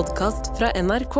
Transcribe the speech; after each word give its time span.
podkast 0.00 0.58
fra 0.58 0.70
NRK. 0.82 1.16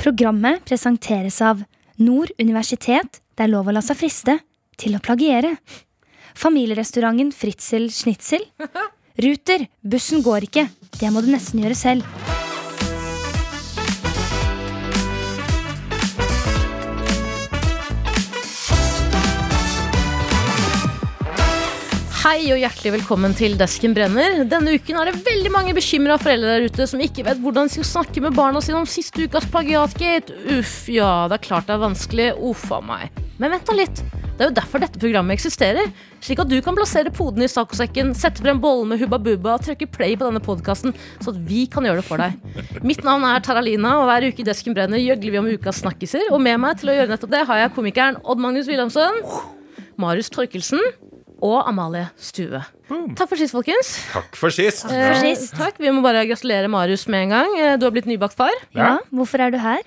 Programmet 0.00 0.64
presenteres 0.64 1.40
av 1.44 1.60
Nord 2.00 2.30
universitet. 2.40 3.20
Det 3.36 3.44
er 3.44 3.52
lov 3.52 3.68
å 3.68 3.74
la 3.76 3.82
seg 3.84 3.98
friste 4.00 4.38
til 4.80 4.96
å 4.96 5.02
plagiere. 5.04 5.50
Familierestauranten 6.38 7.34
Fritzel 7.36 7.90
Schnitzel. 7.92 8.46
Ruter, 9.20 9.66
bussen 9.84 10.24
går 10.24 10.48
ikke. 10.48 10.70
Det 10.96 11.12
må 11.12 11.20
du 11.20 11.28
nesten 11.34 11.60
gjøre 11.60 11.76
selv. 11.76 12.39
Hei 22.30 22.44
og 22.54 22.60
hjertelig 22.60 22.92
velkommen 22.94 23.32
til 23.34 23.56
Desken 23.58 23.90
brenner. 23.90 24.44
Denne 24.46 24.76
uken 24.78 25.00
er 25.00 25.08
det 25.08 25.22
veldig 25.26 25.50
mange 25.50 25.72
bekymra 25.74 26.14
foreldre 26.20 26.52
der 26.52 26.66
ute 26.70 26.84
som 26.86 27.00
ikke 27.02 27.24
vet 27.26 27.40
hvordan 27.42 27.66
de 27.66 27.74
skal 27.74 27.88
snakke 27.88 28.22
med 28.22 28.36
barna 28.36 28.60
sine 28.62 28.78
om 28.78 28.86
siste 28.86 29.24
ukas 29.26 29.48
plagiatgate. 29.50 30.36
Uff, 30.54 30.84
ja, 30.94 31.26
det 31.26 31.40
er 31.40 31.42
klart 31.48 31.66
det 31.66 31.74
er 31.74 31.82
vanskelig. 31.82 32.28
Uff 32.38 32.68
a 32.70 32.78
meg. 32.86 33.18
Men 33.42 33.56
vent 33.56 33.66
da 33.66 33.74
litt. 33.74 34.04
Det 34.14 34.46
er 34.46 34.52
jo 34.52 34.56
derfor 34.60 34.84
dette 34.84 35.02
programmet 35.02 35.40
eksisterer. 35.40 35.90
Slik 36.22 36.44
at 36.44 36.54
du 36.54 36.54
kan 36.62 36.78
plassere 36.78 37.10
poden 37.18 37.42
i 37.42 37.50
saccosekken, 37.50 38.14
sette 38.14 38.46
frem 38.46 38.62
bollen 38.62 38.94
med 38.94 39.02
Hubba 39.02 39.18
Bubba 39.18 39.58
og 39.58 39.66
trykke 39.66 39.90
play 39.90 40.14
på 40.14 40.30
denne 40.30 40.46
podkasten, 40.46 40.94
så 41.18 41.34
at 41.34 41.44
vi 41.50 41.66
kan 41.66 41.82
gjøre 41.82 41.98
det 41.98 42.08
for 42.12 42.22
deg. 42.22 42.38
Mitt 42.86 43.02
navn 43.02 43.26
er 43.26 43.42
Taralina, 43.42 43.98
og 43.98 44.06
hver 44.06 44.30
uke 44.30 44.44
i 44.44 44.50
Desken 44.52 44.78
brenner 44.78 45.02
gjøgler 45.02 45.34
vi 45.34 45.42
om 45.42 45.50
ukas 45.50 45.82
snakkiser. 45.82 46.30
Og 46.30 46.38
med 46.46 46.62
meg 46.62 46.78
til 46.78 46.94
å 46.94 47.00
gjøre 47.00 47.10
nettopp 47.10 47.34
det 47.34 47.46
har 47.50 47.66
jeg 47.66 47.78
komikeren 47.82 48.22
Odd 48.22 48.46
Magnus 48.46 48.70
Wilhelmsen, 48.70 49.24
Marius 49.98 50.30
Torkelsen 50.30 50.92
og 51.42 51.68
Amalie 51.68 52.08
Stue. 52.20 52.60
Takk 53.16 53.28
for 53.30 53.38
sist, 53.38 53.54
folkens. 53.54 53.92
Takk 54.12 54.36
for 54.36 54.50
sist. 54.50 54.84
Eh, 54.90 55.34
takk. 55.56 55.78
Vi 55.78 55.90
må 55.94 56.02
bare 56.02 56.24
gratulere 56.26 56.68
Marius 56.68 57.06
med 57.08 57.22
en 57.28 57.34
gang. 57.36 57.58
Eh, 57.58 57.76
Du 57.78 57.86
har 57.86 57.92
blitt 57.94 58.06
nybakt 58.10 58.34
far. 58.36 58.50
Ja, 58.74 58.98
hvorfor 59.14 59.40
er 59.46 59.50
du 59.54 59.58
her? 59.62 59.78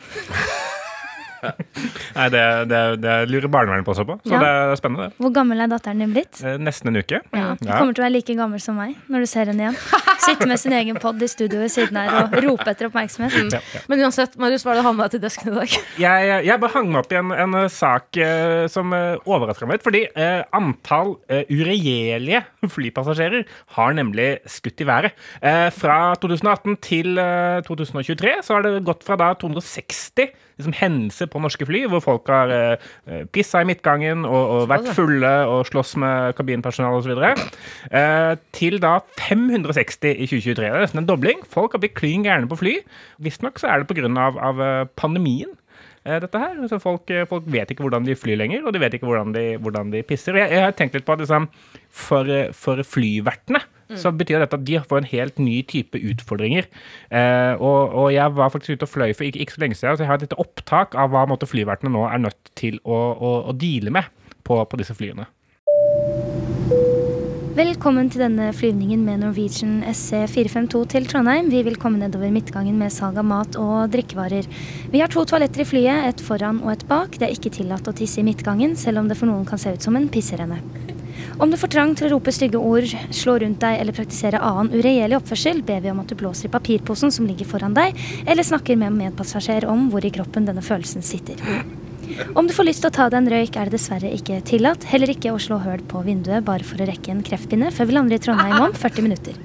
Nei, 2.18 2.28
det, 2.34 2.44
det, 2.72 2.82
det 3.04 3.16
lurer 3.32 3.50
barnevernet 3.52 3.86
på 3.88 3.94
også 3.96 4.06
på, 4.08 4.18
så 4.26 4.34
Ja. 4.36 4.40
det 4.44 4.50
er 4.54 4.76
spennende. 4.80 5.10
det. 5.10 5.18
Hvor 5.24 5.34
gammel 5.36 5.62
er 5.66 5.72
datteren 5.72 6.00
din 6.04 6.14
blitt? 6.16 6.42
Eh, 6.44 6.58
Nesten 6.62 6.92
en 6.94 7.00
uke. 7.02 7.20
Ja, 7.34 7.54
Du 7.60 7.68
Ja. 7.68 7.78
kommer 7.80 7.94
til 7.96 8.04
å 8.04 8.08
være 8.08 8.16
like 8.18 8.36
gammel 8.38 8.62
som 8.64 8.78
meg 8.80 8.96
når 9.10 9.26
du 9.26 9.30
ser 9.34 9.46
henne 9.52 9.68
igjen. 9.68 9.78
Sitte 10.24 10.48
med 10.48 10.60
sin 10.62 10.72
egen 10.78 10.96
pod 11.04 11.22
i 11.22 11.28
studio 11.28 11.60
ved 11.60 11.72
siden 11.74 11.98
her 12.00 12.24
og 12.24 12.36
rope 12.46 12.64
etter 12.72 12.88
oppmerksomhet. 12.88 13.34
Ja, 13.52 13.60
ja. 13.74 13.82
Men 13.92 14.00
uansett, 14.06 14.38
Marius, 14.40 14.64
hva 14.64 14.72
er 14.72 14.80
det 14.80 14.86
han 14.88 14.96
med 14.96 15.12
til 15.12 15.20
desken 15.24 15.52
i 15.52 15.56
dag? 15.58 15.74
Jeg, 16.04 16.30
jeg 16.48 16.60
bare 16.62 16.72
hang 16.74 16.88
meg 16.94 17.02
opp 17.04 17.12
i 17.12 17.18
en, 17.20 17.32
en 17.44 17.58
sak 17.70 18.18
eh, 18.24 18.66
som 18.72 18.94
eh, 18.96 19.18
overraska 19.28 19.68
meg 19.68 19.78
litt. 19.80 19.84
Fordi 19.86 20.04
eh, 20.16 20.44
antall 20.56 21.18
eh, 21.30 21.44
uregjerlige 21.52 22.44
flypassasjerer 22.72 23.44
har 23.78 23.94
nemlig 23.98 24.30
skutt 24.50 24.82
i 24.84 24.88
været. 24.88 25.12
Eh, 25.44 25.68
fra 25.76 26.00
2018 26.24 26.78
til 26.84 27.20
eh, 27.20 27.60
2023 27.68 28.38
så 28.48 28.58
har 28.58 28.66
det 28.66 28.84
gått 28.88 29.04
fra 29.08 29.20
da 29.20 29.34
260 29.44 30.32
liksom, 30.58 30.76
hendelser 30.80 31.32
på 31.32 31.42
norske 31.44 31.68
fly 31.70 31.86
hvor 31.92 32.04
folk 32.04 32.32
har 32.32 32.54
uh, 32.54 33.24
pissa 33.34 33.64
i 33.64 33.68
midtgangen 33.70 34.28
og, 34.28 34.44
og 34.58 34.70
vært 34.72 34.92
fulle 34.98 35.34
og 35.50 35.66
slåss 35.70 35.96
med 36.04 36.38
kabinpersonale 36.38 37.02
osv. 37.02 37.14
Uh, 37.94 38.34
til 38.56 38.80
da 38.84 38.98
560 39.20 40.14
i 40.14 40.28
2023. 40.30 40.64
Det 40.64 40.72
er 40.72 40.86
nesten 40.86 41.04
en 41.04 41.10
dobling. 41.10 41.44
Folk 41.50 41.76
har 41.76 41.84
blitt 41.84 41.98
klin 41.98 42.26
gærne 42.26 42.50
på 42.50 42.60
fly. 42.60 42.78
Visstnok 43.24 43.60
så 43.62 43.72
er 43.72 43.84
det 43.84 43.90
pga. 43.90 44.10
Av, 44.24 44.40
av 44.50 44.62
eh, 44.62 44.88
pandemien 45.00 45.52
eh, 46.06 46.20
dette 46.24 46.40
her. 46.40 46.58
Så 46.70 46.80
folk, 46.84 47.10
eh, 47.14 47.28
folk 47.30 47.48
vet 47.52 47.72
ikke 47.72 47.86
hvordan 47.86 48.08
de 48.08 48.18
flyr 48.20 48.40
lenger, 48.40 48.66
og 48.66 48.76
de 48.76 48.82
vet 48.84 48.98
ikke 48.98 49.10
hvordan 49.10 49.34
de, 49.36 49.46
hvordan 49.64 49.94
de 49.94 50.04
pisser. 50.08 50.38
Jeg, 50.40 50.52
jeg 50.54 50.66
har 50.66 50.76
tenkt 50.78 50.98
litt 50.98 51.08
på 51.08 51.16
at 51.16 51.24
liksom, 51.24 51.50
for, 51.90 52.30
eh, 52.30 52.52
for 52.58 52.84
flyvertene 52.88 53.64
så 54.00 54.14
betyr 54.16 54.44
dette 54.44 54.60
at 54.60 54.66
de 54.68 54.80
får 54.80 55.04
en 55.04 55.12
helt 55.12 55.40
ny 55.44 55.60
type 55.70 56.00
utfordringer. 56.14 56.70
Eh, 57.12 57.54
og, 57.60 57.94
og 58.04 58.10
jeg 58.14 58.36
var 58.38 58.52
faktisk 58.54 58.78
ute 58.78 58.90
og 58.90 58.94
fløy 58.94 59.14
for 59.14 59.28
ikke, 59.28 59.44
ikke 59.44 59.58
så 59.58 59.64
lenge 59.66 59.80
siden, 59.80 59.98
så 59.98 60.06
jeg 60.06 60.12
har 60.12 60.22
et 60.22 60.28
lite 60.28 60.40
opptak 60.42 60.98
av 61.00 61.14
hva 61.14 61.26
måtte, 61.30 61.50
flyvertene 61.50 61.94
nå 61.94 62.08
er 62.08 62.24
nødt 62.24 62.54
til 62.60 62.80
å, 62.84 63.00
å, 63.14 63.38
å 63.52 63.56
deale 63.58 63.94
med 63.94 64.12
på, 64.44 64.60
på 64.64 64.80
disse 64.80 64.96
flyene. 64.98 65.28
Velkommen 67.54 68.08
til 68.10 68.24
denne 68.24 68.48
flyvningen 68.58 69.04
med 69.06 69.20
Norwegian 69.22 69.84
SC452 69.86 70.80
til 70.90 71.06
Trondheim. 71.06 71.52
Vi 71.54 71.60
vil 71.68 71.78
komme 71.78 72.02
nedover 72.02 72.32
midtgangen 72.34 72.80
med 72.82 72.90
salg 72.96 73.20
av 73.22 73.28
mat 73.30 73.60
og 73.62 73.92
drikkevarer. 73.94 74.48
Vi 74.90 75.04
har 75.04 75.14
to 75.14 75.22
toaletter 75.30 75.62
i 75.62 75.68
flyet, 75.70 76.08
et 76.10 76.26
foran 76.26 76.64
og 76.66 76.74
et 76.74 76.88
bak. 76.90 77.14
Det 77.20 77.30
er 77.30 77.36
ikke 77.38 77.54
tillatt 77.60 77.86
å 77.86 77.94
tisse 77.94 78.24
i 78.24 78.26
midtgangen, 78.26 78.74
selv 78.74 79.04
om 79.04 79.12
det 79.12 79.20
for 79.22 79.30
noen 79.30 79.46
kan 79.46 79.62
se 79.62 79.76
ut 79.76 79.86
som 79.86 80.00
en 80.00 80.10
pisserenne. 80.10 80.58
Om 81.38 81.52
du 81.52 81.58
får 81.58 81.72
trang 81.74 81.94
til 81.98 82.08
å 82.08 82.12
rope 82.14 82.32
stygge 82.34 82.60
ord, 82.62 82.90
slå 83.14 83.40
rundt 83.42 83.62
deg 83.64 83.80
eller 83.82 83.96
praktisere 83.96 84.42
annen 84.44 84.74
uregjerlig 84.78 85.18
oppførsel, 85.18 85.64
ber 85.66 85.82
vi 85.82 85.90
om 85.92 86.02
at 86.04 86.12
du 86.12 86.18
blåser 86.20 86.50
i 86.50 86.54
papirposen 86.54 87.14
som 87.14 87.26
ligger 87.30 87.50
foran 87.50 87.74
deg, 87.78 87.98
eller 88.30 88.46
snakker 88.46 88.78
med 88.78 88.92
en 88.92 89.00
medpassasjer 89.02 89.66
om 89.70 89.88
hvor 89.90 90.06
i 90.06 90.14
kroppen 90.14 90.46
denne 90.50 90.62
følelsen 90.66 91.06
sitter. 91.06 91.42
Om 92.38 92.46
du 92.46 92.54
får 92.54 92.68
lyst 92.68 92.84
til 92.84 92.92
å 92.92 92.94
ta 92.94 93.08
deg 93.10 93.24
en 93.24 93.32
røyk, 93.34 93.58
er 93.58 93.70
det 93.72 93.80
dessverre 93.80 94.12
ikke 94.14 94.42
tillatt. 94.46 94.86
Heller 94.92 95.10
ikke 95.16 95.34
å 95.34 95.42
slå 95.42 95.58
høl 95.64 95.82
på 95.90 96.04
vinduet 96.06 96.46
bare 96.46 96.68
for 96.68 96.84
å 96.84 96.88
rekke 96.90 97.16
en 97.16 97.26
kreftpinne 97.26 97.74
før 97.74 97.90
vi 97.90 97.98
lander 97.98 98.20
i 98.20 98.22
Trondheim 98.22 98.60
om 98.68 98.78
40 98.84 99.08
minutter. 99.08 99.40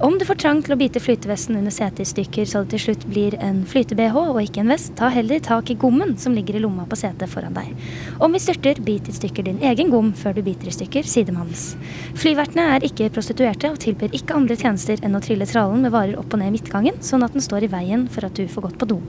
Om 0.00 0.18
du 0.18 0.24
får 0.28 0.38
trang 0.42 0.62
til 0.64 0.74
å 0.74 0.78
bite 0.80 1.00
flytevesten 1.02 1.58
under 1.58 1.74
setet 1.74 2.02
i 2.04 2.08
stykker 2.08 2.48
så 2.48 2.62
det 2.64 2.74
til 2.74 2.82
slutt 2.84 3.06
blir 3.10 3.36
en 3.42 3.62
flyte-BH 3.68 4.16
og 4.20 4.40
ikke 4.42 4.62
en 4.64 4.72
vest, 4.72 4.94
ta 4.98 5.10
heller 5.12 5.42
tak 5.44 5.70
i 5.72 5.76
gommen 5.80 6.16
som 6.20 6.34
ligger 6.36 6.56
i 6.58 6.62
lomma 6.64 6.86
på 6.88 6.98
setet 6.98 7.30
foran 7.30 7.56
deg. 7.56 7.74
Om 8.22 8.34
vi 8.36 8.42
styrter, 8.42 8.80
bit 8.84 9.10
i 9.10 9.16
stykker 9.16 9.46
din 9.46 9.60
egen 9.70 9.92
gom 9.92 10.12
før 10.16 10.38
du 10.38 10.42
biter 10.46 10.70
i 10.70 10.74
stykker 10.74 11.06
sidemannens. 11.06 11.74
Flyvertene 12.18 12.66
er 12.76 12.88
ikke 12.88 13.10
prostituerte 13.14 13.70
og 13.72 13.80
tilbyr 13.82 14.16
ikke 14.16 14.36
andre 14.38 14.58
tjenester 14.60 15.00
enn 15.04 15.16
å 15.18 15.22
trille 15.24 15.48
trallen 15.50 15.84
med 15.84 15.94
varer 15.94 16.18
opp 16.20 16.34
og 16.34 16.42
ned 16.42 16.52
i 16.52 16.56
midtgangen, 16.58 16.98
sånn 17.04 17.26
at 17.26 17.36
den 17.36 17.44
står 17.44 17.68
i 17.68 17.72
veien 17.72 18.08
for 18.10 18.26
at 18.26 18.36
du 18.36 18.46
får 18.50 18.70
gått 18.70 18.80
på 18.80 18.90
do. 18.94 19.00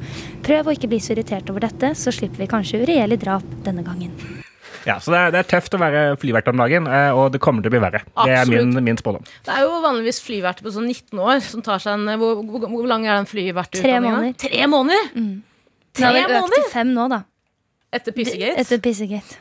Prøv 0.46 0.70
å 0.70 0.78
ikke 0.78 0.92
bli 0.92 1.02
så 1.02 1.16
irritert 1.16 1.50
over 1.52 1.66
dette, 1.68 1.96
så 1.98 2.14
slipper 2.14 2.44
vi 2.44 2.52
kanskje 2.52 2.84
uregjerlig 2.84 3.22
drap 3.26 3.60
denne 3.66 3.86
gangen. 3.88 4.14
Ja, 4.88 4.97
så 5.03 5.14
det 5.14 5.19
er, 5.19 5.34
det 5.36 5.40
er 5.44 5.50
tøft 5.52 5.75
å 5.78 5.80
være 5.81 6.03
flyvert 6.22 6.47
om 6.52 6.62
dagen, 6.62 6.88
eh, 6.90 7.12
og 7.14 7.31
det 7.36 7.42
kommer 7.44 7.64
til 7.64 7.72
å 7.72 7.75
bli 7.75 7.81
verre. 7.84 8.02
Det 8.25 8.34
er 8.40 8.50
min, 8.50 8.74
min 8.84 9.00
spådom. 9.00 9.25
Det 9.46 9.53
er 9.53 9.66
jo 9.66 9.78
vanligvis 9.84 10.22
flyverter 10.25 10.66
på 10.66 10.74
sånn 10.74 10.90
19 10.90 11.22
år 11.22 11.44
som 11.46 11.64
tar 11.66 11.84
seg 11.84 12.00
en 12.00 12.22
Hvor, 12.22 12.42
hvor, 12.47 12.66
hvor 12.72 12.90
lang 12.90 13.06
er 13.06 13.20
den 13.20 13.30
flyvertutdanninga? 13.30 14.34
Tre 14.41 14.66
måneder. 14.72 15.06
Tre 15.12 15.22
måneder? 15.22 15.40
Det 15.91 16.08
har 16.08 16.18
vel 16.18 16.36
økt 16.40 16.56
til 16.58 16.68
fem 16.72 16.94
nå, 16.96 17.08
da. 17.12 17.24
Etter 17.91 18.16
Pissegate? 18.16 18.58
Etter 18.64 18.80
Pissegate. 18.84 19.40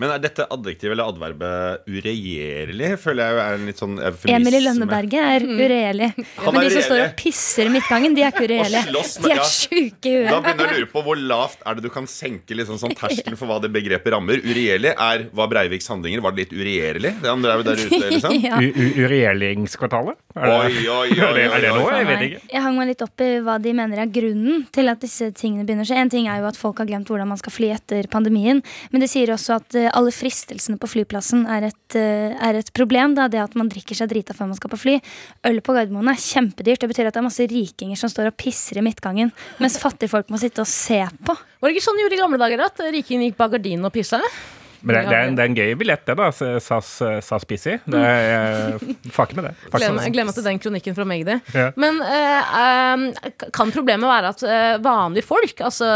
Men 0.00 0.10
er 0.14 0.20
dette 0.22 0.46
adjektivet 0.48 0.94
eller 0.94 1.10
adverbet 1.12 1.84
uregjerlig? 1.92 2.88
Føler 3.02 3.22
jeg 3.28 3.40
er 3.42 3.56
en 3.58 3.66
litt 3.68 3.80
sånn. 3.82 3.98
Emil 4.32 4.56
i 4.56 4.60
Lønneberget 4.64 5.26
er 5.28 5.44
uregjerlig. 5.46 6.08
Han 6.40 6.54
Men 6.56 6.64
de 6.64 6.70
som 6.72 6.84
står 6.86 7.02
og 7.04 7.12
pisser 7.20 7.68
i 7.68 7.72
midtgangen, 7.74 8.16
de 8.16 8.24
er 8.24 8.32
ikke 8.32 8.46
uregjerlige. 8.48 9.02
De 9.26 9.32
er 9.34 9.42
sjuke 9.48 10.12
i 10.12 10.24
Da 10.24 10.38
begynner 10.40 10.64
jeg 10.64 10.72
å 10.72 10.78
lure 10.80 10.90
på 10.94 11.02
hvor 11.06 11.20
lavt 11.20 11.60
er 11.68 11.78
det 11.78 11.84
du 11.84 11.90
kan 11.92 12.08
senke 12.10 12.56
liksom 12.56 12.80
sånn 12.80 12.96
terskelen 12.96 13.36
for 13.38 13.50
hva 13.50 13.60
det 13.62 13.70
begrepet 13.74 14.14
rammer. 14.16 14.40
Uregjerlig 14.42 14.94
er 14.96 15.26
var 15.36 15.50
Breiviks 15.52 15.90
handlinger. 15.92 16.24
Var 16.24 16.34
det 16.36 16.46
litt 16.46 16.56
uregjerlig, 16.56 17.12
det 17.22 17.28
han 17.30 17.44
drev 17.44 17.64
der 17.68 17.84
ute? 17.84 18.02
liksom? 18.16 18.38
Ja. 18.42 18.56
U- 18.58 18.72
u- 18.72 19.04
Er 20.34 20.48
det- 20.48 20.56
Oi, 20.56 20.88
oi, 20.88 21.10
oi, 21.12 21.20
Er 21.20 21.34
det, 21.36 21.42
er 21.52 21.60
det 21.60 21.70
noe? 21.76 21.90
Jeg 21.92 22.06
vet 22.08 22.22
ikke. 22.26 22.40
Jeg 22.56 22.62
hang 22.64 22.76
meg 22.80 22.88
litt 22.88 23.02
opp 23.04 23.20
i 23.20 23.28
hva 23.44 23.58
de 23.62 23.72
mener 23.76 24.00
er 24.02 24.08
grunnen 24.10 24.64
til 24.72 24.88
at 24.88 25.00
disse 25.04 25.28
tingene 25.36 25.66
begynner 25.68 25.84
å 25.84 25.90
skje. 25.90 25.98
En 26.00 26.10
ting 26.10 26.26
er 26.32 26.40
jo 26.40 26.48
at 26.48 26.56
folk 26.58 26.80
har 26.82 26.88
glemt 26.88 27.06
hvordan 27.12 27.28
man 27.28 27.38
skal 27.40 27.52
fly 27.54 27.68
etter 27.76 28.08
pandemien, 28.10 28.62
men 28.90 29.00
det 29.04 29.10
sier 29.12 29.28
også 29.34 29.41
at 29.50 29.76
eh, 29.78 29.90
alle 29.90 30.12
fristelsene 30.14 30.78
på 30.80 30.90
flyplassen 30.90 31.42
er 31.50 31.66
et, 31.70 31.96
eh, 31.98 32.36
er 32.36 32.58
et 32.60 32.70
problem. 32.76 33.16
Da. 33.18 33.26
Det 33.32 33.42
at 33.42 33.58
man 33.58 33.70
drikker 33.72 33.98
seg 33.98 34.12
drita 34.12 34.36
før 34.36 34.52
man 34.52 34.58
skal 34.60 34.72
på 34.72 34.80
fly. 34.84 34.96
Øl 35.48 35.60
på 35.64 35.74
Gardermoen 35.76 36.12
er 36.12 36.22
kjempedyrt. 36.22 36.84
Det 36.84 36.92
betyr 36.92 37.10
at 37.10 37.16
det 37.16 37.22
er 37.22 37.28
masse 37.28 37.48
rikinger 37.50 37.98
som 37.98 38.12
står 38.12 38.30
og 38.30 38.38
pisser 38.38 38.78
i 38.78 38.86
midtgangen, 38.86 39.34
mens 39.62 39.80
fattigfolk 39.82 40.30
må 40.32 40.38
sitte 40.40 40.62
og 40.62 40.70
se 40.70 41.02
på. 41.26 41.34
Var 41.34 41.68
det 41.68 41.76
ikke 41.76 41.86
sånn 41.88 41.98
de 41.98 42.06
gjorde 42.06 42.18
i 42.18 42.22
gamle 42.22 42.42
dager? 42.42 42.66
At 42.66 42.82
rikingen 42.94 43.26
gikk 43.26 43.40
bak 43.40 43.56
gardinen 43.56 43.90
og 43.90 43.94
pissa? 43.94 44.22
Men 44.82 44.96
det, 44.96 45.02
det, 45.08 45.16
er, 45.16 45.28
en- 45.28 45.36
det 45.38 45.44
er 45.44 45.50
en 45.50 45.58
gøy 45.58 45.74
billett, 45.78 46.04
det, 46.08 46.16
da. 46.18 46.30
SAS, 46.32 46.90
SAS 47.24 47.46
Pissy. 47.48 47.78
Det 47.86 47.98
er, 47.98 48.78
jeg 48.78 48.96
med 49.38 49.48
det. 49.48 49.54
Glem, 50.12 50.30
det 50.30 50.42
er 50.42 50.48
den 50.48 50.60
kronikken 50.62 50.96
fra 50.96 51.06
Magdi. 51.08 51.38
Ja. 51.54 51.68
Men 51.80 52.00
uh, 52.02 52.52
eh, 52.62 53.48
kan 53.54 53.72
problemet 53.74 54.08
være 54.08 54.32
at 54.34 54.44
eh, 54.46 54.76
vanlige 54.82 55.26
folk, 55.26 55.62
altså 55.64 55.88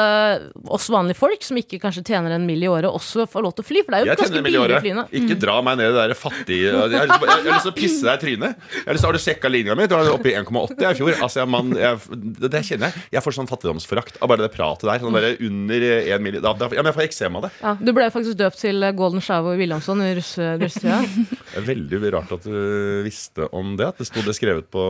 oss 0.76 0.88
vanlige 0.92 1.18
folk 1.18 1.44
som 1.44 1.58
ikke 1.60 1.80
kanskje 1.82 2.04
tjener 2.06 2.36
en 2.36 2.46
mill. 2.48 2.62
i 2.62 2.70
året, 2.70 2.88
også 2.88 3.26
får 3.30 3.44
lov 3.44 3.56
til 3.56 3.66
å 3.66 3.68
fly? 3.68 3.82
For 3.84 3.94
det 3.94 3.98
er 3.98 4.04
jo 4.04 4.10
Jeg 4.12 4.20
ganske 4.22 4.44
billige 4.46 4.80
flyene. 4.84 5.06
Ikke 5.20 5.38
dra 5.40 5.56
meg 5.66 5.80
ned 5.80 5.90
i 5.90 5.94
det 5.94 6.06
der 6.06 6.18
fattige 6.18 6.72
Jeg 6.72 7.00
har 7.00 7.10
lyst 7.10 7.26
til, 7.26 7.60
til 7.66 7.72
å 7.72 7.76
pisse 7.76 8.06
deg 8.06 8.16
i 8.16 8.22
trynet. 8.24 8.66
Jeg 8.76 8.86
har, 8.86 8.96
lyst 8.96 9.04
til, 9.04 9.10
har 9.10 9.18
du 9.18 9.24
sjekka 9.26 9.52
linja 9.52 9.76
mi? 9.78 9.88
Du 9.90 9.96
var 9.96 10.12
oppe 10.12 10.32
i 10.32 10.36
1,80 10.38 10.86
i 10.86 10.94
fjor. 11.00 11.12
Altså, 11.16 11.42
jeg, 11.42 11.50
man, 11.52 11.72
jeg, 11.78 12.20
det, 12.46 12.62
kjenner 12.70 12.90
jeg. 12.90 13.06
Jeg 13.16 13.24
får 13.26 13.36
sånn 13.38 13.50
fattigdomsforakt 13.50 14.20
av 14.20 14.32
bare 14.32 14.46
det 14.46 14.52
pratet 14.54 14.88
der. 14.88 15.02
Sånn 15.02 15.16
der 15.16 15.38
under 15.48 15.86
1 16.16 16.24
mill. 16.24 16.40
Da, 16.44 16.54
da, 16.58 16.70
ja, 16.72 16.82
men 16.82 16.92
jeg 16.92 16.98
får 16.98 17.06
eksem 17.08 17.38
av 17.40 17.46
det. 17.48 17.52
Ja, 17.62 17.74
du 17.80 17.92
ble 17.96 18.08
faktisk 18.14 18.38
døpt 18.40 18.60
til 18.62 18.75
til 18.76 18.96
Golden 18.96 19.20
Shower 19.25 19.56
Williamson 19.58 20.00
i 20.05 20.12
russe- 20.19 20.56
russetida. 20.61 21.00
Det 21.56 21.62
er 21.62 21.67
veldig 21.70 22.11
rart 22.12 22.32
at 22.37 22.44
du 22.44 23.02
visste 23.06 23.46
om 23.56 23.76
det. 23.78 23.87
At 23.88 24.00
det 24.02 24.06
sto 24.11 24.20
det 24.26 24.34
skrevet 24.37 24.67
på 24.73 24.82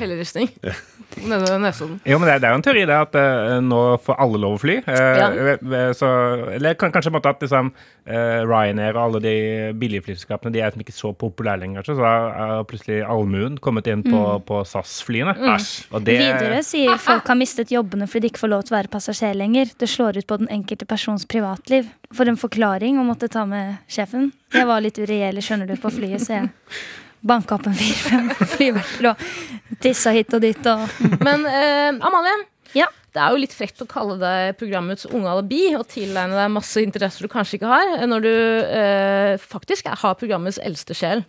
Helleristning. 0.00 0.48
Nede 1.26 1.42
ved 1.44 1.60
Nesodden. 1.60 1.98
Jo, 2.08 2.16
men 2.20 2.28
det, 2.30 2.36
det 2.40 2.48
er 2.48 2.54
jo 2.54 2.60
en 2.60 2.64
teori 2.64 2.84
det 2.88 2.96
at 2.96 3.18
uh, 3.18 3.58
nå 3.64 3.80
får 4.04 4.16
alle 4.24 4.40
lov 4.40 4.56
å 4.56 4.62
fly. 4.62 4.78
Uh, 4.86 4.94
Ja. 5.16 5.82
så, 5.96 6.08
eller 6.56 6.76
kan, 6.80 6.92
kanskje 6.94 7.10
på 7.10 7.14
en 7.14 7.18
måte 7.18 7.32
at 7.34 7.44
liksom, 7.44 7.70
uh, 8.08 8.40
Ryanair 8.48 8.96
og 8.96 9.02
alle 9.02 9.20
de 9.24 9.34
billige 9.80 10.04
flyselskapene 10.06 10.52
De 10.54 10.60
er 10.62 10.70
liksom 10.70 10.84
ikke 10.86 10.96
så 10.96 11.12
populære 11.18 11.60
lenger. 11.64 11.86
Så 11.88 11.98
da 12.00 12.14
er 12.46 12.64
plutselig 12.70 13.02
allmuen 13.04 13.58
kommet 13.64 13.88
inn 13.92 14.04
på, 14.06 14.22
på 14.48 14.62
SAS-flyene. 14.68 15.36
Mm. 15.36 16.00
det 16.08 16.18
Videre 16.22 16.62
sier 16.66 16.96
folk 17.02 17.28
har 17.28 17.38
mistet 17.40 17.72
jobbene 17.74 18.08
fordi 18.08 18.26
de 18.26 18.32
ikke 18.32 18.44
får 18.46 18.52
lov 18.54 18.64
til 18.66 18.76
å 18.76 18.78
være 18.80 18.92
passasjer 18.96 19.36
lenger. 19.36 19.72
Det 19.76 19.88
slår 19.92 20.22
ut 20.22 20.28
på 20.30 20.40
den 20.40 20.48
enkelte 20.56 20.88
persons 20.88 21.28
privatliv. 21.28 21.90
For 22.14 22.28
en 22.30 22.38
forklaring 22.38 22.85
å 22.94 23.04
måtte 23.06 23.26
ta 23.32 23.42
med 23.48 23.80
sjefen. 23.90 24.28
Jeg 24.54 24.66
var 24.68 24.82
litt 24.84 24.98
uregjerlig, 25.02 25.42
skjønner 25.42 25.66
du, 25.66 25.74
på 25.82 25.90
flyet, 25.90 26.22
så 26.22 26.36
jeg 26.36 26.50
banka 27.26 27.56
opp 27.56 27.66
en 27.66 27.74
fire-fem 27.74 28.28
flyverter 28.54 29.08
og 29.10 29.24
tissa 29.82 30.12
hit 30.14 30.30
og 30.36 30.44
dit 30.44 30.68
og 30.70 30.84
Men 31.26 31.42
eh, 31.50 31.88
Amalie, 32.06 32.36
Ja. 32.76 32.86
det 33.16 33.22
er 33.24 33.32
jo 33.34 33.40
litt 33.42 33.56
frekt 33.56 33.82
å 33.82 33.88
kalle 33.90 34.14
deg 34.20 34.54
programmets 34.60 35.08
unge 35.10 35.32
alibi 35.32 35.64
og 35.74 35.88
tilegne 35.90 36.36
deg 36.38 36.52
masse 36.54 36.78
interesser 36.84 37.26
du 37.26 37.32
kanskje 37.32 37.58
ikke 37.58 37.72
har, 37.72 38.06
når 38.06 38.26
du 38.28 38.30
eh, 38.30 39.34
faktisk 39.42 39.88
har 39.90 40.14
programmets 40.20 40.60
eldste 40.62 40.94
sjel. 40.94 41.24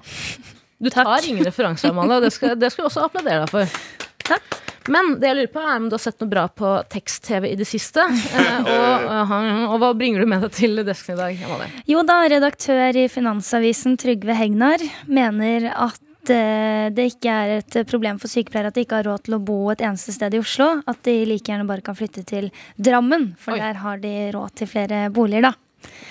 Du 0.78 0.92
tar 0.94 1.10
ingen 1.26 1.42
referanser, 1.48 1.90
Amalie, 1.90 2.20
og 2.20 2.28
det 2.28 2.34
skal, 2.36 2.54
det 2.60 2.70
skal 2.70 2.84
vi 2.86 2.90
også 2.92 3.08
applaudere 3.08 3.48
deg 3.48 3.50
for. 3.56 3.80
Takk. 4.28 4.58
Men 4.94 5.18
det 5.22 5.30
jeg 5.30 5.38
lurer 5.40 5.54
på 5.54 5.64
er 5.64 5.76
om 5.76 5.88
du 5.90 5.98
har 5.98 6.04
sett 6.04 6.20
noe 6.24 6.32
bra 6.32 6.48
på 6.48 6.74
tekst-TV 6.92 7.50
i 7.52 7.58
det 7.60 7.68
siste. 7.68 8.04
Eh, 8.08 8.58
og, 8.74 9.08
eh, 9.12 9.64
og 9.68 9.78
hva 9.84 9.94
bringer 9.98 10.24
du 10.24 10.32
med 10.32 10.46
deg 10.46 10.56
til 10.58 10.84
desken 10.88 11.18
i 11.18 11.22
dag, 11.22 11.46
Amalie? 11.48 11.86
Jo 11.90 12.04
da, 12.08 12.22
redaktør 12.32 13.00
i 13.04 13.08
Finansavisen 13.12 13.98
Trygve 14.00 14.38
Hegnar 14.38 14.84
mener 15.12 15.70
at 15.74 16.32
eh, 16.34 16.88
det 16.96 17.10
ikke 17.14 17.36
er 17.36 17.56
et 17.60 17.80
problem 17.90 18.22
for 18.22 18.32
sykepleiere 18.32 18.72
at 18.72 18.80
de 18.80 18.86
ikke 18.88 19.02
har 19.02 19.10
råd 19.10 19.28
til 19.28 19.38
å 19.38 19.44
bo 19.44 19.60
et 19.74 19.84
eneste 19.86 20.16
sted 20.16 20.38
i 20.38 20.42
Oslo. 20.42 20.70
At 20.88 21.04
de 21.08 21.20
like 21.30 21.52
gjerne 21.52 21.68
bare 21.70 21.86
kan 21.86 21.98
flytte 21.98 22.26
til 22.28 22.52
Drammen, 22.76 23.34
for 23.42 23.58
Oi. 23.58 23.64
der 23.64 23.82
har 23.84 24.04
de 24.04 24.16
råd 24.36 24.60
til 24.62 24.72
flere 24.72 25.08
boliger, 25.14 25.50
da. 25.50 25.56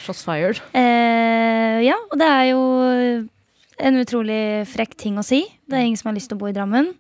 Shots 0.04 0.22
fired. 0.24 0.60
Eh, 0.76 1.80
ja, 1.84 1.96
og 2.10 2.20
det 2.20 2.28
er 2.28 2.44
jo 2.52 2.60
en 3.76 4.00
utrolig 4.00 4.64
frekk 4.70 4.94
ting 4.98 5.18
å 5.20 5.24
si. 5.26 5.42
Det 5.66 5.76
er 5.76 5.88
ingen 5.88 5.98
som 6.00 6.10
har 6.10 6.16
lyst 6.16 6.30
til 6.30 6.38
å 6.38 6.44
bo 6.44 6.48
i 6.50 6.56
Drammen. 6.56 6.94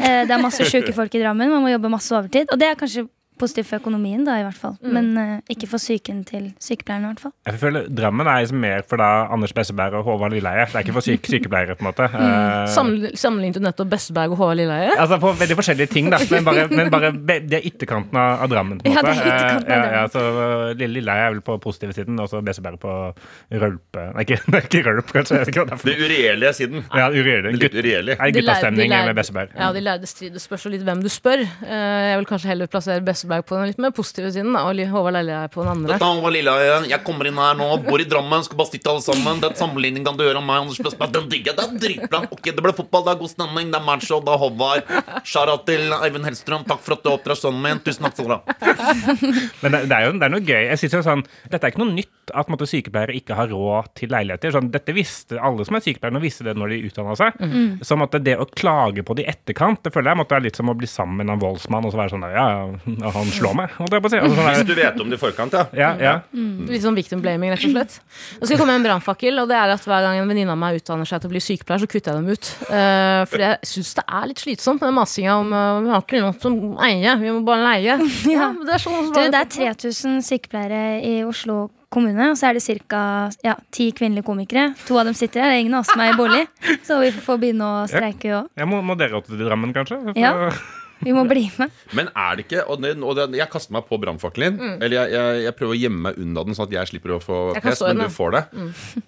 Eh, 0.00 0.22
det 0.26 0.34
er 0.34 0.42
masse 0.42 0.66
sjuke 0.72 0.94
folk 0.96 1.14
i 1.14 1.22
Drammen, 1.22 1.52
man 1.52 1.64
må 1.64 1.72
jobbe 1.72 1.92
masse 1.92 2.14
overtid. 2.16 2.50
Og 2.52 2.60
det 2.60 2.70
er 2.70 2.78
kanskje 2.80 3.06
positivt 3.40 3.68
for 3.70 3.80
økonomien, 3.80 4.22
da, 4.26 4.36
i 4.40 4.44
hvert 4.46 4.58
fall. 4.60 4.76
Men 4.84 5.08
uh, 5.18 5.32
ikke 5.50 5.66
for 5.70 5.80
psyken 5.82 6.20
til 6.28 6.50
sykepleierne, 6.62 7.08
i 7.08 7.12
hvert 7.14 7.22
fall. 7.24 7.32
Jeg 7.48 7.60
føler 7.62 7.88
Drammen 8.00 8.28
er 8.30 8.42
liksom 8.44 8.60
mer 8.62 8.84
for 8.88 9.00
da 9.00 9.08
Anders 9.32 9.54
Besseberg 9.56 9.96
og 9.98 10.04
Håvard 10.06 10.34
Lilleheie. 10.36 10.66
Det 10.70 10.78
er 10.78 10.84
ikke 10.86 10.96
for 10.98 11.06
syke 11.08 11.30
sykepleiere, 11.34 11.76
på 11.78 11.84
en 11.84 11.90
måte. 11.90 12.06
Eh, 12.10 12.68
Sammenli- 12.74 13.12
Sammenlignet 13.18 13.58
du 13.58 13.64
nettopp 13.66 13.90
Besseberg 13.96 14.34
og 14.36 14.40
Håvard 14.42 14.60
Lilleheie? 14.60 14.94
Altså 15.00 15.18
På 15.22 15.32
veldig 15.40 15.56
forskjellige 15.58 15.90
ting, 15.96 16.10
da. 16.12 16.20
Men 16.30 16.44
bare, 16.46 16.66
men 16.70 16.92
bare 16.92 17.12
be- 17.16 17.40
det 17.48 17.58
er 17.62 17.66
ytterkanten 17.72 18.20
av, 18.20 18.44
av 18.46 18.52
Drammen. 18.52 18.78
på 18.84 18.86
en 18.88 18.94
måte. 18.94 19.14
Ja, 19.16 19.16
det 19.16 19.24
er 19.24 19.32
ytterkanten 19.32 19.56
av 19.56 19.68
Drammen. 19.70 19.90
ja, 19.90 20.02
ja, 20.02 20.06
så 20.14 20.76
Lille 20.78 20.92
Lilleheie 21.00 21.26
er 21.30 21.34
vel 21.36 21.42
på 21.46 21.58
positive 21.64 21.96
siden, 21.96 22.20
og 22.20 22.28
så 22.30 22.42
Besseberg 22.44 22.78
på 22.82 22.94
rølpe 23.50 24.06
Nei, 24.14 24.24
ikke, 24.26 24.38
det 24.52 24.62
ikke 24.68 24.84
rølp, 24.86 25.10
kanskje. 25.14 25.40
Ikke 25.48 25.64
det 25.66 25.76
er 25.78 25.80
for 25.80 26.52
siden. 26.60 26.84
Ja, 26.94 27.08
uregjerlig. 27.10 27.52
Litt 27.60 27.74
uregjerlig. 27.76 28.16
Er 28.18 28.30
De 28.30 28.40
guttastemning 28.40 28.90
med 28.92 29.14
Besseberg? 29.16 29.48
Ja, 29.56 29.70
de 29.72 29.80
lærde 29.84 30.06
strid. 30.10 30.32
Det 30.34 30.42
spørs 30.42 30.64
litt 30.72 30.82
hvem 30.86 31.02
du 31.04 31.08
spør. 31.12 31.42
Uh, 31.62 32.10
Jeg 32.10 32.18
vil 32.20 32.26
kanskje 32.28 32.48
heller 32.52 32.66
plassere 32.70 33.00
Besseberg 33.04 33.29
på 33.46 33.56
den 33.56 33.70
litt 33.70 33.80
mer 33.82 33.92
positive 33.94 34.32
siden, 34.34 34.52
da, 34.56 34.64
og 34.68 34.80
Håvard 34.90 35.14
Lilleheie 35.16 35.50
på 35.52 35.62
den 35.62 35.70
andre. 35.72 35.94
Dette 35.94 36.08
Håvard 36.08 36.34
Lilleheie. 36.34 36.78
Jeg 36.90 37.04
kommer 37.06 37.30
inn 37.30 37.38
her 37.40 37.58
nå, 37.58 37.68
bor 37.86 38.02
i 38.02 38.06
Drammen, 38.10 38.44
skal 38.46 38.58
bare 38.58 38.72
sitte 38.72 38.90
alle 38.92 39.04
sammen. 39.04 39.40
Den 39.42 39.56
sammenligningen 39.58 40.06
kan 40.08 40.18
du 40.18 40.24
gjøre 40.26 40.42
av 40.42 40.46
meg 40.46 40.64
Anders 40.64 40.80
Bøsberg. 40.82 41.14
Den 41.14 41.28
digger 41.32 41.52
jeg. 41.52 41.58
Det 41.60 41.66
er 41.66 41.84
dritbra. 41.86 42.22
Ok, 42.34 42.50
det 42.50 42.64
ble 42.66 42.74
fotball, 42.76 43.06
det 43.06 43.14
er 43.14 43.20
god 43.22 43.32
stemning, 43.34 43.70
det 43.72 43.78
er 43.80 43.86
match, 43.86 44.10
og 44.16 44.26
det 44.26 44.34
er 44.34 44.42
Håvard. 44.44 44.94
Shara 45.30 45.56
til 45.68 45.94
Eivind 46.00 46.28
Hellstrøm. 46.28 46.66
Takk 46.68 46.82
for 46.84 46.96
at 46.98 47.04
du 47.06 47.12
oppdrar 47.14 47.38
sønnen 47.38 47.62
min. 47.64 47.82
Tusen 47.86 48.06
takk 48.08 48.18
skal 48.18 48.30
du 48.30 48.36
ha. 48.36 48.40
Men 49.62 49.76
det, 49.76 49.84
er 49.94 50.08
jo 50.08 50.14
det 50.18 50.26
er 50.26 50.34
noe 50.34 50.44
gøy. 50.44 50.62
Jeg 50.70 50.82
synes 50.82 50.98
jo 50.98 51.04
sånn, 51.06 51.24
Dette 51.50 51.66
er 51.66 51.72
ikke 51.74 51.82
noe 51.84 51.94
nytt 51.94 52.34
at 52.36 52.50
måtte, 52.52 52.68
sykepleiere 52.70 53.16
ikke 53.18 53.36
har 53.38 53.50
råd 53.50 53.90
til 53.98 54.12
leiligheter. 54.12 54.52
Sånn, 54.54 54.70
dette 54.74 54.94
visste 54.94 55.38
Alle 55.42 55.64
som 55.66 55.78
er 55.78 55.84
sykepleiere, 55.84 56.14
nå 56.14 56.22
visste 56.22 56.46
det 56.46 56.54
når 56.58 56.74
de 56.74 56.80
utdanna 56.90 57.16
seg. 57.18 57.40
Så 57.86 57.98
måtte 57.98 58.20
det 58.22 58.36
å 58.40 58.46
klage 58.46 59.04
på 59.06 59.16
det 59.18 59.24
i 59.24 59.30
etterkant 59.32 59.82
Det 59.84 59.92
føler 59.94 60.12
jeg 60.12 60.20
måtte 60.20 60.36
være 60.36 60.46
litt 60.48 60.58
som 60.58 60.70
å 60.70 60.76
bli 60.78 60.88
sammen 60.90 61.20
med 61.24 61.34
en 61.34 61.42
voldsmann 61.42 61.86
og 61.86 61.94
så 61.94 62.00
være 62.00 62.14
sånn 62.14 62.24
der, 62.26 62.36
Ja, 62.36 62.46
ja, 62.70 63.10
han 63.20 63.30
slår 63.36 63.54
meg, 63.60 63.74
holdt 63.78 63.96
jeg 63.96 64.04
på 64.04 64.10
å 64.10 64.12
si. 64.12 64.20
Altså, 64.20 64.36
sånn 64.40 64.50
Hvis 64.56 64.68
du 64.70 64.74
vet 64.78 65.00
om 65.04 65.12
det 65.12 65.18
i 65.18 65.22
forkant, 65.22 65.56
ja. 65.56 65.64
ja, 65.76 65.90
ja. 66.00 66.14
Litt 66.70 66.84
sånn 66.84 66.98
victim 66.98 67.22
blaming, 67.24 67.52
rett 67.54 67.64
og 67.68 67.74
slett. 67.76 67.96
Nå 68.40 68.42
skal 68.44 68.54
jeg 68.56 68.60
komme 68.62 68.74
med 68.74 68.80
en 68.82 68.86
brannfakkel, 68.88 69.40
og 69.42 69.50
det 69.50 69.58
er 69.60 69.74
at 69.76 69.88
hver 69.88 70.06
gang 70.06 70.20
en 70.22 70.30
venninne 70.30 70.54
av 70.54 70.60
meg 70.60 70.80
utdanner 70.80 71.08
seg 71.08 71.22
til 71.22 71.30
å 71.30 71.34
bli 71.34 71.42
sykepleier, 71.44 71.84
så 71.84 71.90
kutter 71.90 72.12
jeg 72.14 72.20
dem 72.20 72.30
ut. 72.34 72.52
Uh, 72.68 73.22
for 73.30 73.44
jeg 73.46 73.72
syns 73.72 73.92
det 74.00 74.06
er 74.06 74.30
litt 74.32 74.44
slitsomt 74.44 74.80
med 74.82 74.90
den 74.92 74.98
masinga 75.00 75.36
om 75.42 75.52
uh, 75.54 75.80
vi 75.84 75.92
har 75.94 76.04
ikke 76.06 76.22
noe 76.24 76.36
som 76.42 76.56
eier, 76.86 77.20
vi 77.22 77.34
må 77.36 77.44
bare 77.46 77.66
leie. 77.66 77.98
Ja, 78.30 78.50
det 78.54 78.76
er 78.76 78.82
sånn 78.82 79.12
Du, 79.14 79.20
det 79.20 79.38
er 79.44 79.50
3000 79.50 80.20
sykepleiere 80.26 80.82
i 81.06 81.20
Oslo 81.26 81.68
kommune, 81.90 82.28
og 82.30 82.36
så 82.38 82.50
er 82.50 82.58
det 82.58 82.62
ca. 82.86 83.00
Ja, 83.42 83.56
ti 83.74 83.88
kvinnelige 83.96 84.22
komikere. 84.28 84.68
To 84.86 85.00
av 85.00 85.08
dem 85.08 85.16
sitter 85.18 85.42
her, 85.42 85.50
det 85.50 85.56
er 85.58 85.64
ingen 85.64 85.74
av 85.74 85.82
oss 85.82 85.90
som 85.90 86.02
er 86.04 86.12
i 86.12 86.18
bolig. 86.18 86.44
Så 86.86 87.00
vi 87.02 87.10
får 87.10 87.40
begynne 87.42 87.66
å 87.66 87.80
streike, 87.90 88.30
òg. 88.36 88.52
Jeg 88.60 88.70
må, 88.70 88.78
må 88.86 88.94
dere 89.00 89.18
også 89.18 89.34
til 89.34 89.42
Drammen, 89.48 89.74
kanskje? 89.74 89.98
For- 90.06 90.20
Ja. 90.20 90.52
Vi 91.00 91.14
må 91.16 91.24
bli 91.28 91.46
med. 91.58 91.72
Men 91.96 92.10
er 92.12 92.36
det 92.36 92.44
ikke 92.46 92.64
Og, 92.70 92.80
det, 92.82 92.92
og 93.00 93.16
det, 93.16 93.26
jeg 93.38 93.50
kaster 93.52 93.74
meg 93.74 93.86
på 93.88 93.98
brannfakkelen. 94.02 94.58
Eller 94.78 94.96
jeg, 94.96 95.12
jeg, 95.14 95.42
jeg 95.46 95.56
prøver 95.58 95.76
å 95.76 95.80
gjemme 95.80 96.02
meg 96.08 96.18
unna 96.20 96.44
den, 96.46 96.56
sånn 96.56 96.68
at 96.68 96.74
jeg 96.76 96.90
slipper 96.92 97.14
å 97.16 97.20
få 97.22 97.38
pes, 97.56 97.82
men 97.86 98.02
du 98.04 98.12
får 98.12 98.34
det. 98.36 98.42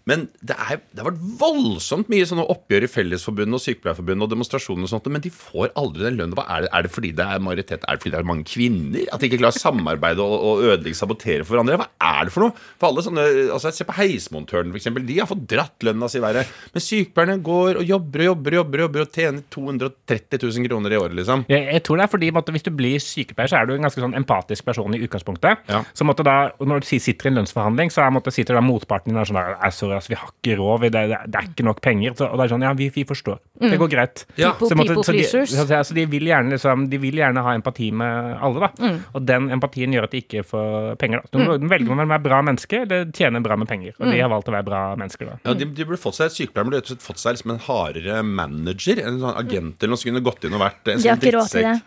Men 0.08 0.26
det, 0.40 0.56
er, 0.56 0.80
det 0.92 1.02
har 1.02 1.10
vært 1.10 1.24
voldsomt 1.42 2.10
mye 2.12 2.28
sånne 2.28 2.46
oppgjør 2.52 2.86
i 2.86 2.90
Fellesforbundet 2.92 3.58
og 3.58 3.64
Sykepleierforbundet 3.64 4.26
og 4.26 4.32
demonstrasjoner 4.34 4.88
og 4.88 4.92
sånt, 4.92 5.10
men 5.12 5.24
de 5.24 5.32
får 5.34 5.72
aldri 5.78 6.06
den 6.08 6.18
lønnen. 6.20 6.38
Er 6.42 6.66
det, 6.66 6.72
er 6.72 6.86
det 6.86 6.92
fordi 6.94 7.12
det 7.18 7.26
er 7.26 7.44
majoritet? 7.44 7.86
Er 7.86 7.98
det 7.98 8.04
fordi 8.04 8.14
det 8.16 8.20
er 8.22 8.30
mange 8.32 8.48
kvinner? 8.48 9.06
At 9.12 9.22
de 9.22 9.30
ikke 9.30 9.40
klarer 9.42 9.58
å 9.58 9.62
samarbeide 9.62 10.24
og, 10.24 10.34
og 10.48 10.64
ødelegge, 10.70 10.98
sabotere 10.98 11.46
for 11.46 11.56
hverandre? 11.56 11.80
Hva 11.82 11.88
er 12.12 12.28
det 12.28 12.34
for 12.34 12.46
noe? 12.46 12.56
For 12.80 12.90
alle 12.90 13.06
sånne, 13.06 13.26
altså 13.52 13.72
Se 13.72 13.86
på 13.88 13.94
heismontøren, 13.96 14.68
for 14.72 14.78
eksempel. 14.80 15.04
De 15.08 15.14
har 15.16 15.28
fått 15.30 15.46
dratt 15.48 15.86
lønna 15.86 16.08
si 16.12 16.20
verre. 16.22 16.42
Men 16.74 16.84
sykepleierne 16.84 17.38
går 17.46 17.80
og 17.80 17.88
jobber 17.88 18.20
og 18.24 18.28
jobber 18.28 18.52
og 18.52 18.58
jobber, 18.60 18.82
jobber 18.86 19.04
og 19.06 19.14
tjener 19.16 19.46
230 19.54 20.42
000 20.42 20.68
kroner 20.68 20.92
i 20.94 20.98
året, 21.00 21.16
liksom. 21.16 21.44
Jeg, 21.50 21.64
jeg 21.72 21.81
tror 21.84 21.98
det 22.00 22.04
er 22.06 22.12
fordi 22.12 22.30
måtte, 22.34 22.52
Hvis 22.52 22.64
du 22.66 22.70
blir 22.74 22.98
sykepleier, 23.02 23.48
så 23.50 23.60
er 23.60 23.66
du 23.66 23.74
en 23.74 23.82
ganske 23.86 24.00
sånn 24.02 24.14
empatisk 24.18 24.64
person 24.64 24.94
i 24.94 25.00
utgangspunktet. 25.04 25.62
Ja. 25.68 25.82
Så 25.94 26.04
måtte 26.08 26.24
da, 26.26 26.50
Når 26.60 26.82
du 26.82 26.86
sitter 26.98 27.28
i 27.28 27.32
en 27.32 27.40
lønnsforhandling, 27.40 27.90
så 27.92 28.04
er, 28.06 28.10
måtte, 28.14 28.32
sitter 28.34 28.54
da 28.58 28.62
motparten 28.64 29.12
din 29.12 29.18
og 29.18 29.24
er 29.24 29.30
sånn 29.32 29.40
der, 29.40 29.70
sorry, 29.74 29.96
ass, 29.96 30.08
vi 30.10 30.18
har 30.18 30.30
ikke 30.32 30.58
råd, 30.60 30.86
det, 30.88 31.04
det, 31.12 31.20
det 31.32 31.40
er 31.40 31.48
ikke 31.50 31.66
nok 31.66 31.80
penger. 31.84 32.14
Så, 32.18 32.28
og 32.28 32.38
det 32.40 32.46
er 32.46 32.54
sånn, 32.54 32.66
ja, 32.66 32.72
vi, 32.78 32.88
vi 32.94 33.04
forstår. 33.08 33.38
Det 33.62 33.78
går 33.78 33.90
greit. 33.92 34.24
Ja. 34.36 34.52
People, 34.52 34.68
Så 34.68 34.78
måtte- 34.78 34.94
people 34.96 35.04
så 35.06 35.66
de, 35.68 35.82
så 35.84 35.94
vil 36.12 36.26
gjerne, 36.28 36.50
liksom, 36.54 36.88
de 36.90 36.98
vil 37.02 37.18
gjerne 37.20 37.42
ha 37.44 37.54
empati 37.56 37.90
med 37.94 38.36
alle, 38.42 38.68
da. 38.68 38.92
Og 39.14 39.24
den 39.26 39.48
empatien 39.54 39.92
gjør 39.94 40.04
at 40.08 40.14
de 40.14 40.22
ikke 40.22 40.44
får 40.46 40.96
penger. 41.00 41.22
Da. 41.22 41.44
Så 41.46 41.58
de 41.62 41.70
velger 41.70 41.92
om 41.94 42.02
å 42.02 42.08
være 42.08 42.24
bra 42.26 42.42
menneske 42.44 42.82
eller 42.84 43.06
tjener 43.14 43.42
bra 43.44 43.56
med 43.60 43.68
penger. 43.70 43.94
Og 43.98 44.10
de 44.10 44.20
har 44.20 44.30
valgt 44.32 44.50
å 44.50 44.56
være 44.56 44.66
bra 44.68 44.82
mennesker, 44.98 45.30
da. 45.32 45.38
Ja, 45.46 45.54
de, 45.58 45.68
de 45.72 45.86
burde 45.88 46.00
fått 46.02 46.18
seg 46.18 46.32
sykepleier, 46.34 46.68
men 46.68 46.74
de 46.76 46.82
burde 46.82 47.06
fått 47.06 47.22
seg 47.22 47.36
liksom 47.36 47.54
en 47.54 47.62
hardere 47.68 48.22
manager. 48.26 49.00
En 49.02 49.20
sånn 49.22 49.38
agent 49.38 49.82
eller 49.82 49.94
noe 49.94 50.02
som 50.02 50.10
kunne 50.10 50.24
gått 50.24 50.46
inn 50.48 50.56
og 50.58 50.62
vært 50.64 50.92
en 50.92 51.02
sånn 51.02 51.22
til 51.22 51.38
det. 51.72 51.80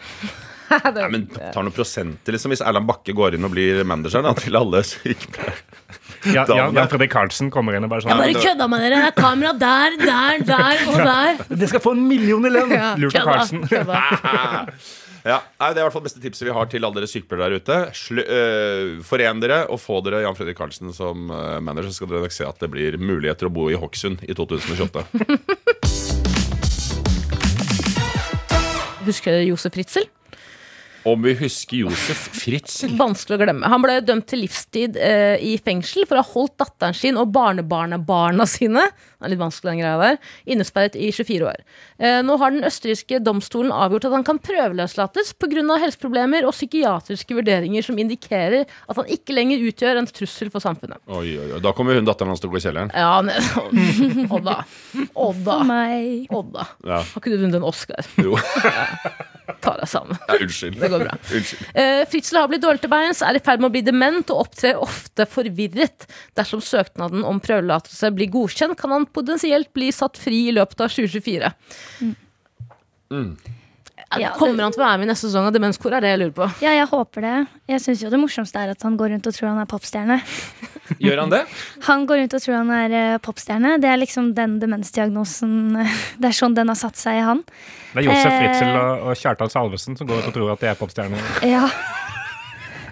Nei, 0.66 1.08
men 1.14 1.28
tar 1.54 1.62
noen 1.62 1.76
prosenter, 1.76 2.34
liksom. 2.36 2.54
Hvis 2.54 2.64
Erland 2.66 2.90
Bakke 2.90 3.14
går 3.16 3.38
inn 3.38 3.46
og 3.46 3.54
blir 3.54 3.84
manager 3.88 4.26
da, 4.26 4.34
til 4.40 4.58
alle 4.58 4.82
sykepleiere. 4.88 5.62
Ja, 6.26 6.42
ja, 6.50 6.66
Jan, 6.74 6.90
Fredrik 6.90 7.12
Karlsen 7.14 7.52
kommer 7.54 7.78
inn 7.78 7.86
og 7.86 7.92
bare 7.92 8.02
sånn 8.02 8.18
Bare 8.18 8.34
kødda 8.42 8.66
med 8.72 8.82
dere! 8.82 9.04
Det 9.04 9.12
er 9.12 9.18
kamera 9.20 9.52
der, 9.62 9.98
der, 10.02 10.42
der 10.48 10.86
og 10.90 10.98
der. 11.06 11.58
Det 11.62 11.70
skal 11.70 11.84
få 11.86 11.94
en 11.94 12.06
million 12.10 12.50
i 12.50 12.52
lønn! 12.52 12.74
Ja, 12.74 12.94
Lurt 13.00 13.18
av 13.22 13.30
Karlsen. 13.30 13.66
kødda. 13.70 14.04
Ja, 15.26 15.40
Det 15.58 15.80
er 15.80 15.80
i 15.80 15.86
hvert 15.88 15.94
fall 15.96 16.04
beste 16.06 16.22
tipset 16.22 16.46
vi 16.46 16.54
har 16.54 16.68
til 16.70 16.86
alle 16.86 17.00
dere 17.00 17.10
sykepleiere 17.10 17.56
der 17.56 17.64
ute. 17.64 17.78
Sl 17.98 18.20
øh, 18.22 18.90
foren 19.06 19.40
dere 19.42 19.64
og 19.74 19.80
få 19.82 19.98
dere 20.06 20.20
Jan 20.22 20.38
Fredrik 20.38 20.60
Karlsen 20.60 20.94
som 20.94 21.32
øh, 21.34 21.56
manager, 21.66 21.90
så 21.90 21.98
skal 21.98 22.12
dere 22.12 22.28
nok 22.28 22.36
se 22.36 22.46
at 22.46 22.62
det 22.62 22.70
blir 22.70 22.98
muligheter 23.02 23.50
å 23.50 23.54
bo 23.56 23.66
i 23.74 23.80
Hokksund 23.82 24.22
i 24.22 24.38
2028. 24.38 25.02
Husker 29.06 29.44
du 29.44 29.50
Josef 29.50 29.74
Ritzel? 29.76 30.04
Om 31.06 31.22
vi 31.22 31.36
husker 31.38 31.84
Josef 31.84 32.24
Fritzel 32.34 32.96
Vanskelig 32.98 33.38
å 33.38 33.44
glemme. 33.44 33.70
Han 33.70 33.84
ble 33.84 34.00
dømt 34.06 34.26
til 34.32 34.42
livstid 34.42 34.98
eh, 34.98 35.36
i 35.38 35.56
fengsel 35.62 36.08
for 36.10 36.18
å 36.18 36.24
ha 36.24 36.32
holdt 36.34 36.58
datteren 36.62 36.98
sin 36.98 37.20
og 37.22 37.30
barnebarnebarna 37.36 38.48
sine 38.50 38.88
det 39.26 39.32
er 39.32 39.34
litt 39.34 39.42
vanskelig 39.42 39.72
den 39.72 39.80
greia 39.82 39.98
der, 39.98 40.18
innesperret 40.54 40.96
i 41.02 41.08
24 41.10 41.48
år. 41.50 41.62
Eh, 41.98 42.20
nå 42.26 42.36
har 42.38 42.54
den 42.54 42.68
østerrikske 42.68 43.18
domstolen 43.26 43.74
avgjort 43.74 44.06
at 44.10 44.14
han 44.14 44.26
kan 44.28 44.38
prøveløslates 44.44 45.34
pga. 45.42 45.64
helseproblemer 45.82 46.46
og 46.46 46.54
psykiatriske 46.54 47.34
vurderinger 47.34 47.82
som 47.86 47.98
indikerer 47.98 48.66
at 48.68 49.00
han 49.00 49.10
ikke 49.10 49.34
lenger 49.34 49.66
utgjør 49.66 50.02
en 50.02 50.10
trussel 50.10 50.52
for 50.54 50.62
samfunnet. 50.62 51.02
Oi, 51.10 51.38
oi, 51.40 51.48
oi, 51.56 51.62
Da 51.64 51.74
kommer 51.74 51.98
hun 51.98 52.06
datteren 52.06 52.30
hans 52.34 52.44
til 52.44 52.52
å 52.52 52.54
gå 52.54 52.62
i 52.62 52.66
kjelleren. 52.68 52.94
Ja, 52.94 53.18
Odda. 54.38 54.60
Odda. 55.16 55.58
Odda. 56.30 56.68
Ja, 56.86 57.02
Har 57.02 57.18
ikke 57.18 57.34
du 57.34 57.40
vunnet 57.40 57.58
en 57.58 57.66
Oscar? 57.66 58.06
jo. 58.22 58.38
Tar 59.66 59.82
deg 59.82 59.90
sammen. 59.90 60.20
Ja, 60.30 60.38
unnskyld. 60.46 60.78
Det 60.82 60.92
går 60.94 61.04
bra. 61.08 61.18
Unnskyld. 61.40 61.66
Eh, 61.82 62.02
Fritzel 62.12 62.40
har 62.40 62.52
blitt 62.52 62.64
dårlig 62.66 62.84
til 62.84 62.94
beins, 62.94 63.24
er 63.26 63.40
i 63.40 63.44
ferd 63.44 63.64
med 63.64 63.72
å 63.72 63.76
bli 63.76 63.84
dement 63.88 64.34
og 64.36 64.46
opptrer 64.46 64.80
ofte 64.82 65.28
forvirret. 65.30 66.08
Dersom 66.38 66.62
søknaden 66.64 67.26
om 67.26 67.42
prøvelatelse 67.44 68.14
blir 68.16 68.32
godkjent, 68.34 68.78
kan 68.80 68.94
han 68.94 69.10
potensielt 69.10 69.72
bli 69.76 69.92
satt 69.96 70.20
fri 70.22 70.46
i 70.52 70.56
løpet 70.56 70.86
av 70.86 70.94
2024. 70.94 71.54
Ja, 74.12 74.18
det- 74.30 74.38
Kommer 74.38 74.64
han 74.64 74.72
til 74.72 74.82
å 74.82 74.86
være 74.86 74.98
med 75.00 75.08
i 75.08 75.12
neste 75.12 75.28
sesong 75.28 75.48
av 75.48 75.54
Demenskor, 75.54 75.92
er 75.98 76.00
det 76.02 76.10
jeg 76.14 76.20
lurer 76.22 76.34
på. 76.38 76.46
Ja, 76.62 76.72
jeg 76.78 76.88
håper 76.88 77.22
det. 77.26 77.48
Jeg 77.68 77.80
syns 77.82 78.02
jo 78.04 78.10
det 78.10 78.20
morsomste 78.22 78.56
er 78.62 78.70
at 78.72 78.82
han 78.84 78.96
går 78.98 79.10
rundt 79.12 79.28
og 79.28 79.34
tror 79.34 79.50
han 79.50 79.60
er 79.60 79.66
popstjerne. 79.66 80.22
Gjør 81.02 81.20
han 81.24 81.30
det? 81.34 81.42
Han 81.88 82.06
går 82.06 82.18
rundt 82.22 82.34
og 82.38 82.42
tror 82.46 82.56
han 82.62 82.70
er 82.72 82.94
eh, 82.94 83.18
popstjerne. 83.18 83.80
Det 83.82 83.90
er 83.90 83.98
liksom 83.98 84.34
den 84.38 84.60
demensdiagnosen 84.62 85.74
Det 86.22 86.30
er 86.30 86.38
sånn 86.38 86.54
den 86.56 86.68
har 86.70 86.76
satt 86.80 86.96
seg 87.02 87.18
i 87.20 87.26
han. 87.26 87.42
Det 87.96 88.04
er 88.04 88.10
Josef 88.12 88.32
Eh. 88.32 88.40
Fritzel 88.40 88.76
og, 88.78 89.08
og 89.10 89.16
Kjartan 89.18 89.50
Salvesen 89.52 89.98
som 89.98 90.08
går 90.08 90.22
ut 90.22 90.28
og 90.30 90.34
tror 90.38 90.52
at 90.54 90.60
de 90.62 90.68
er 90.72 90.76
popstjerner. 90.80 91.22
Ja, 91.44 91.66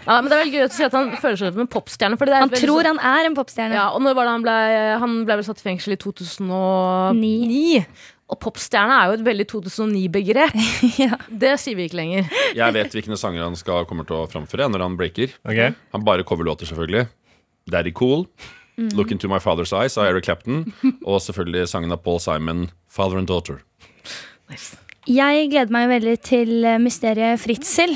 Ja, 0.03 0.17
men 0.19 0.27
Det 0.27 0.35
er 0.35 0.41
veldig 0.43 0.57
gøy 0.59 0.63
å 0.67 0.71
si 0.75 0.83
at 0.83 0.91
han 0.97 1.11
føler 1.15 1.37
seg 1.39 1.53
som 1.53 1.61
en 1.63 1.67
popstjerne. 1.71 2.17
fordi 2.19 2.33
det 2.33 2.35
er 2.35 2.41
Han 2.43 2.49
veldig 2.51 2.65
tror 2.67 2.81
sånn- 2.83 2.97
han 2.99 3.19
er 3.21 3.25
en 3.29 3.35
popstjerne. 3.37 3.73
Ja, 3.77 3.85
og 3.95 4.01
når 4.03 4.15
var 4.17 4.25
det 4.27 4.33
han 4.33 4.41
ble 4.43 4.99
Han 4.99 5.13
ble 5.23 5.35
vel 5.39 5.45
satt 5.47 5.61
i 5.61 5.63
fengsel 5.69 5.93
i 5.93 5.95
2009. 5.95 7.85
Og 8.31 8.39
popstjerne 8.39 8.95
er 8.95 9.09
jo 9.11 9.17
et 9.19 9.25
veldig 9.25 9.45
2009-begrep. 9.51 10.55
Ja. 11.03 11.17
Det 11.27 11.55
sier 11.61 11.75
vi 11.77 11.87
ikke 11.89 11.99
lenger. 11.99 12.29
Jeg 12.55 12.75
vet 12.75 12.95
hvilke 12.95 13.17
sanger 13.19 13.43
han 13.45 13.57
skal 13.59 13.87
kommer 13.89 14.07
til 14.07 14.21
å 14.21 14.27
framføre 14.31 14.69
når 14.71 14.85
han 14.85 14.97
breaker. 14.99 15.33
Okay. 15.43 15.73
Han 15.95 16.05
bare 16.07 16.25
coverlåter, 16.27 16.69
selvfølgelig. 16.69 17.07
Daddy 17.71 17.93
Cool. 17.95 18.27
Look 18.97 19.11
Into 19.13 19.29
My 19.29 19.37
Father's 19.43 19.73
Eyes 19.75 19.97
av 20.01 20.07
Eric 20.09 20.25
Clapton. 20.25 20.63
Og 21.09 21.19
selvfølgelig 21.21 21.67
sangen 21.69 21.93
av 21.93 22.01
Paul 22.05 22.19
Simon, 22.23 22.67
Father 22.89 23.19
and 23.21 23.29
Daughter. 23.29 23.61
Jeg 25.09 25.49
gleder 25.51 25.73
meg 25.73 25.89
veldig 25.91 26.15
til 26.23 26.53
eh, 26.63 26.79
Mysteriet 26.81 27.41
Fritzel. 27.43 27.91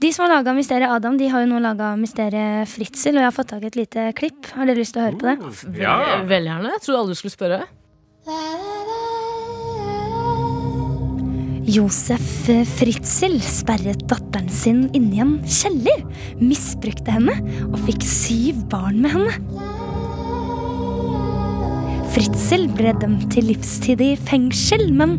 De 0.00 0.10
som 0.12 0.24
har 0.26 0.32
laga 0.38 0.54
Mysteriet 0.56 0.92
Adam, 0.92 1.16
de 1.20 1.28
har 1.32 1.44
jo 1.44 1.50
nå 1.50 1.60
laga 1.62 1.92
Mysteriet 2.00 2.68
Fritzel, 2.70 3.16
og 3.18 3.24
jeg 3.24 3.28
har 3.28 3.36
fått 3.36 3.52
tak 3.52 3.64
i 3.64 3.70
et 3.70 3.78
lite 3.80 4.08
klipp. 4.16 4.50
Har 4.56 4.68
dere 4.68 4.80
lyst 4.80 4.96
til 4.96 5.02
å 5.02 5.08
høre 5.08 5.20
på 5.20 5.28
det? 5.30 5.80
Ja. 5.82 5.96
Veldig 6.28 6.52
gjerne. 6.54 6.74
Jeg 6.76 6.86
trodde 6.86 7.02
aldri 7.04 7.16
du 7.16 7.22
skulle 7.22 7.36
spørre. 7.36 7.64
Josef 11.68 12.48
Fritzel 12.78 13.36
sperret 13.44 14.00
datteren 14.08 14.48
sin 14.48 14.86
inne 14.96 15.16
i 15.16 15.20
en 15.22 15.34
kjeller, 15.44 16.02
misbrukte 16.40 17.12
henne 17.12 17.34
og 17.68 17.76
fikk 17.84 18.06
syv 18.06 18.62
barn 18.72 19.00
med 19.04 19.12
henne. 19.14 19.34
Fritzel 22.10 22.66
ble 22.74 22.94
dømt 22.98 23.28
til 23.34 23.50
livstid 23.52 24.00
i 24.02 24.14
fengsel, 24.18 24.88
men 24.96 25.18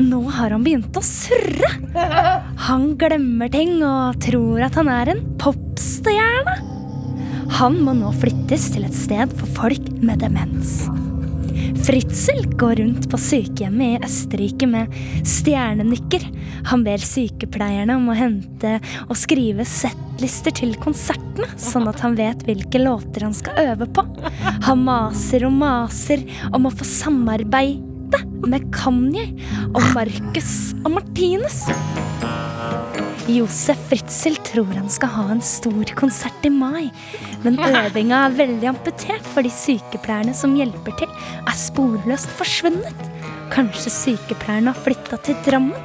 nå 0.00 0.24
har 0.32 0.54
han 0.54 0.64
begynt 0.64 0.96
å 0.98 1.04
surre. 1.06 1.70
Han 2.66 2.92
glemmer 2.98 3.52
ting 3.52 3.78
og 3.86 4.18
tror 4.24 4.64
at 4.66 4.80
han 4.80 4.90
er 4.90 5.12
en 5.14 5.24
popstjerne. 5.42 6.56
Han 7.60 7.78
må 7.84 7.94
nå 7.94 8.10
flyttes 8.16 8.70
til 8.72 8.88
et 8.88 8.96
sted 8.96 9.32
for 9.38 9.60
folk 9.60 9.92
med 10.00 10.24
demens. 10.24 10.80
Fritzel 11.82 12.44
går 12.58 12.76
rundt 12.80 13.08
på 13.10 13.18
sykehjemmet 13.20 13.96
i 13.96 14.06
Østerrike 14.06 14.68
med 14.70 14.92
stjernenykker. 15.28 16.26
Han 16.70 16.84
ber 16.86 17.02
sykepleierne 17.02 17.96
om 17.98 18.10
å 18.12 18.16
hente 18.16 18.76
og 19.08 19.16
skrive 19.18 19.66
settlister 19.68 20.54
til 20.62 20.76
konsertene, 20.82 21.48
sånn 21.60 21.88
at 21.90 22.02
han 22.04 22.16
vet 22.18 22.44
hvilke 22.46 22.82
låter 22.82 23.26
han 23.26 23.36
skal 23.36 23.72
øve 23.72 23.88
på. 23.90 24.06
Han 24.68 24.84
maser 24.86 25.48
og 25.48 25.56
maser 25.58 26.24
om 26.52 26.68
å 26.68 26.74
få 26.74 26.86
samarbeide 26.88 28.22
med 28.46 28.68
Kanye 28.74 29.28
og 29.72 29.82
Marcus 29.96 30.72
og 30.82 30.92
Martinus. 30.98 31.64
Josef 33.30 33.78
Fritzel 33.86 34.34
tror 34.42 34.72
han 34.74 34.88
skal 34.90 35.10
ha 35.14 35.24
en 35.30 35.42
stor 35.46 35.92
konsert 35.94 36.42
i 36.42 36.50
mai, 36.50 36.88
men 37.44 37.54
øvinga 37.62 38.24
er 38.26 38.34
veldig 38.34 38.68
amputert 38.72 39.28
fordi 39.30 39.52
sykepleierne 39.54 40.34
som 40.34 40.56
hjelper 40.58 40.96
til, 40.98 41.12
er 41.46 41.54
sporløst 41.54 42.32
forsvunnet. 42.34 43.04
Kanskje 43.54 43.92
sykepleierne 43.94 44.74
har 44.74 44.82
flytta 44.82 45.20
til 45.22 45.38
Drammen? 45.46 45.78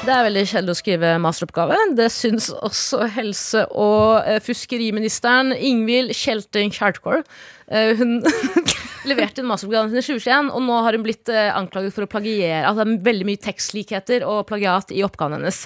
Det 0.00 0.14
er 0.14 0.24
veldig 0.26 0.44
kjedelig 0.48 0.72
å 0.74 0.78
skrive 0.78 1.10
masteroppgave. 1.22 1.80
Det 1.98 2.06
syns 2.14 2.48
også 2.54 3.02
helse- 3.16 3.66
og 3.74 4.22
fuskeriministeren 4.22 4.46
fiskeriministeren 4.46 5.52
Ingvild 5.54 6.14
Kjelting 6.14 6.70
Kjartkår. 6.74 7.26
Eh, 7.70 7.98
hun 7.98 8.22
leverte 9.08 9.42
en 9.42 9.48
masteroppgave 9.48 9.90
i 9.90 10.02
2021, 10.02 10.50
og 10.54 10.64
nå 10.66 10.78
har 10.84 10.96
hun 10.96 11.04
blitt 11.06 11.30
eh, 11.32 11.48
anklaget 11.54 11.94
for 11.96 12.06
å 12.06 12.10
plagiere. 12.10 12.62
Altså 12.68 12.84
det 12.84 12.98
er 12.98 13.08
veldig 13.08 13.28
mye 13.30 13.42
tekstlikheter 13.46 14.26
og 14.28 14.46
plagiat 14.50 14.92
i 14.94 15.04
oppgaven 15.06 15.38
hennes. 15.38 15.64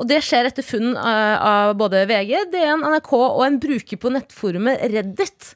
Og 0.00 0.08
det 0.10 0.22
skjer 0.26 0.50
etter 0.50 0.66
funn 0.66 0.92
eh, 0.96 1.48
av 1.52 1.76
både 1.80 2.04
VG, 2.10 2.36
DN, 2.52 2.86
NRK 2.94 3.12
og 3.20 3.42
en 3.46 3.58
bruker 3.62 4.00
på 4.00 4.14
nettforumet 4.14 4.86
Reddit. 4.92 5.52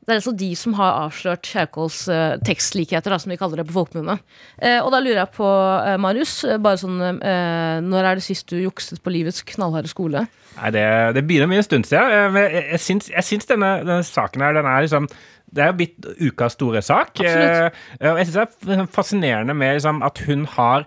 Det 0.00 0.14
er 0.16 0.18
altså 0.24 0.32
de 0.34 0.48
som 0.58 0.72
har 0.74 0.96
avslørt 1.04 1.46
Kjerkols 1.46 2.00
uh, 2.10 2.38
tekstlikheter, 2.42 3.12
da, 3.12 3.18
som 3.20 3.30
de 3.30 3.36
kaller 3.38 3.60
det 3.60 3.66
på 3.68 3.76
folkemunne. 3.76 4.16
Uh, 4.56 4.80
og 4.80 4.88
da 4.94 4.98
lurer 5.04 5.20
jeg 5.20 5.32
på, 5.36 5.46
uh, 5.46 5.92
Marius, 6.02 6.32
eh, 6.48 6.58
bare 6.62 6.80
sånn 6.80 6.96
eh, 7.04 7.76
Når 7.84 8.08
er 8.08 8.18
det 8.18 8.24
sist 8.24 8.48
du 8.50 8.56
jukset 8.58 8.98
på 9.04 9.12
livets 9.12 9.44
knallharde 9.52 9.92
skole? 9.92 10.24
Nei, 10.56 10.70
det, 10.74 10.84
det 11.14 11.22
begynner 11.28 11.50
med 11.52 11.60
en 11.60 11.68
stund 11.68 11.86
siden. 11.86 12.10
Eh, 12.10 12.30
men 12.34 12.48
Jeg, 12.48 12.64
jeg, 12.72 12.82
syns, 12.86 13.10
jeg 13.12 13.28
syns 13.28 13.50
denne, 13.52 13.70
denne 13.84 14.02
saken 14.06 14.42
her, 14.44 14.56
den 14.56 14.68
er 14.72 14.86
liksom 14.88 15.06
det 15.50 15.64
er 15.64 15.72
jo 15.72 15.76
blitt 15.80 16.08
ukas 16.20 16.56
store 16.58 16.82
sak. 16.84 17.12
Absolutt. 17.18 17.76
Eh, 17.98 18.06
jeg 18.06 18.28
syns 18.28 18.58
det 18.64 18.78
er 18.78 18.90
fascinerende 18.94 19.56
med 19.56 19.78
liksom, 19.78 20.02
at 20.06 20.22
hun 20.26 20.46
har 20.56 20.86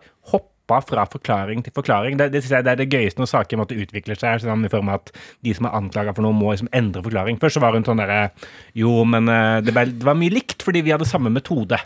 hoppa 0.74 0.82
fra 0.88 1.06
forklaring 1.10 1.64
til 1.64 1.74
forklaring. 1.74 2.18
Det, 2.18 2.32
det, 2.34 2.44
synes 2.44 2.58
jeg, 2.58 2.66
det 2.66 2.72
er 2.74 2.80
det 2.82 2.90
gøyeste 2.92 3.22
når 3.22 3.30
saker 3.32 3.60
måtte 3.60 3.78
utvikle 3.78 4.16
seg. 4.18 4.42
Sånn, 4.44 4.66
i 4.66 4.72
form 4.72 4.90
av 4.90 5.02
at 5.02 5.12
De 5.44 5.54
som 5.56 5.68
er 5.68 5.76
anklaga 5.78 6.14
for 6.16 6.26
noe, 6.26 6.36
må 6.36 6.54
liksom 6.54 6.70
endre 6.74 7.04
forklaring. 7.06 7.40
Først 7.42 7.58
så 7.58 7.64
var 7.64 7.76
hun 7.78 7.86
sånn 7.86 8.02
derre 8.02 8.32
Jo, 8.78 9.04
men 9.08 9.30
eh, 9.32 9.62
det, 9.66 9.74
ble, 9.76 9.86
det 9.92 10.08
var 10.08 10.18
mye 10.20 10.34
likt 10.34 10.64
fordi 10.64 10.84
vi 10.86 10.94
hadde 10.94 11.08
samme 11.10 11.32
metode. 11.34 11.78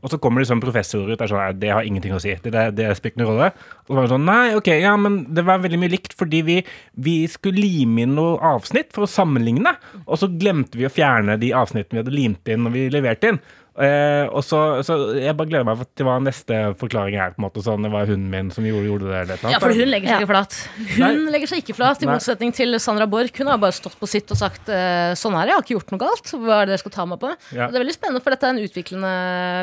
Og 0.00 0.10
så 0.12 0.20
kommer 0.22 0.42
det 0.42 0.50
sånn 0.50 0.62
professorer 0.62 1.14
ut 1.14 1.18
og 1.18 1.26
er 1.26 1.32
sånn 1.32 1.42
«Nei, 1.42 1.58
Det 1.60 1.72
har 1.74 1.86
ingenting 1.86 2.16
å 2.16 2.22
si. 2.22 2.34
Det, 2.42 2.52
det, 2.54 2.66
det 2.78 2.90
spiller 2.98 3.20
ingen 3.20 3.32
rolle. 3.32 3.50
Og 3.86 3.92
så 3.92 3.98
var 3.98 4.06
hun 4.08 4.14
sånn 4.14 4.28
Nei, 4.30 4.54
ok, 4.58 4.72
ja, 4.80 4.94
men 5.00 5.22
det 5.34 5.44
var 5.48 5.62
veldig 5.64 5.80
mye 5.80 5.94
likt 5.96 6.16
fordi 6.18 6.42
vi, 6.46 6.58
vi 6.94 7.16
skulle 7.30 7.60
lime 7.60 8.04
inn 8.04 8.16
noe 8.18 8.38
avsnitt 8.52 8.94
for 8.94 9.06
å 9.06 9.10
sammenligne. 9.10 9.74
Og 10.06 10.20
så 10.20 10.30
glemte 10.30 10.78
vi 10.78 10.86
å 10.88 10.92
fjerne 10.92 11.38
de 11.40 11.52
avsnittene 11.56 11.98
vi 11.98 12.04
hadde 12.04 12.14
limt 12.14 12.50
inn 12.50 12.66
når 12.66 12.76
vi 12.76 12.84
leverte 12.94 13.34
inn. 13.34 13.42
Eh, 13.78 14.26
og 14.34 14.42
så, 14.42 14.82
så 14.82 14.96
Jeg 15.14 15.36
bare 15.38 15.48
gleder 15.48 15.66
meg 15.68 15.82
til 15.94 16.08
hva 16.08 16.16
neste 16.22 16.56
forklaring 16.80 17.14
er. 17.16 17.34
på 17.36 17.40
en 17.40 17.46
måte 17.46 17.62
sånn, 17.64 17.84
Det 17.86 17.92
var 17.92 18.10
hunden 18.10 18.30
min 18.32 18.50
som 18.50 18.66
gjorde, 18.66 18.88
gjorde 18.88 19.10
det. 19.10 19.20
Eller 19.22 19.54
Ja, 19.54 19.60
for 19.62 19.74
hun 19.74 19.90
legger 19.92 20.10
seg 20.10 20.24
ikke 20.24 20.30
flat. 20.32 20.56
Hun 20.96 21.30
legger 21.30 21.52
seg 21.52 21.62
ikke 21.62 21.76
flat, 21.78 22.02
i 22.02 22.08
Nei. 22.08 22.16
motsetning 22.16 22.54
til 22.56 22.78
Sandra 22.82 23.06
Borch. 23.10 23.36
Hun 23.38 23.50
har 23.52 23.60
bare 23.62 23.76
stått 23.76 23.96
på 24.00 24.08
sitt 24.10 24.30
og 24.34 24.40
sagt 24.40 24.68
eh, 24.68 25.14
sånn 25.18 25.36
er 25.38 25.46
det, 25.46 25.54
jeg 25.54 25.58
har 25.58 25.66
ikke 25.66 25.76
gjort 25.78 25.94
noe 25.94 26.02
galt. 26.02 26.32
Hva 26.34 26.58
er 26.58 26.68
det 26.68 26.74
dere 26.74 26.82
skal 26.82 26.96
ta 26.96 27.06
meg 27.06 27.22
på? 27.22 27.32
Ja. 27.54 27.68
Og 27.68 27.72
Det 27.72 27.80
er 27.80 27.84
veldig 27.86 27.96
spennende, 27.96 28.24
for 28.24 28.34
dette 28.34 28.48
er 28.50 28.56
en 28.56 28.64
utviklende 28.64 29.14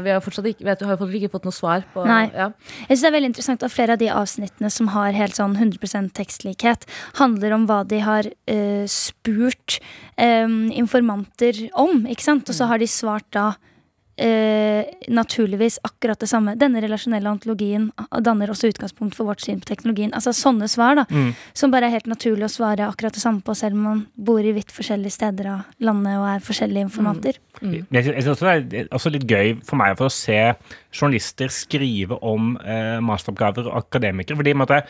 Vi 0.08 0.14
har 0.16 0.24
fortsatt 0.24 0.50
ikke, 0.54 0.68
vet, 0.68 0.82
du, 0.82 0.88
har 0.88 1.18
ikke 1.22 1.34
fått 1.36 1.48
noe 1.48 1.56
svar 1.56 1.86
på 1.94 2.08
Nei. 2.08 2.24
Ja. 2.34 2.50
Jeg 2.88 2.96
synes 2.96 3.06
det 3.06 3.12
er 3.12 3.18
veldig 3.18 3.32
interessant 3.34 3.68
at 3.68 3.76
Flere 3.78 3.94
av 3.94 4.02
de 4.02 4.10
avsnittene 4.10 4.72
som 4.74 4.90
har 4.96 5.14
helt 5.14 5.38
sånn 5.38 5.54
100% 5.54 6.14
tekstlikhet, 6.18 6.88
handler 7.20 7.54
om 7.54 7.68
hva 7.70 7.84
de 7.86 8.00
har 8.02 8.26
uh, 8.26 8.86
spurt 8.90 9.78
um, 10.18 10.72
informanter 10.74 11.68
om. 11.78 12.08
ikke 12.10 12.26
sant? 12.26 12.50
Og 12.50 12.58
så 12.58 12.66
har 12.72 12.82
de 12.82 12.88
svart 12.90 13.28
da 13.36 13.52
eh, 14.18 14.86
naturligvis 15.08 15.80
akkurat 15.86 16.20
det 16.20 16.30
samme. 16.30 16.56
Denne 16.60 16.82
relasjonelle 16.84 17.30
antologien 17.30 17.90
danner 18.24 18.52
også 18.52 18.72
utgangspunkt 18.72 19.18
for 19.18 19.30
vårt 19.30 19.44
syn 19.46 19.62
på 19.62 19.70
teknologien. 19.70 20.14
Altså 20.18 20.34
sånne 20.36 20.70
svar, 20.72 20.98
da. 21.00 21.06
Mm. 21.10 21.32
Som 21.58 21.74
bare 21.74 21.90
er 21.90 21.98
helt 21.98 22.10
naturlig 22.10 22.48
å 22.50 22.52
svare 22.52 22.88
akkurat 22.88 23.16
det 23.16 23.24
samme 23.24 23.44
på, 23.46 23.56
selv 23.58 23.78
om 23.78 23.88
man 23.92 24.06
bor 24.16 24.44
i 24.44 24.56
vidt 24.56 24.74
forskjellige 24.74 25.18
steder 25.18 25.52
av 25.54 25.84
landet 25.84 26.20
og 26.20 26.28
er 26.34 26.46
forskjellige 26.46 26.90
informanter. 26.90 27.42
Jeg 27.62 27.86
synes 27.90 28.14
jeg 28.18 28.24
synes 28.24 28.34
også 28.36 28.58
det 28.70 28.84
er 28.84 28.92
også 28.94 29.14
litt 29.14 29.26
gøy 29.30 29.56
for 29.66 29.80
meg 29.80 29.98
for 29.98 30.10
å 30.10 30.14
se 30.14 30.38
journalister 30.98 31.52
skrive 31.54 32.18
om 32.26 32.56
eh, 32.66 32.98
masteroppgaver 33.06 33.70
og 33.70 33.78
akademikere. 33.86 34.38
fordi 34.40 34.54
måtte, 34.58 34.82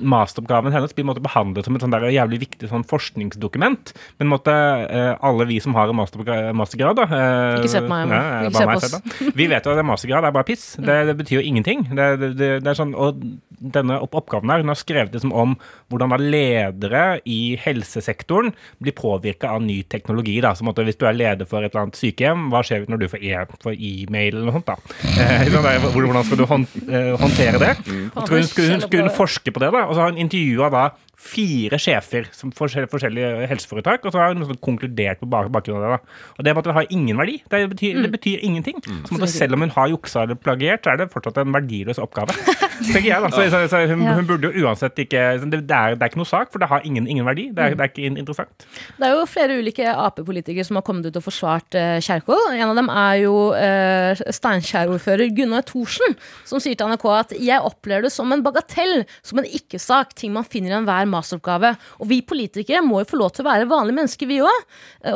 Masteroppgaven 0.00 0.72
hennes 0.74 0.94
blir 0.96 1.06
måtte, 1.08 1.22
behandlet 1.24 1.66
som 1.66 1.76
et 1.76 1.84
sånn 1.84 1.92
der 1.94 2.08
jævlig 2.10 2.40
viktig 2.46 2.70
sånn 2.70 2.84
forskningsdokument. 2.88 3.92
Men 4.20 4.30
måtte, 4.32 4.54
eh, 4.88 5.12
alle 5.20 5.46
vi 5.50 5.60
som 5.60 5.74
har 5.74 5.88
en 5.88 5.96
masteroppga- 6.00 6.54
mastergrad 6.56 6.96
da, 6.96 7.02
eh, 7.04 7.60
Ikke 7.60 7.68
se 7.74 7.80
på 7.84 7.88
meg, 7.88 8.08
nei. 8.08 8.48
Ikke 8.48 8.56
se 8.56 8.66
på 8.66 8.76
oss. 8.76 8.90
selv. 8.90 9.36
Vi 9.36 9.46
vet 9.46 9.64
jo 9.64 9.72
at 9.72 9.78
en 9.78 9.86
mastergrad 9.86 10.24
er 10.24 10.32
bare 10.32 10.44
piss. 10.48 10.76
Det, 10.76 10.98
det 11.06 11.16
betyr 11.18 11.40
jo 11.40 11.46
ingenting. 11.46 11.84
Det, 11.94 12.08
det, 12.20 12.36
det, 12.64 12.66
er 12.66 12.74
sånn, 12.78 12.94
og 12.96 13.20
denne 13.60 14.00
oppgaven 14.00 14.50
her, 14.50 14.62
hun 14.64 14.72
har 14.72 14.78
skrevet 14.80 15.12
liksom 15.12 15.32
om 15.36 15.56
hvordan 15.90 16.14
da 16.14 16.20
ledere 16.22 17.20
i 17.28 17.56
helsesektoren 17.60 18.52
blir 18.80 18.94
påvirka 18.96 19.50
av 19.52 19.62
ny 19.62 19.82
teknologi. 19.82 20.40
da, 20.40 20.54
så 20.54 20.64
på 20.64 20.80
Hvis 20.84 20.96
du 20.98 21.06
er 21.06 21.12
leder 21.12 21.46
for 21.46 21.62
et 21.62 21.74
eller 21.74 21.88
annet 21.88 21.98
sykehjem, 22.00 22.48
hva 22.50 22.62
skjer 22.64 22.88
når 22.88 22.98
du 23.02 23.08
får 23.08 23.20
e- 23.22 23.46
får 23.62 23.76
e-mail 23.76 24.34
eller 24.36 24.48
noe 24.48 24.56
sånt? 24.60 24.66
da? 24.66 24.76
Eh, 25.20 25.49
sånn 25.54 25.66
der, 25.66 25.84
hvordan 25.84 26.26
skal 26.26 26.40
du 26.40 26.44
eh, 26.46 27.12
håndtere 27.20 27.60
det? 27.62 27.70
Jeg 27.86 28.10
tror 28.16 28.36
hun 28.38 28.48
skulle, 28.48 28.74
hun 28.76 28.84
skulle 28.86 29.14
forske 29.16 29.54
på 29.54 29.62
det, 29.62 29.70
da, 29.74 29.86
og 29.86 29.96
så 29.96 30.04
har 30.04 30.12
hun 30.14 30.22
intervjua 30.22 30.70
fire 31.20 31.76
sjefer 31.80 32.28
som 32.32 32.48
forskjell- 32.56 32.88
forskjellige 32.88 33.46
helseforetak, 33.50 34.06
og 34.08 34.14
så 34.14 34.18
har 34.22 34.32
hun 34.32 34.40
liksom 34.40 34.56
konkludert 34.64 35.20
på 35.20 35.28
bak- 35.28 35.50
bakgrunn 35.52 35.76
av 35.76 35.82
det. 35.84 35.90
da. 35.92 36.34
Og 36.38 36.44
det, 36.46 36.50
er 36.54 36.60
at 36.62 36.68
det 36.70 36.76
har 36.78 36.86
ingen 36.96 37.18
verdi. 37.20 37.34
Det 37.52 37.60
betyr, 37.74 37.98
det 38.06 38.10
betyr 38.14 38.38
ingenting. 38.46 38.80
Så 39.04 39.18
på 39.20 39.28
selv 39.28 39.54
om 39.58 39.60
hun 39.66 39.74
har 39.74 39.90
juksa 39.92 40.22
eller 40.24 40.38
plagiert, 40.40 40.80
så 40.86 40.94
er 40.94 41.02
det 41.02 41.10
fortsatt 41.12 41.42
en 41.42 41.52
verdiløs 41.52 42.00
oppgave. 42.00 42.32
tenker 42.90 43.10
jeg 43.10 43.20
da. 43.20 43.28
Så, 43.34 43.44
så, 43.52 43.60
så 43.68 43.82
hun, 43.90 44.02
Ja. 44.06 44.14
hun 44.16 44.26
burde 44.26 44.48
jo 44.48 44.64
uansett 44.64 44.96
ikke 45.04 45.20
det, 45.44 45.60
det, 45.68 45.76
er, 45.76 45.94
det 45.98 46.02
er 46.06 46.08
ikke 46.10 46.22
noe 46.22 46.30
sak, 46.30 46.48
for 46.54 46.58
det 46.62 46.70
har 46.72 46.80
ingen, 46.88 47.06
ingen 47.06 47.26
verdi. 47.28 47.50
Det 47.52 47.66
er, 47.66 47.76
det 47.76 47.84
er 47.84 47.92
ikke 47.92 48.08
interessant. 48.16 48.64
Det 48.96 49.06
er 49.10 49.12
jo 49.18 49.26
flere 49.28 49.58
ulike 49.60 49.84
Ap-politikere 49.92 50.64
som 50.64 50.80
har 50.80 50.86
kommet 50.86 51.04
ut 51.10 51.18
og 51.20 51.26
forsvart 51.26 51.76
uh, 51.76 51.98
Kjerkol. 52.00 52.40
En 52.56 52.70
av 52.72 52.78
dem 52.80 52.88
er 52.88 53.20
jo 53.26 53.34
uh, 53.52 54.24
Steinkjer-ordfører 54.40 55.30
Gunnar 55.36 55.64
Thorsen, 55.68 56.16
som 56.48 56.60
sier 56.62 56.78
til 56.80 56.88
NRK 56.90 57.06
at 57.18 57.36
jeg 57.36 57.60
opplever 57.66 58.06
det 58.08 58.12
som 58.14 58.32
en 58.32 58.42
bagatell, 58.44 59.04
som 59.26 59.40
en 59.42 59.48
ikke-sak, 59.48 60.14
ting 60.18 60.32
man 60.34 60.48
finner 60.48 60.72
i 60.74 60.78
enhver 60.80 61.09
masteroppgave. 61.12 61.74
Og 62.00 62.08
vi 62.10 62.20
politikere 62.26 62.82
må 62.86 63.02
jo 63.02 63.10
få 63.10 63.20
lov 63.20 63.34
til 63.36 63.44
å 63.44 63.50
være 63.50 63.68
vanlige 63.70 63.98
mennesker, 64.00 64.30
vi 64.30 64.40
òg. 64.44 64.64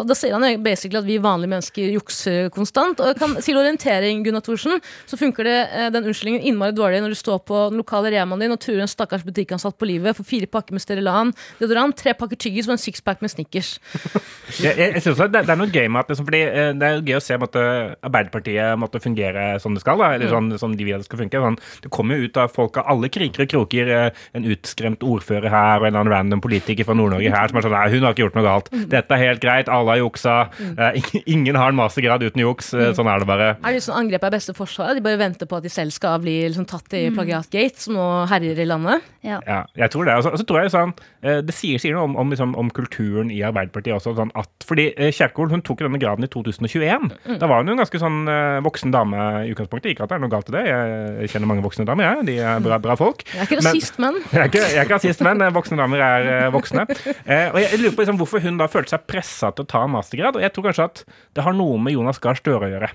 Og 0.00 0.06
da 0.08 0.16
sier 0.18 0.34
han 0.36 0.62
basically 0.64 1.00
at 1.00 1.06
vi 1.08 1.18
vanlige 1.22 1.52
mennesker 1.54 1.94
jukser 1.94 2.50
konstant. 2.54 3.00
Og 3.04 3.18
kan, 3.20 3.36
til 3.44 3.58
orientering, 3.60 4.22
Gunnar 4.26 4.44
Thorsen, 4.44 4.80
så 5.08 5.18
funker 5.20 5.46
det 5.48 5.56
eh, 5.70 5.88
den 5.94 6.08
unnskyldningen 6.10 6.44
innmari 6.50 6.74
dårlig 6.76 7.02
når 7.04 7.14
du 7.14 7.18
står 7.20 7.42
på 7.48 7.62
den 7.70 7.80
lokale 7.80 8.12
remaen 8.14 8.42
din 8.44 8.54
og 8.54 8.60
truer 8.62 8.82
en 8.84 8.90
stakkars 8.90 9.24
butikkansatt 9.26 9.76
på 9.80 9.88
livet 9.88 10.16
for 10.18 10.26
fire 10.28 10.48
pakker 10.50 10.76
med 10.76 10.82
Sterilan, 10.84 11.32
deodorant, 11.60 11.96
tre 11.98 12.14
pakker 12.18 12.38
tyggis 12.40 12.68
og 12.68 12.76
en 12.76 12.82
sixpack 12.82 13.22
med 13.24 13.32
Snickers. 13.32 13.76
Jeg, 14.60 14.76
jeg, 14.78 14.92
jeg 14.94 15.02
synes 15.02 15.18
det, 15.32 15.40
det 15.48 15.50
er 15.50 15.58
noe 15.58 15.72
gøy 15.72 15.86
med 15.90 16.04
at 16.04 16.10
liksom, 16.12 16.26
fordi, 16.28 16.40
eh, 16.46 16.70
det 16.78 16.86
er 16.86 17.00
gøy 17.08 17.16
å 17.16 17.22
se 17.24 17.36
måtte, 17.40 17.62
Arbeiderpartiet 18.06 18.78
måtte 18.78 19.00
fungere 19.02 19.46
som 19.62 19.74
det 19.74 19.82
skal, 19.82 19.98
da, 20.00 20.10
eller 20.14 20.30
sånn, 20.30 20.50
som 20.60 20.74
de 20.76 20.86
vil 20.86 20.94
at 20.96 21.02
det 21.02 21.08
skal 21.08 21.20
funke. 21.24 21.40
Sånn, 21.42 21.56
det 21.84 21.90
kommer 21.94 22.20
jo 22.20 22.28
ut 22.28 22.38
av 22.40 22.52
folk 22.54 22.78
av 22.80 22.90
alle 22.94 23.10
kriker 23.12 23.44
og 23.46 23.50
kroker. 23.50 23.90
eh, 23.96 24.22
En 24.36 24.46
utskremt 24.54 25.02
ordfører 25.06 25.50
her 25.52 25.84
en 25.87 25.95
eller 25.95 26.00
annen 26.05 26.12
random 26.14 26.41
politiker 26.45 26.85
fra 26.88 26.95
Nord-Norge 26.95 27.31
her 27.35 27.49
som 27.49 27.59
er 27.59 27.67
sånn 27.67 27.75
Nei, 27.75 27.88
hun 27.91 28.03
har 28.07 28.14
ikke 28.14 28.25
gjort 28.29 28.37
noe 28.38 28.45
galt. 28.47 28.69
Dette 28.91 29.11
er 29.17 29.23
helt 29.25 29.41
greit, 29.43 29.69
alle 29.69 29.91
har 29.95 29.99
juksa. 30.03 30.35
eh, 30.79 31.00
ingen- 31.26 31.57
har 31.57 31.69
en 31.73 31.76
mastergrad 31.76 32.23
uten 32.23 32.41
juks. 32.43 32.73
eh, 32.75 32.93
Sånn 32.95 33.07
er 33.11 33.19
det 33.19 33.26
bare. 33.26 33.49
Er 33.64 33.73
det 33.73 33.83
sånn 33.83 33.97
angrep 33.99 34.25
er 34.25 34.31
beste 34.31 34.55
forsvaret? 34.55 34.95
De 34.97 35.00
bare 35.03 35.19
venter 35.19 35.47
på 35.47 35.57
at 35.57 35.62
de 35.62 35.69
selv 35.69 35.93
skal 35.93 36.19
bli 36.21 36.49
liksom, 36.49 36.67
tatt 36.67 36.93
i 36.95 37.11
plagiatgate, 37.11 37.76
som 37.79 37.95
nå 37.95 38.26
herjer 38.29 38.59
i 38.59 38.67
landet? 38.67 39.03
Ja. 39.23 39.41
Ja, 39.47 39.64
jeg 39.76 39.91
tror 39.91 40.05
det. 40.05 40.14
Og 40.19 40.23
så, 40.25 40.33
og 40.33 40.38
så 40.38 40.45
tror 40.47 40.62
jeg 40.62 40.71
sånn, 40.73 40.93
eh, 41.23 41.41
Det 41.41 41.55
sier, 41.55 41.79
sier 41.79 41.95
noe 41.95 42.05
om, 42.05 42.17
om, 42.17 42.31
liksom, 42.31 42.55
om 42.57 42.71
kulturen 42.71 43.31
i 43.31 43.41
Arbeiderpartiet 43.43 43.95
også. 43.97 44.14
Sånn 44.17 44.31
at, 44.35 44.49
fordi 44.64 44.93
Kjerkol 45.12 45.50
hun 45.50 45.62
tok 45.62 45.79
denne 45.79 45.99
graden 45.99 46.25
i 46.25 46.29
2021. 46.29 47.38
Da 47.38 47.47
var 47.47 47.59
hun 47.62 47.67
jo 47.69 47.73
en 47.73 47.79
ganske 47.83 47.99
sånn 48.00 48.25
voksen 48.64 48.91
dame 48.93 49.17
i 49.47 49.53
utgangspunktet. 49.55 49.91
Ikke 49.95 50.05
at 50.05 50.09
det 50.11 50.17
er 50.17 50.23
noe 50.25 50.31
galt 50.33 50.49
i 50.49 50.53
det. 50.53 50.64
Jeg 50.67 51.31
kjenner 51.35 51.47
mange 51.50 51.62
voksne 51.64 51.87
damer, 51.87 52.05
jeg. 52.17 52.26
De 52.26 52.38
er 52.38 52.61
bra, 52.61 52.79
bra 52.79 52.95
folk. 52.97 53.25
Jeg 53.33 53.41
er 53.43 53.47
ikke 53.49 53.61
rasist, 53.62 53.99
men 53.99 54.14
Jeg 54.33 54.41
er 54.41 54.49
ikke, 54.49 54.62
jeg 54.64 54.76
er 54.79 54.85
ikke 54.85 54.99
rasist, 54.99 55.21
men 55.25 55.43
eh, 55.43 55.50
voksne 55.75 55.83
damer 55.83 56.04
er 56.04 56.31
eh, 56.31 56.52
voksne. 56.54 56.87
Eh, 57.25 57.50
og 57.50 57.61
jeg 57.61 57.81
lurer 57.81 57.95
på 57.95 58.04
liksom, 58.04 58.19
hvorfor 58.21 58.43
hun 58.45 58.59
da 58.61 58.69
følte 58.71 58.95
seg 58.95 59.07
pressa 59.11 59.50
til 59.54 59.66
å 59.66 59.71
ta 59.71 59.85
en 59.85 59.95
mastergrad. 59.95 60.38
Og 60.38 60.45
jeg 60.45 60.54
tror 60.54 60.69
kanskje 60.69 60.88
at 60.90 61.04
det 61.37 61.45
har 61.47 61.57
noe 61.57 61.78
med 61.81 61.97
Jonas 61.97 62.21
Gahr 62.23 62.38
Støre 62.38 62.69
å 62.69 62.73
gjøre. 62.75 62.90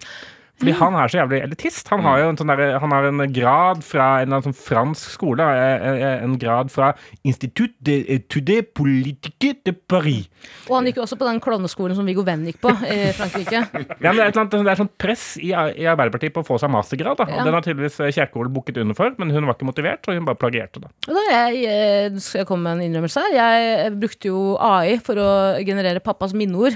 Fordi 0.59 0.73
han 0.75 0.95
er 0.99 1.07
så 1.11 1.17
jævlig 1.21 1.39
elitist. 1.45 1.87
Han 1.93 2.01
har 2.03 2.19
jo 2.19 2.29
en, 2.33 2.37
sånn 2.39 2.51
der, 2.51 2.75
han 2.83 2.91
har 2.91 3.05
en 3.07 3.21
grad 3.31 3.83
fra 3.87 4.07
en 4.19 4.27
eller 4.27 4.39
annen 4.41 4.47
sånn 4.49 4.57
fransk 4.59 5.13
skole. 5.15 5.45
eh, 5.55 5.85
eh, 6.03 6.23
En 6.25 6.35
grad 6.41 6.69
fra 6.73 6.89
Institut 7.23 7.73
de 7.79 7.95
Études 8.17 8.67
Politique 8.75 9.53
de 9.65 9.71
Paris. 9.73 10.27
Og 10.67 10.75
han 10.77 10.89
gikk 10.89 10.99
jo 10.99 11.05
også 11.05 11.17
på 11.19 11.27
den 11.29 11.39
klovneskolen 11.43 11.95
som 11.95 12.05
Viggo 12.07 12.25
Venn 12.27 12.43
gikk 12.49 12.59
på 12.63 12.73
i 12.85 12.99
Frankrike. 13.15 13.63
Ja, 14.03 14.11
men 14.11 14.19
det, 14.19 14.25
er 14.25 14.31
et 14.33 14.37
annet, 14.39 14.53
det 14.63 14.71
er 14.73 14.79
sånn 14.79 14.91
press 14.99 15.23
i, 15.39 15.49
i 15.51 15.87
Arbeiderpartiet 15.89 16.33
på 16.35 16.43
å 16.43 16.47
få 16.47 16.59
seg 16.61 16.71
mastergrad. 16.73 17.17
Da. 17.19 17.27
Ja. 17.29 17.39
Og 17.41 17.47
Den 17.49 17.55
har 17.57 17.65
tydeligvis 17.65 17.99
eh, 18.03 18.11
Kjerkol 18.15 18.51
bukket 18.53 18.77
under 18.83 18.97
for, 18.97 19.15
men 19.19 19.31
hun 19.35 19.47
var 19.47 19.55
ikke 19.57 19.67
motivert, 19.71 20.03
så 20.05 20.15
hun 20.15 20.27
bare 20.27 20.39
plagierte 20.39 20.83
det. 20.83 20.91
Da 21.07 21.23
jeg, 21.31 21.63
eh, 21.71 22.19
skal 22.23 22.43
jeg 22.43 22.49
komme 22.51 22.67
med 22.67 22.79
en 22.79 22.89
innrømmelse 22.91 23.23
her. 23.25 23.37
Jeg 23.39 23.93
brukte 23.99 24.31
jo 24.31 24.43
AI 24.59 24.97
for 25.03 25.19
å 25.23 25.29
generere 25.63 26.03
pappas 26.03 26.35
minneord. 26.35 26.75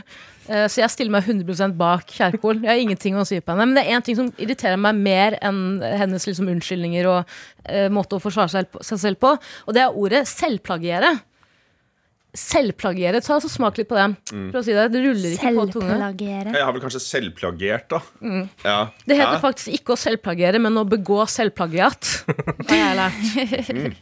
Eh, 0.50 0.68
Så 0.68 0.82
jeg 0.82 0.92
stiller 0.92 1.14
meg 1.16 1.24
100% 1.28 1.76
bak 1.80 2.08
Kjerkol. 2.12 2.62
Jeg 2.64 2.72
har 2.72 2.82
ingenting 2.82 3.16
å 3.20 3.26
si 3.28 3.40
på 3.40 3.54
henne. 3.54 3.68
Men 3.70 3.78
det 3.78 3.86
er 3.86 3.98
én 3.98 4.04
ting 4.06 4.18
som 4.18 4.32
irriterer 4.38 4.80
meg 4.80 4.96
mer 5.00 5.38
enn 5.42 5.80
hennes 5.82 6.26
liksom 6.28 6.50
unnskyldninger 6.52 7.08
og 7.08 7.22
uh, 7.70 7.88
måte 7.94 8.18
å 8.18 8.24
forsvare 8.24 8.52
seg, 8.52 8.82
seg 8.84 9.00
selv 9.00 9.22
på, 9.24 9.36
og 9.38 9.76
det 9.76 9.84
er 9.86 9.96
ordet 9.96 10.26
selvplagiere. 10.28 11.14
Selvplagiere. 12.34 13.22
Ta 13.22 13.38
så 13.38 13.50
Smak 13.52 13.78
litt 13.78 13.88
på 13.92 13.96
det. 14.00 14.08
Prøv 14.34 14.58
å 14.58 14.66
si 14.66 14.74
det, 14.74 14.88
det 14.90 15.04
ruller 15.04 15.36
ikke 15.36 15.52
på 15.54 15.66
tunga. 15.76 16.10
Jeg 16.18 16.58
har 16.66 16.74
vel 16.74 16.82
kanskje 16.82 17.04
selvplagiert, 17.06 17.86
da. 17.94 18.00
Ja. 18.66 18.78
Det 19.06 19.20
heter 19.20 19.38
Hæ? 19.38 19.42
faktisk 19.44 19.76
ikke 19.78 19.94
å 19.94 20.00
selvplagiere, 20.02 20.62
men 20.64 20.82
å 20.82 20.86
begå 20.90 21.22
selvplagiat. 21.30 22.10
Har 22.72 22.80
jeg 22.80 22.98
lært. 22.98 24.00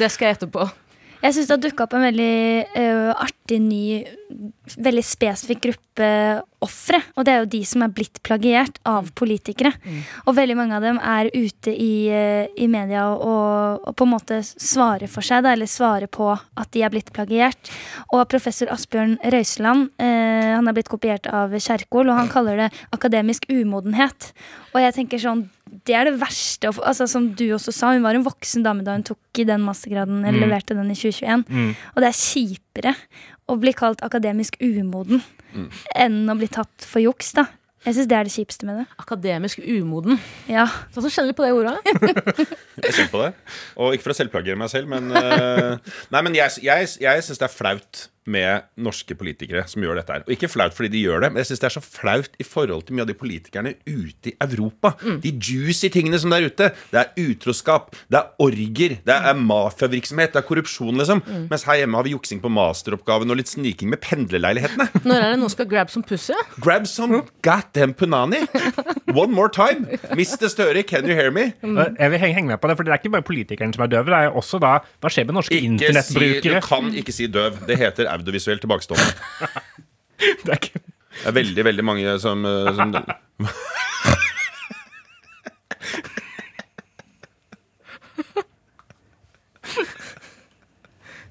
Det 0.00 0.08
skal 0.14 0.30
jeg 0.30 0.38
etterpå. 0.38 0.64
Jeg 1.18 1.34
syns 1.34 1.48
det 1.48 1.54
har 1.56 1.62
dukka 1.64 1.86
opp 1.88 1.94
en 1.98 2.04
veldig 2.06 2.34
uh, 2.78 3.10
artig 3.24 3.58
ny, 3.62 3.82
veldig 4.78 5.02
spesifikk 5.02 5.64
gruppe 5.64 6.10
ofre. 6.62 7.00
Og 7.18 7.26
det 7.26 7.32
er 7.32 7.40
jo 7.42 7.48
de 7.56 7.60
som 7.66 7.82
er 7.82 7.94
blitt 7.94 8.20
plagiert 8.26 8.78
av 8.86 9.10
politikere. 9.18 9.72
Og 10.26 10.36
veldig 10.38 10.56
mange 10.58 10.78
av 10.78 10.86
dem 10.86 11.00
er 11.02 11.30
ute 11.34 11.74
i, 11.74 12.06
uh, 12.12 12.46
i 12.54 12.68
media 12.70 13.08
og, 13.16 13.82
og 13.82 13.98
på 13.98 14.06
en 14.06 14.14
måte 14.14 14.40
svarer 14.46 15.10
for 15.10 15.26
seg, 15.26 15.42
da, 15.42 15.56
eller 15.56 15.70
svarer 15.70 16.06
på 16.06 16.30
at 16.30 16.72
de 16.76 16.86
er 16.86 16.94
blitt 16.94 17.10
plagiert. 17.16 17.72
Og 18.12 18.22
professor 18.30 18.70
Asbjørn 18.74 19.18
Røiseland 19.26 19.90
uh, 19.98 20.54
han 20.54 20.70
er 20.70 20.78
blitt 20.78 20.92
kopiert 20.92 21.26
av 21.26 21.50
Kjerkol, 21.58 22.12
og 22.12 22.20
han 22.20 22.30
kaller 22.30 22.62
det 22.62 22.72
akademisk 22.94 23.50
umodenhet. 23.50 24.30
Og 24.70 24.84
jeg 24.84 24.94
tenker 25.00 25.22
sånn 25.22 25.48
det 25.88 25.94
er 25.96 26.08
det 26.08 26.18
verste. 26.20 26.72
Altså, 26.82 27.06
som 27.10 27.30
du 27.38 27.44
også 27.56 27.74
sa, 27.74 27.92
hun 27.94 28.04
var 28.06 28.18
en 28.18 28.26
voksen 28.26 28.64
dame 28.66 28.86
da 28.86 28.96
hun 28.96 29.06
tok 29.06 29.42
i 29.42 29.46
den 29.48 29.64
mastergraden, 29.66 30.24
eller 30.26 30.46
leverte 30.46 30.76
den 30.76 30.90
i 30.92 30.98
2021. 30.98 31.44
Og 31.94 32.02
det 32.02 32.10
er 32.10 32.20
kjipere 32.20 32.94
å 33.48 33.56
bli 33.60 33.72
kalt 33.76 34.02
akademisk 34.04 34.58
umoden 34.60 35.22
enn 35.96 36.26
å 36.28 36.36
bli 36.38 36.50
tatt 36.52 36.84
for 36.84 37.02
juks, 37.02 37.32
da. 37.38 37.46
Jeg 37.86 37.94
syns 37.94 38.08
det 38.10 38.16
er 38.18 38.26
det 38.26 38.32
kjipeste 38.34 38.66
med 38.66 38.80
det. 38.80 38.86
Akademisk 39.00 39.60
umoden. 39.62 40.18
Ja. 40.50 40.66
Sånn 40.92 41.06
så 41.06 41.12
Kjenner 41.14 41.30
du 41.32 41.38
på 41.38 41.46
det 41.46 41.54
ordet. 41.54 41.76
Jeg 42.84 42.94
kjenner 42.96 43.12
på 43.12 43.22
det. 43.22 43.30
Og 43.78 43.94
ikke 43.94 44.08
for 44.08 44.14
å 44.14 44.18
selvplagere 44.18 44.58
meg 44.58 44.72
selv, 44.72 44.90
men 44.90 45.08
uh, 45.14 45.78
Nei, 46.12 46.22
men 46.26 46.36
jeg, 46.36 46.58
jeg, 46.66 46.90
jeg 47.02 47.24
syns 47.24 47.40
det 47.40 47.46
er 47.46 47.54
flaut 47.54 48.02
med 48.28 48.66
norske 48.80 49.16
politikere 49.18 49.64
som 49.70 49.84
gjør 49.84 50.00
dette 50.00 50.14
her. 50.14 50.24
Og 50.26 50.34
ikke 50.34 50.50
flaut 50.50 50.76
fordi 50.76 50.90
de 50.96 51.02
gjør 51.06 51.24
det, 51.24 51.30
men 51.32 51.42
jeg 51.42 51.50
syns 51.50 51.62
det 51.64 51.68
er 51.70 51.74
så 51.78 51.82
flaut 51.84 52.38
i 52.40 52.46
forhold 52.46 52.86
til 52.88 52.96
mye 52.98 53.06
av 53.06 53.10
de 53.10 53.16
politikerne 53.18 53.74
ute 53.88 54.32
i 54.32 54.34
Europa. 54.44 54.94
De 55.24 55.32
juicy 55.34 55.90
tingene 55.94 56.20
som 56.20 56.32
det 56.32 56.40
er 56.40 56.48
ute. 56.52 56.70
Det 56.92 57.02
er 57.02 57.12
utroskap, 57.28 57.92
det 58.10 58.20
er 58.20 58.30
orger, 58.44 58.96
det 59.08 59.16
er 59.18 59.38
mafiavirksomhet, 59.38 60.32
det 60.34 60.42
er 60.42 60.46
korrupsjon, 60.48 60.98
liksom. 61.02 61.22
Mens 61.50 61.66
her 61.68 61.80
hjemme 61.82 61.98
har 62.00 62.06
vi 62.08 62.14
juksing 62.14 62.42
på 62.44 62.52
masteroppgaven 62.52 63.30
og 63.34 63.40
litt 63.40 63.52
sniking 63.52 63.92
med 63.92 64.02
pendlerleilighetene. 64.04 64.88
Når 65.08 65.18
er 65.18 65.34
det 65.34 65.40
noen 65.42 65.52
skal 65.54 65.68
grab 65.70 65.92
som 65.92 66.04
pussy? 66.06 66.36
Grab 66.64 66.88
some 66.90 67.22
goddamn 67.44 67.94
punani. 67.98 68.44
One 69.12 69.32
more 69.34 69.50
time. 69.52 69.86
Mr. 70.14 70.48
Støre, 70.52 70.82
can 70.88 71.08
you 71.08 71.16
hear 71.16 71.30
me? 71.34 71.50
Og 71.64 71.96
Jeg 71.98 72.10
vil 72.12 72.20
henge 72.22 72.38
henge 72.38 72.52
med 72.52 72.60
på 72.62 72.68
det, 72.70 72.76
for 72.78 72.86
det 72.86 72.92
er 72.94 73.00
ikke 73.00 73.12
bare 73.16 73.26
politikerne 73.26 73.74
som 73.74 73.84
er 73.84 73.92
døve. 73.92 74.12
Det 74.12 74.18
er 74.18 74.36
også 74.38 74.60
da 74.62 74.74
Hva 75.02 75.12
skjer 75.12 75.26
med 75.28 75.38
norske 75.38 75.58
internettbrukere? 75.58 76.42
si, 76.42 76.54
du 76.54 76.68
kan 76.68 76.90
ikke 77.02 77.14
si 77.14 77.26
døv. 77.32 77.58
Det 77.68 77.78
heter 77.80 78.10
audivisuelt 78.22 78.62
tilbakestående. 78.64 79.10
Det 80.44 80.50
er 80.50 80.58
ikke 80.58 80.80
Det 80.82 81.26
er 81.30 81.34
veldig, 81.36 81.64
veldig 81.64 81.84
mange 81.86 82.18
som, 82.22 82.44
eh, 82.46 82.72
som 82.74 82.94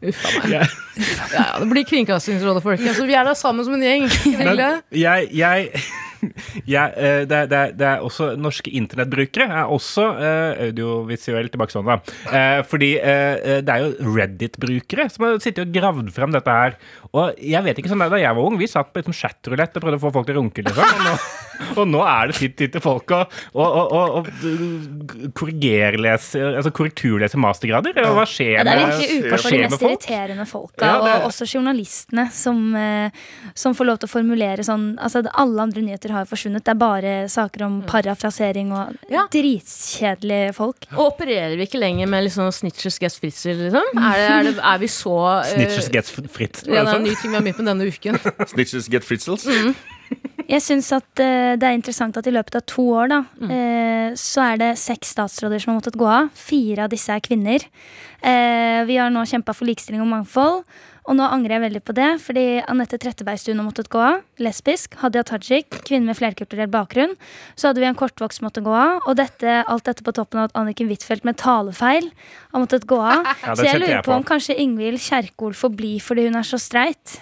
Uffa 0.07 0.29
meg. 0.43 0.51
jeg, 0.53 0.67
Ja, 0.97 1.25
ja, 1.33 1.45
det 1.61 1.67
blir 1.69 1.85
Kringkastingsrådet, 1.85 2.63
folkens. 2.63 2.89
Altså, 2.93 3.05
vi 3.09 3.15
er 3.17 3.25
da 3.27 3.33
sammen 3.37 3.65
som 3.65 3.75
en 3.77 3.83
gjeng. 3.85 4.07
Men 4.39 4.61
jeg, 4.93 5.29
jeg, 5.35 5.83
jeg 6.75 6.93
eh, 6.97 7.21
det, 7.29 7.37
er- 7.43 7.49
det, 7.51 7.57
er- 7.61 7.73
det 7.79 7.87
er 7.91 8.03
også 8.05 8.29
norske 8.39 8.71
internettbrukere 8.75 9.47
er 9.61 9.71
også 9.73 10.05
uh, 10.17 10.61
audiovisuelt 10.67 11.51
tilbakestående. 11.53 11.97
Eh, 12.31 12.61
fordi 12.67 12.91
uh, 12.99 13.59
det 13.65 13.73
er 13.73 13.83
jo 13.85 14.13
Reddit-brukere 14.17 15.07
som 15.13 15.27
har 15.27 15.39
sittet 15.43 15.65
og 15.67 15.73
gravd 15.75 16.11
frem 16.15 16.33
dette 16.35 16.57
her. 16.59 16.77
Og 17.13 17.37
jeg 17.39 17.63
vet 17.63 17.77
ikke 17.79 17.89
sånn 17.93 18.01
Da 18.11 18.19
jeg 18.19 18.35
var 18.35 18.43
ung, 18.47 18.57
vi 18.59 18.67
satt 18.69 18.89
på 18.93 18.99
liksom 19.01 19.15
chatrulett 19.15 19.77
og 19.77 19.83
prøvde 19.85 19.99
å 20.01 20.05
få 20.07 20.11
folk 20.15 20.27
til 20.29 20.37
å 20.37 20.41
runke. 20.41 20.63
Liksom. 20.65 20.83
Og, 20.83 21.03
nå, 21.07 21.13
og 21.81 21.87
nå 21.93 22.01
er 22.05 22.29
det 22.31 22.37
sitt 22.37 22.57
tid 22.59 22.73
til 22.75 22.83
folk 22.83 23.13
å 23.15 23.21
og 23.57 24.27
korrigerlese 25.37 26.41
Altså 26.57 26.71
korrekturlese 26.75 27.39
mastergrader. 27.41 27.97
Og 28.05 28.17
hva 28.19 28.25
skjer 28.29 28.57
med 28.57 28.59
Ja, 28.59 28.65
det 28.67 28.73
er 28.73 28.91
virkelig 28.91 29.31
hva 29.31 29.39
for 29.41 29.55
de 29.55 29.61
mest 29.63 29.81
folk? 29.81 29.91
irriterende 29.93 30.45
folka, 30.49 30.87
Ja, 30.91 30.97
og 31.21 31.27
også 31.29 31.47
journalistene 31.49 32.27
som, 32.33 32.61
som 33.57 33.75
får 33.77 33.89
lov 33.91 34.01
til 34.01 34.09
å 34.09 34.13
formulere 34.17 34.65
sånn 34.67 34.87
Altså, 34.97 35.23
alle 35.37 35.65
andre 35.67 35.83
nyheter 35.85 36.06
har 36.15 36.27
forsvunnet. 36.29 36.63
Det 36.65 36.73
er 36.73 36.79
bare 36.81 37.13
saker 37.31 37.65
om 37.65 37.81
parafrasering 37.87 38.71
og 38.75 38.95
Ja. 39.11 39.25
dritkjedelige 39.31 40.53
folk. 40.53 40.87
Og 40.95 41.13
opererer 41.13 41.55
vi 41.57 41.67
ikke 41.67 41.79
lenger 41.81 42.07
med 42.07 42.27
liksom 42.27 42.51
snitches 42.51 42.99
get 42.99 43.13
fritzel, 43.17 43.57
liksom? 43.67 43.91
Er, 43.97 44.15
det, 44.17 44.29
er, 44.29 44.43
det, 44.43 44.55
er 44.63 44.77
vi 44.79 44.87
så 44.87 45.17
eh, 45.41 45.51
Snitches 45.53 45.89
gets 45.93 46.11
fritzel? 46.11 46.73
Ja, 46.73 46.83
det 46.83 46.93
er 46.93 47.01
en 47.01 47.07
ny 47.07 47.15
ting 47.15 47.31
vi 47.31 47.39
har 47.39 47.45
begynt 47.45 47.61
med 47.63 47.71
denne 47.73 47.87
uken. 47.91 48.19
Snitches 48.53 48.89
get 48.89 49.05
fritzels. 49.07 49.47
Jeg 50.47 50.63
syns 50.63 50.87
at 50.95 51.19
uh, 51.19 51.55
det 51.59 51.67
er 51.67 51.75
interessant 51.75 52.15
at 52.15 52.27
i 52.29 52.31
løpet 52.31 52.55
av 52.55 52.63
to 52.69 52.85
år 52.95 53.09
da, 53.11 53.17
eh, 53.51 54.13
så 54.15 54.45
er 54.53 54.61
det 54.61 54.69
seks 54.79 55.09
statsråder 55.17 55.59
som 55.59 55.73
har 55.73 55.81
måttet 55.81 55.97
gå 55.99 56.07
av. 56.07 56.29
Fire 56.31 56.85
av 56.85 56.93
disse 56.93 57.11
er 57.11 57.23
kvinner. 57.25 57.65
Eh, 58.23 58.85
vi 58.87 58.95
har 58.95 59.11
nå 59.11 59.25
kjempa 59.27 59.51
for 59.57 59.67
likestilling 59.67 60.05
og 60.05 60.07
mangfold. 60.13 60.61
Og 61.07 61.15
nå 61.15 61.23
angrer 61.23 61.55
jeg 61.55 61.63
veldig 61.63 61.81
på 61.87 61.93
det, 61.95 62.07
fordi 62.19 62.45
Anette 62.67 62.97
Trettebergstuen 62.99 63.59
har 63.61 63.65
måttet 63.67 63.87
gå 63.91 64.01
av. 64.03 64.23
Lesbisk. 64.43 64.97
Hadia 64.99 65.23
Tajik, 65.27 65.79
kvinne 65.87 66.09
med 66.09 66.17
flerkulturell 66.19 66.67
bakgrunn. 66.71 67.15
Så 67.55 67.69
hadde 67.69 67.79
vi 67.83 67.87
en 67.87 67.95
kortvokst 67.97 68.43
måtte 68.43 68.63
gå 68.65 68.73
av. 68.75 68.99
Og 69.07 69.15
dette, 69.19 69.61
alt 69.63 69.87
dette 69.87 70.03
på 70.03 70.13
toppen 70.17 70.43
av 70.43 70.49
at 70.49 70.59
Anniken 70.59 70.91
Huitfeldt 70.91 71.23
med 71.27 71.39
talefeil 71.39 72.09
har 72.51 72.63
måttet 72.63 72.87
gå 72.89 72.99
av. 72.99 73.23
Ja, 73.47 73.53
så 73.55 73.63
jeg 73.63 73.79
lurer 73.79 73.93
jeg 73.93 74.03
på 74.03 74.11
på. 74.11 74.17
om 74.17 74.23
kanskje 74.27 74.57
Ingvild 74.59 74.99
Kjerkol 74.99 75.53
får 75.55 75.71
bli 75.77 75.93
fordi 76.03 76.25
hun 76.27 76.35
er 76.35 76.47
så 76.47 76.59
streit. 76.59 77.15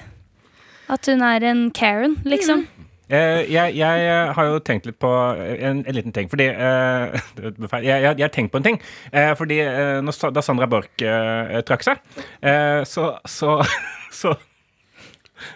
At 0.89 1.05
hun 1.09 1.21
er 1.25 1.43
en 1.45 1.67
Karen, 1.75 2.17
liksom. 2.25 2.65
Eh, 2.65 2.74
jeg, 3.09 3.75
jeg 3.77 4.05
eh, 4.07 4.31
har 4.33 4.49
jo 4.49 4.61
tenkt 4.65 4.87
litt 4.89 4.97
på 5.01 5.11
en, 5.35 5.83
en 5.85 5.95
liten 5.95 6.15
ting. 6.15 6.29
Fordi 6.31 6.47
eh, 6.49 7.15
jeg, 7.85 7.85
jeg, 7.85 8.23
har 8.23 8.33
tenkt 8.33 8.53
på 8.53 8.61
en 8.61 8.67
ting. 8.67 8.81
Eh, 9.11 9.33
fordi 9.37 9.59
eh, 9.61 9.99
når, 10.05 10.31
da 10.33 10.43
Sandra 10.45 10.69
Borch 10.69 11.05
eh, 11.05 11.61
trakk 11.67 11.85
seg, 11.85 12.01
eh, 12.41 12.81
så 12.89 13.15
Så, 13.25 13.59
så, 14.21 14.33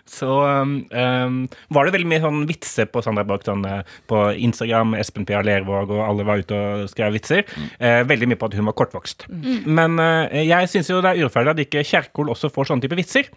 så 0.10 0.30
um, 0.64 0.76
um, 0.92 1.40
var 1.74 1.88
det 1.88 1.96
veldig 1.98 2.10
mye 2.10 2.24
sånn 2.24 2.46
vitser 2.50 2.90
på 2.92 3.04
Sandra 3.06 3.26
Borch 3.28 3.48
sånn, 3.48 3.66
eh, 3.68 3.98
på 4.10 4.24
Instagram. 4.48 4.96
Espen 5.00 5.28
P. 5.28 5.36
Lervåg 5.46 5.94
og 5.96 6.02
alle 6.06 6.26
var 6.28 6.42
ute 6.42 6.58
og 6.58 6.88
skrev 6.92 7.16
vitser. 7.16 7.46
Eh, 7.78 8.02
veldig 8.10 8.32
mye 8.32 8.40
på 8.40 8.50
at 8.50 8.58
hun 8.60 8.70
var 8.70 8.78
kortvokst. 8.80 9.28
Men 9.66 10.00
eh, 10.04 10.42
jeg 10.50 10.72
syns 10.72 10.92
jo 10.92 11.02
det 11.04 11.14
er 11.14 11.24
urettferdig 11.24 11.56
at 11.56 11.64
ikke 11.66 11.86
Kjerkol 11.88 12.34
også 12.34 12.52
får 12.54 12.72
sånne 12.72 12.86
type 12.86 13.00
vitser. 13.00 13.30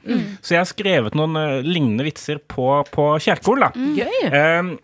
Så 0.43 0.57
jeg 0.57 0.63
har 0.63 0.69
skrevet 0.69 1.17
noen 1.19 1.37
uh, 1.39 1.61
lignende 1.65 2.07
vitser 2.07 2.41
på, 2.41 2.67
på 2.93 3.07
Kjerkol. 3.23 3.63
da. 3.63 3.71
Gøy. 3.73 4.19
Um, 4.33 4.75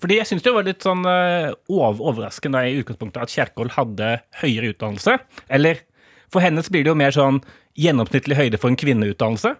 fordi 0.00 0.18
jeg 0.18 0.28
syns 0.28 0.44
det 0.44 0.52
var 0.52 0.66
litt 0.66 0.84
sånn 0.84 1.04
uh, 1.08 1.54
overraskende 1.72 2.62
i 2.68 2.76
utgangspunktet 2.82 3.22
at 3.24 3.32
Kjerkol 3.32 3.72
hadde 3.76 4.16
høyere 4.42 4.74
utdannelse. 4.74 5.16
Eller 5.48 5.85
for 6.32 6.44
hennes 6.44 6.68
blir 6.72 6.86
det 6.86 6.92
jo 6.92 6.98
mer 6.98 7.14
sånn 7.14 7.42
gjennomsnittlig 7.76 8.38
høyde 8.38 8.60
for 8.60 8.72
en 8.72 8.78
kvinneutdannelse. 8.80 9.56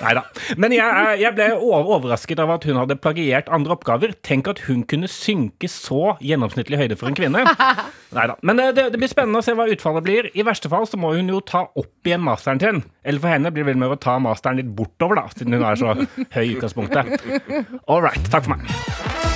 Nei 0.00 0.12
da. 0.16 0.22
Men 0.60 0.72
jeg, 0.72 1.16
jeg 1.20 1.34
ble 1.36 1.46
overrasket 1.60 2.40
av 2.40 2.54
at 2.54 2.64
hun 2.68 2.78
hadde 2.80 2.96
plagiert 3.02 3.50
andre 3.52 3.74
oppgaver. 3.76 4.14
Tenk 4.24 4.48
at 4.48 4.62
hun 4.64 4.84
kunne 4.88 5.10
synke 5.12 5.68
så 5.68 6.14
gjennomsnittlig 6.24 6.80
høyde 6.80 6.96
for 6.96 7.10
en 7.10 7.18
kvinne. 7.18 7.44
Neida. 8.16 8.38
Men 8.46 8.62
eh, 8.62 8.72
det, 8.76 8.88
det 8.94 9.00
blir 9.02 9.12
spennende 9.12 9.42
å 9.42 9.44
se 9.44 9.54
hva 9.58 9.68
utfallet 9.70 10.06
blir. 10.06 10.30
I 10.32 10.46
verste 10.46 10.72
fall 10.72 10.88
så 10.88 11.00
må 11.00 11.12
hun 11.18 11.28
jo 11.32 11.42
ta 11.44 11.66
opp 11.68 12.08
igjen 12.08 12.24
masteren 12.24 12.62
sin. 12.62 12.84
Eller 13.04 13.20
for 13.22 13.34
henne 13.34 13.52
blir 13.52 13.66
det 13.66 13.74
vel 13.74 13.82
med 13.82 13.92
å 13.92 14.00
ta 14.00 14.16
masteren 14.22 14.62
litt 14.62 14.72
bortover, 14.76 15.20
da, 15.20 15.28
siden 15.36 15.58
hun 15.58 15.66
er 15.68 15.80
så 15.80 15.92
høy 15.98 16.44
i 16.46 16.54
utgangspunktet. 16.56 17.28
All 17.90 18.00
right. 18.04 18.24
Takk 18.32 18.48
for 18.48 18.56
meg. 18.56 19.29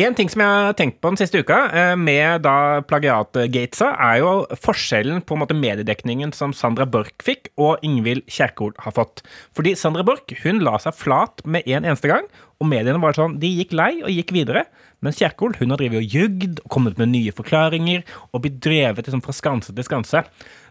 En 0.00 0.14
ting 0.16 0.30
som 0.32 0.40
jeg 0.40 0.48
har 0.48 0.76
tenkt 0.78 1.00
på 1.02 1.10
den 1.10 1.18
siste 1.20 1.42
uka, 1.42 1.56
eh, 1.76 1.94
med 1.98 2.44
da 2.46 2.80
plagiatgatesa, 2.88 3.90
er 4.00 4.20
jo 4.22 4.30
forskjellen 4.56 5.20
på 5.26 5.34
en 5.36 5.42
måte 5.42 5.56
mediedekningen 5.56 6.32
som 6.32 6.54
Sandra 6.56 6.86
Borch 6.88 7.20
fikk, 7.20 7.50
og 7.60 7.82
Ingvild 7.84 8.22
Kjerkol 8.30 8.72
har 8.80 8.94
fått. 8.96 9.20
Fordi 9.52 9.74
Sandra 9.76 10.06
Borch 10.06 10.32
hun 10.44 10.62
la 10.64 10.78
seg 10.78 10.96
flat 10.96 11.44
med 11.44 11.68
en 11.68 11.84
eneste 11.84 12.08
gang, 12.08 12.30
og 12.60 12.70
mediene 12.70 13.02
var 13.02 13.18
sånn, 13.18 13.38
de 13.42 13.50
gikk 13.50 13.74
lei 13.76 14.00
og 14.00 14.08
gikk 14.14 14.32
videre. 14.32 14.64
Mens 15.00 15.16
Kjerkol 15.20 15.54
hun 15.56 15.72
har 15.72 15.80
drevet 15.80 16.02
og 16.02 16.14
jugd 16.14 16.58
og 16.60 16.70
kommet 16.72 16.98
med 17.00 17.12
nye 17.14 17.32
forklaringer 17.32 18.02
og 18.30 18.42
blitt 18.44 18.58
drevet 18.62 19.06
liksom 19.06 19.22
fra 19.24 19.32
skanse 19.36 19.72
til 19.72 19.86
skanse. 19.86 20.22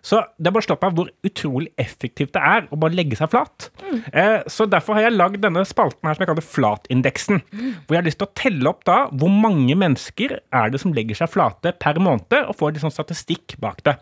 Så 0.06 0.22
det 0.38 0.52
er 0.52 0.56
bare 0.56 0.68
slått 0.68 0.84
meg 0.86 0.96
hvor 1.00 1.10
utrolig 1.26 1.72
effektivt 1.82 2.36
det 2.38 2.44
er 2.46 2.68
å 2.70 2.78
bare 2.80 2.96
legge 2.96 3.18
seg 3.20 3.32
flat. 3.34 3.70
Eh, 4.13 4.46
så 4.48 4.68
derfor 4.70 4.96
har 4.96 5.08
jeg 5.08 5.18
lagd 5.18 5.42
denne 5.44 5.65
spalten 5.68 6.08
her 6.08 6.15
som 6.15 6.24
jeg 6.24 6.32
kaller 6.32 6.46
Flatindeksen. 6.46 7.42
Hvor 7.50 7.98
jeg 7.98 8.02
har 8.04 8.08
lyst 8.08 8.22
til 8.22 8.30
å 8.30 8.38
telle 8.38 8.72
opp 8.72 8.86
da 8.88 9.00
hvor 9.10 9.34
mange 9.34 9.76
mennesker 9.80 10.38
er 10.39 10.72
det 10.74 10.82
som 10.84 10.94
legger 10.96 11.18
seg 11.20 11.34
flate 11.34 11.74
per 11.82 12.00
måned, 12.04 12.38
og 12.46 12.56
får 12.60 12.76
litt 12.76 12.86
sånn 12.86 12.96
statistikk 12.96 13.58
bak 13.62 13.82
det. 13.88 13.98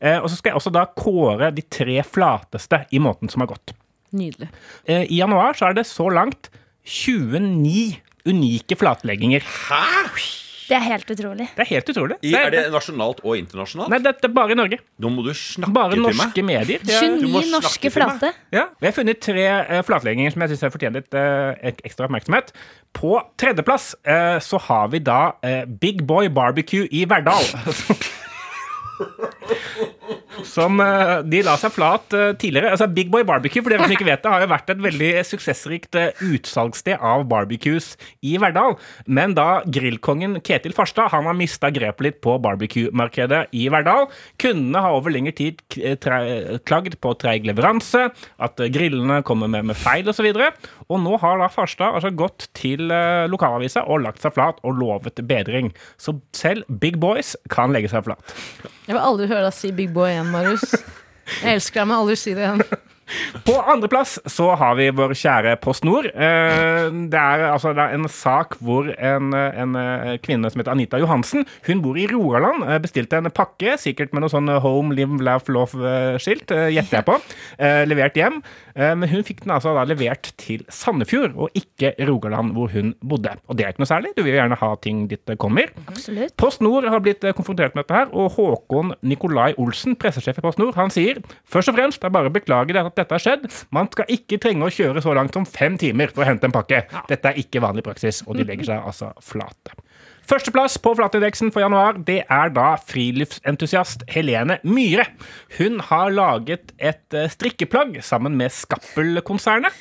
Eh, 0.00 0.18
og 0.18 0.28
så 0.30 0.38
skal 0.38 0.52
jeg 0.54 0.60
også 0.60 0.72
da 0.74 0.86
kåre 0.96 1.52
de 1.56 1.64
tre 1.72 2.00
flateste 2.04 2.82
i 2.92 3.00
måneden 3.02 3.32
som 3.32 3.44
har 3.44 3.52
gått. 3.52 3.76
Nydelig. 4.16 4.48
Eh, 4.88 5.04
I 5.04 5.20
januar 5.20 5.56
så 5.58 5.70
er 5.70 5.76
det 5.78 5.86
så 5.88 6.08
langt 6.12 6.50
29 6.86 8.00
unike 8.26 8.76
flatlegginger. 8.78 9.44
Det 10.66 10.74
er 10.74 10.82
helt 10.82 11.10
utrolig. 11.14 11.46
Det 11.54 11.62
er 11.62 11.68
helt 11.70 11.90
utrolig. 11.92 12.16
I, 12.26 12.32
er 12.34 12.50
det 12.50 12.62
nasjonalt 12.74 13.20
og 13.22 13.36
internasjonalt? 13.38 13.92
Nei, 13.92 14.00
dette 14.02 14.26
er 14.26 14.32
bare 14.34 14.50
i 14.50 14.58
Norge. 14.58 14.80
Nå 15.02 15.12
må 15.14 15.22
du 15.22 15.30
snakke 15.30 15.70
Bare 15.76 15.94
til 15.94 16.02
meg. 16.02 16.16
norske 16.18 16.42
medier. 16.42 16.82
De 16.82 16.96
er- 16.96 17.20
Du 17.20 17.28
må 17.30 17.38
29 17.38 17.46
snakke 17.46 17.62
norske 17.68 17.92
flate. 17.94 18.32
Ja, 18.56 18.64
Vi 18.80 18.88
har 18.88 18.96
funnet 18.96 19.20
tre 19.22 19.46
uh, 19.46 19.82
flatlegginger 19.86 20.34
som 20.34 20.42
jeg 20.42 20.56
syns 20.56 20.74
fortjener 20.74 21.04
litt 21.04 21.14
uh, 21.14 21.54
ekstra 21.86 22.08
oppmerksomhet. 22.08 22.50
På 22.92 23.20
tredjeplass 23.38 23.92
uh, 24.08 24.38
så 24.42 24.58
har 24.66 24.88
vi 24.90 24.98
da 24.98 25.20
Big 25.80 26.02
Boy 26.06 26.26
Barbecue 26.28 26.88
i 26.90 27.04
Verdal. 27.06 27.46
Som 30.44 30.80
eh, 30.82 31.22
De 31.24 31.40
la 31.46 31.56
seg 31.60 31.72
flat 31.74 32.14
eh, 32.16 32.32
tidligere. 32.38 32.72
Altså 32.74 32.88
Big 32.92 33.10
Boy 33.12 33.24
Barbecue 33.26 33.62
for 33.62 33.72
dere 33.72 33.86
som 33.86 33.94
ikke 33.94 34.08
vet 34.08 34.22
det, 34.24 34.32
har 34.32 34.44
jo 34.44 34.50
vært 34.50 34.72
et 34.72 34.82
veldig 34.82 35.10
suksessrikt 35.28 35.98
eh, 35.98 36.22
utsalgssted 36.26 37.00
av 37.00 37.26
barbecues 37.30 37.94
i 38.26 38.36
Verdal. 38.42 38.76
Men 39.06 39.36
da 39.38 39.62
grillkongen 39.64 40.40
Ketil 40.46 40.76
Farstad 40.76 41.12
han 41.14 41.28
har 41.28 41.38
mista 41.38 41.70
grepet 41.72 42.06
litt 42.06 42.20
på 42.24 42.36
barbecue-markedet 42.42 43.46
i 43.56 43.66
Verdal. 43.72 44.08
Kundene 44.42 44.82
har 44.84 44.96
over 44.96 45.14
lengre 45.14 45.34
tid 45.36 45.62
klagd 46.66 46.98
på 47.02 47.14
treig 47.20 47.46
leveranse, 47.48 48.08
at 48.42 48.60
grillene 48.72 49.22
kommer 49.26 49.50
med, 49.50 49.68
med 49.70 49.78
feil 49.78 50.08
osv. 50.10 50.26
Og, 50.26 50.40
så 50.40 50.92
og 50.92 51.02
nå 51.02 51.16
har 51.22 51.40
da 51.40 51.48
Farstad 51.52 51.96
altså 51.96 52.12
gått 52.14 52.48
til 52.56 52.90
lokalavisa 53.30 53.84
og 53.90 54.04
lagt 54.04 54.24
seg 54.24 54.34
flat 54.36 54.60
og 54.66 54.78
lovet 54.80 55.22
bedring. 55.28 55.72
Så 56.00 56.16
selv 56.36 56.66
Big 56.82 56.98
Boys 57.02 57.34
kan 57.52 57.74
legge 57.74 57.90
seg 57.92 58.06
flat. 58.06 58.36
Jeg 58.86 58.94
vil 58.94 59.02
aldri 59.02 59.26
høre 59.30 59.48
deg 59.48 59.54
si 59.56 59.72
Big 59.74 59.90
Boy 59.94 60.12
igjen, 60.12 60.25
Marius. 60.32 60.64
Jeg 61.42 61.58
elsker 61.58 61.80
deg, 61.82 61.88
men 61.90 61.96
aldri 61.98 62.16
si 62.20 62.34
det 62.36 62.44
igjen. 62.46 62.62
På 63.46 63.56
andreplass 63.62 64.18
så 64.30 64.52
har 64.58 64.76
vi 64.78 64.90
vår 64.90 65.16
kjære 65.16 65.56
PostNord. 65.62 65.86
Nord. 65.86 66.08
Det 67.12 67.20
er 67.20 67.44
altså 67.52 67.70
en 67.76 68.08
sak 68.10 68.56
hvor 68.64 68.88
en, 68.96 69.32
en 69.34 69.76
eh, 69.78 70.16
kvinne 70.22 70.50
som 70.50 70.60
heter 70.60 70.74
Anita 70.74 70.98
Johansen, 71.00 71.46
hun 71.68 71.82
bor 71.84 71.98
i 71.98 72.06
Rogaland, 72.10 72.64
eh, 72.66 72.80
bestilte 72.82 73.20
en 73.20 73.30
pakke, 73.34 73.76
sikkert 73.80 74.14
med 74.14 74.24
noe 74.24 74.32
sånn 74.32 74.50
Home, 74.64 74.94
Live, 74.96 75.20
Laugh, 75.24 75.46
Love-skilt, 75.52 76.50
eh, 76.54 76.70
gjetter 76.74 77.00
jeg 77.00 77.06
på, 77.06 77.18
eh, 77.58 77.84
levert 77.88 78.18
hjem. 78.18 78.40
Eh, 78.74 78.94
Men 78.96 79.08
hun 79.08 79.24
fikk 79.24 79.44
den 79.44 79.54
altså 79.54 79.74
da 79.76 79.84
levert 79.88 80.32
til 80.40 80.64
Sandefjord, 80.72 81.36
og 81.36 81.50
ikke 81.54 81.94
Rogaland, 82.08 82.52
hvor 82.56 82.72
hun 82.72 82.94
bodde. 83.00 83.36
Og 83.48 83.56
det 83.56 83.66
er 83.66 83.72
ikke 83.74 83.84
noe 83.84 83.92
særlig, 83.92 84.14
du 84.16 84.22
vil 84.22 84.34
jo 84.34 84.40
gjerne 84.40 84.58
ha 84.60 84.74
ting 84.82 85.06
dit 85.08 85.22
det 85.26 85.38
kommer. 85.38 85.70
Absolutt. 85.86 86.36
Post 86.36 86.62
Nord 86.64 86.88
har 86.90 87.00
blitt 87.04 87.24
eh, 87.24 87.36
konfrontert 87.36 87.74
med 87.76 87.84
dette 87.86 88.00
her, 88.00 88.12
og 88.12 88.32
Håkon 88.36 88.94
Nikolai 89.02 89.52
Olsen, 89.58 89.96
pressesjef 89.96 90.38
i 90.38 90.44
Post 90.44 90.58
Nord, 90.58 90.74
han 90.74 90.90
sier 90.90 91.22
først 91.46 91.70
og 91.72 91.78
fremst 91.78 92.00
det 92.00 92.10
er 92.10 92.16
bare 92.16 92.30
å 92.30 92.34
beklage 92.34 92.74
det 92.74 92.82
at 92.82 92.95
dette 92.96 93.16
har 93.16 93.22
skjedd. 93.22 93.48
Man 93.76 93.90
skal 93.92 94.10
ikke 94.16 94.40
trenge 94.42 94.66
å 94.66 94.72
kjøre 94.72 95.02
så 95.04 95.14
langt 95.16 95.36
som 95.36 95.46
fem 95.48 95.76
timer 95.80 96.12
for 96.14 96.24
å 96.24 96.28
hente 96.30 96.48
en 96.48 96.54
pakke. 96.54 96.84
Dette 97.10 97.32
er 97.32 97.42
ikke 97.42 97.62
vanlig 97.64 97.84
praksis, 97.86 98.22
og 98.26 98.38
de 98.38 98.46
legger 98.48 98.72
seg 98.72 98.88
altså 98.92 99.12
flate. 99.24 99.76
Førsteplass 100.26 100.74
på 100.82 100.90
flatindeksen 100.98 101.52
for 101.54 101.62
januar, 101.62 102.00
det 102.02 102.24
er 102.26 102.50
da 102.50 102.72
friluftsentusiast 102.82 104.02
Helene 104.10 104.56
Myhre. 104.66 105.04
Hun 105.54 105.78
har 105.86 106.10
laget 106.10 106.72
et 106.82 107.14
eh, 107.14 107.28
strikkeplagg 107.30 108.00
sammen 108.02 108.34
med 108.34 108.50
Skappel-konsernet. 108.50 109.76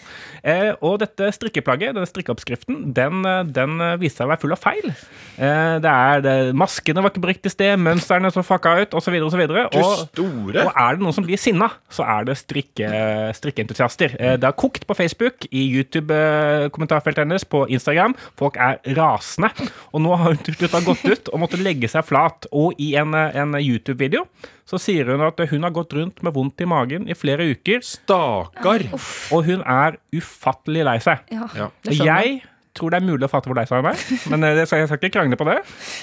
Eh, 0.45 0.75
og 0.85 0.99
dette 1.01 1.31
strikkeplagget, 1.33 1.95
denne 1.97 2.05
strikkeoppskriften, 2.05 2.91
den, 2.93 3.23
eh, 3.25 3.41
den 3.57 3.81
viste 3.97 4.21
seg 4.21 4.27
å 4.27 4.33
være 4.35 4.43
full 4.43 4.53
av 4.53 4.61
feil. 4.61 4.93
Det 5.35 5.89
er, 5.91 6.21
det, 6.23 6.35
maskene 6.55 7.01
var 7.01 7.11
ikke 7.11 7.23
på 7.25 7.31
riktig 7.31 7.51
sted, 7.51 7.73
mønstrene 7.81 8.29
så 8.31 8.45
fucka 8.45 8.75
ut, 8.83 8.93
osv. 8.95 9.17
osv. 9.25 9.41
Og, 9.49 9.79
og, 9.81 10.21
Og 10.53 10.69
er 10.69 10.95
det 10.95 11.03
noen 11.03 11.17
som 11.17 11.25
blir 11.25 11.41
sinna, 11.41 11.71
så 11.91 12.05
er 12.05 12.29
det 12.29 12.37
strikke, 12.39 12.87
strikkeentusiaster. 13.35 14.13
Det 14.37 14.45
har 14.47 14.55
kokt 14.55 14.85
på 14.87 14.95
Facebook, 14.95 15.49
i 15.49 15.65
YouTube-kommentarfeltet 15.73 17.25
hennes, 17.25 17.43
på 17.49 17.65
Instagram. 17.65 18.15
Folk 18.39 18.61
er 18.61 18.79
rasende. 18.95 19.49
Og 19.91 20.05
nå 20.05 20.15
har 20.21 20.34
hun 20.35 20.43
til 20.45 20.57
slutt 20.59 20.75
har 20.77 20.85
gått 20.85 21.05
ut 21.07 21.29
og 21.33 21.41
måtte 21.41 21.59
legge 21.61 21.89
seg 21.91 22.05
flat. 22.07 22.47
Og 22.55 22.75
i 22.81 22.91
en, 22.99 23.15
en 23.15 23.55
YouTube-video 23.59 24.25
så 24.67 24.79
sier 24.81 25.07
hun 25.13 25.21
at 25.25 25.39
hun 25.51 25.63
har 25.67 25.73
gått 25.75 25.93
rundt 25.97 26.21
med 26.25 26.33
vondt 26.35 26.61
i 26.61 26.67
magen 26.69 27.07
i 27.09 27.15
flere 27.17 27.45
uker, 27.53 27.81
Stakkar. 27.85 28.87
og 29.31 29.45
hun 29.47 29.61
er 29.61 29.97
ufattelig 30.15 30.83
lei 30.87 30.99
seg. 31.03 31.23
Ja. 31.33 31.47
Ja. 31.55 31.71
Det 31.85 31.95
skjønner 31.97 32.25
Jeg 32.25 32.43
tror 32.75 32.91
det 32.91 32.97
er 32.99 33.05
mulig 33.07 33.23
å 33.23 33.29
fatte 33.31 33.47
hvor 33.47 33.55
lei 33.55 33.63
seg 33.69 33.79
hun 33.79 33.87
er, 33.87 34.01
men 34.33 34.43
eh, 34.43 34.57
jeg 34.59 34.67
skal 34.67 34.97
ikke 34.97 35.11
krangle 35.15 35.37
på 35.39 35.45
det. 35.47 35.53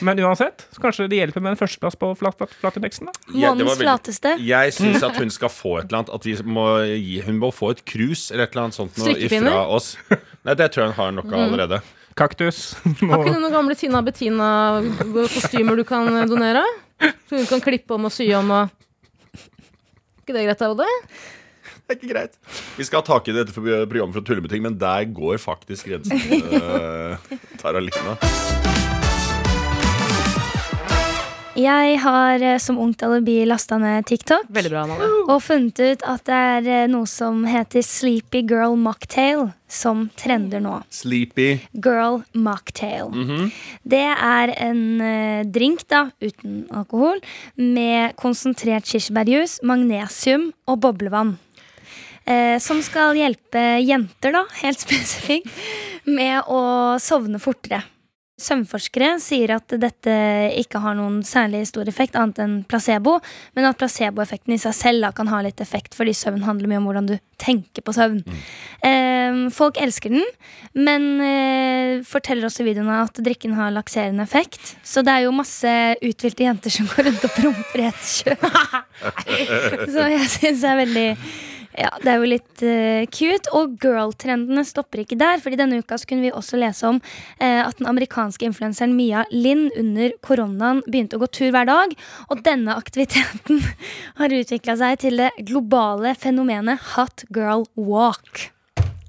Men 0.08 0.16
uansett, 0.24 0.62
så 0.72 0.80
kanskje 0.80 1.04
det 1.12 1.18
hjelper 1.18 1.42
med 1.44 1.52
en 1.52 1.58
førsteplass 1.60 1.98
på 2.00 2.12
flat, 2.16 2.38
flat, 2.38 2.54
flatindeksen. 2.62 3.10
da. 3.10 3.12
Ja, 3.28 3.34
det 3.34 3.42
var 3.42 3.42
Månedens 3.58 3.74
veldig- 3.74 3.88
flateste. 3.90 4.32
Jeg 4.46 4.72
syns 4.78 5.04
at 5.04 5.18
hun 5.20 5.34
skal 5.34 5.52
få 5.52 5.74
et 5.82 5.90
eller 5.90 6.00
annet. 6.00 6.14
At 6.16 6.24
vi 6.30 6.32
må 6.48 6.64
gi, 6.88 7.18
hun 7.26 7.42
må 7.42 7.50
få 7.52 7.74
et 7.74 7.82
krus 7.84 8.30
eller 8.32 8.46
et 8.48 8.54
eller 8.56 8.70
annet 8.70 8.78
sånt 8.78 8.96
noe 9.02 9.16
ifra 9.18 9.66
oss. 9.68 9.90
Nei, 10.48 10.54
det 10.62 10.70
tror 10.72 10.86
jeg 10.86 10.94
hun 10.94 11.00
har 11.02 11.12
nok 11.18 11.28
av 11.34 11.44
allerede. 11.50 11.82
Kaktus. 12.18 12.74
Har 13.00 13.22
ikke 13.22 13.34
du 13.34 13.40
noen 13.40 13.54
gamle 13.54 13.76
Tina 13.78 14.02
Bettina-kostymer 14.04 15.78
du 15.78 15.84
kan 15.88 16.08
donere? 16.30 16.64
Så 17.26 17.40
hun 17.40 17.48
kan 17.48 17.62
klippe 17.64 17.96
om 17.96 18.08
og 18.08 18.14
sy 18.14 18.28
om 18.36 18.52
og 18.54 18.78
ikke 20.22 20.36
det 20.36 20.44
greit, 20.46 20.60
Ode? 20.68 20.86
Det 21.82 21.90
er 21.90 21.98
ikke 21.98 22.12
greit. 22.12 22.36
Vi 22.78 22.86
skal 22.86 23.02
ha 23.02 23.06
tak 23.08 23.26
i 23.26 23.34
dette 23.34 23.54
programmet 23.56 24.14
for 24.14 24.22
å 24.22 24.26
tulle 24.28 24.44
med 24.44 24.52
ting, 24.54 24.62
men 24.62 24.78
der 24.78 25.08
går 25.10 25.42
faktisk 25.42 25.90
grensen. 25.90 26.22
Uh, 26.52 27.18
Taralina. 27.58 28.71
Jeg 31.52 31.98
har 32.00 32.40
eh, 32.40 32.56
som 32.56 32.78
ungt 32.80 33.02
alibi 33.04 33.42
lasta 33.44 33.76
ned 33.76 34.06
TikTok 34.08 34.46
Veldig 34.48 34.70
bra, 34.72 34.84
Anna. 34.86 35.08
og 35.28 35.42
funnet 35.44 35.76
ut 35.82 36.04
at 36.08 36.24
det 36.24 36.38
er 36.38 36.68
eh, 36.72 36.86
noe 36.88 37.04
som 37.10 37.42
heter 37.44 37.84
Sleepy 37.84 38.40
Girl 38.48 38.72
Mocktail, 38.80 39.50
som 39.68 40.06
trender 40.16 40.62
nå. 40.64 40.78
Sleepy. 40.88 41.58
Girl 41.76 42.22
Mocktail. 42.32 43.12
Det 43.84 44.00
er 44.16 44.54
en 44.64 44.82
eh, 45.04 45.44
drink 45.44 45.84
da, 45.92 46.06
uten 46.24 46.64
alkohol 46.72 47.20
med 47.60 48.16
konsentrert 48.16 48.88
kirsebærjus, 48.88 49.60
magnesium 49.68 50.54
og 50.64 50.80
boblevann. 50.86 51.36
Eh, 52.24 52.56
som 52.64 52.80
skal 52.80 53.18
hjelpe 53.18 53.60
jenter, 53.84 54.32
da, 54.40 54.46
helt 54.64 54.80
spesifikt, 54.88 55.52
med 56.08 56.48
å 56.48 56.96
sovne 57.02 57.36
fortere. 57.42 57.84
Søvnforskere 58.42 59.14
sier 59.22 59.54
at 59.56 59.74
dette 59.80 60.14
ikke 60.58 60.80
har 60.82 60.96
noen 60.98 61.20
særlig 61.26 61.64
stor 61.70 61.88
effekt, 61.90 62.16
annet 62.18 62.40
enn 62.42 62.56
placebo, 62.68 63.18
men 63.56 63.68
at 63.68 63.78
placeboeffekten 63.80 64.56
i 64.56 64.60
seg 64.60 64.74
selv 64.76 65.06
da, 65.06 65.12
kan 65.16 65.30
ha 65.30 65.42
litt 65.44 65.62
effekt, 65.62 65.96
fordi 65.98 66.14
søvn 66.16 66.42
handler 66.46 66.70
mye 66.70 66.80
om 66.82 66.88
hvordan 66.90 67.10
du 67.12 67.16
tenker 67.42 67.84
på 67.84 67.94
søvn. 67.94 68.20
Eh, 68.86 69.38
folk 69.54 69.78
elsker 69.82 70.14
den, 70.14 70.26
men 70.74 71.08
eh, 71.22 72.02
forteller 72.06 72.48
også 72.48 72.64
i 72.64 72.70
videoene 72.72 73.00
at 73.06 73.22
drikken 73.22 73.56
har 73.58 73.74
lakserende 73.74 74.26
effekt. 74.26 74.74
Så 74.86 75.04
det 75.06 75.14
er 75.14 75.26
jo 75.26 75.36
masse 75.36 75.72
uthvilte 76.02 76.46
jenter 76.46 76.74
som 76.74 76.90
går 76.90 77.10
rundt 77.10 77.26
og 77.28 77.34
promper 77.38 77.84
i 77.84 77.88
et 77.90 78.04
kjøp. 78.18 78.46
Så 79.94 80.10
jeg 80.12 80.28
syns 80.30 80.62
det 80.62 80.70
er 80.70 80.78
veldig 80.82 81.08
ja, 81.78 81.90
Det 82.02 82.10
er 82.12 82.20
jo 82.20 82.28
litt 82.28 82.64
uh, 82.64 83.04
cute. 83.12 83.50
Og 83.56 83.76
girl-trendene 83.82 84.64
stopper 84.68 85.02
ikke 85.02 85.18
der. 85.20 85.42
Fordi 85.42 85.58
denne 85.60 85.80
uka 85.82 85.98
kunne 86.08 86.26
vi 86.26 86.32
også 86.34 86.60
lese 86.60 86.88
om 86.88 87.00
uh, 87.02 87.62
at 87.64 87.78
den 87.80 87.90
amerikanske 87.90 88.46
influenseren 88.48 88.96
Mia 88.96 89.24
Linn 89.32 89.68
under 89.78 90.16
koronaen 90.24 90.82
begynte 90.86 91.18
å 91.18 91.24
gå 91.24 91.30
tur 91.32 91.52
hver 91.54 91.68
dag. 91.68 91.94
Og 92.30 92.42
denne 92.46 92.76
aktiviteten 92.78 93.62
har 94.20 94.38
utvikla 94.40 94.78
seg 94.80 95.04
til 95.04 95.22
det 95.24 95.32
globale 95.48 96.16
fenomenet 96.18 96.92
hot 96.94 97.26
girl 97.32 97.66
walk. 97.76 98.52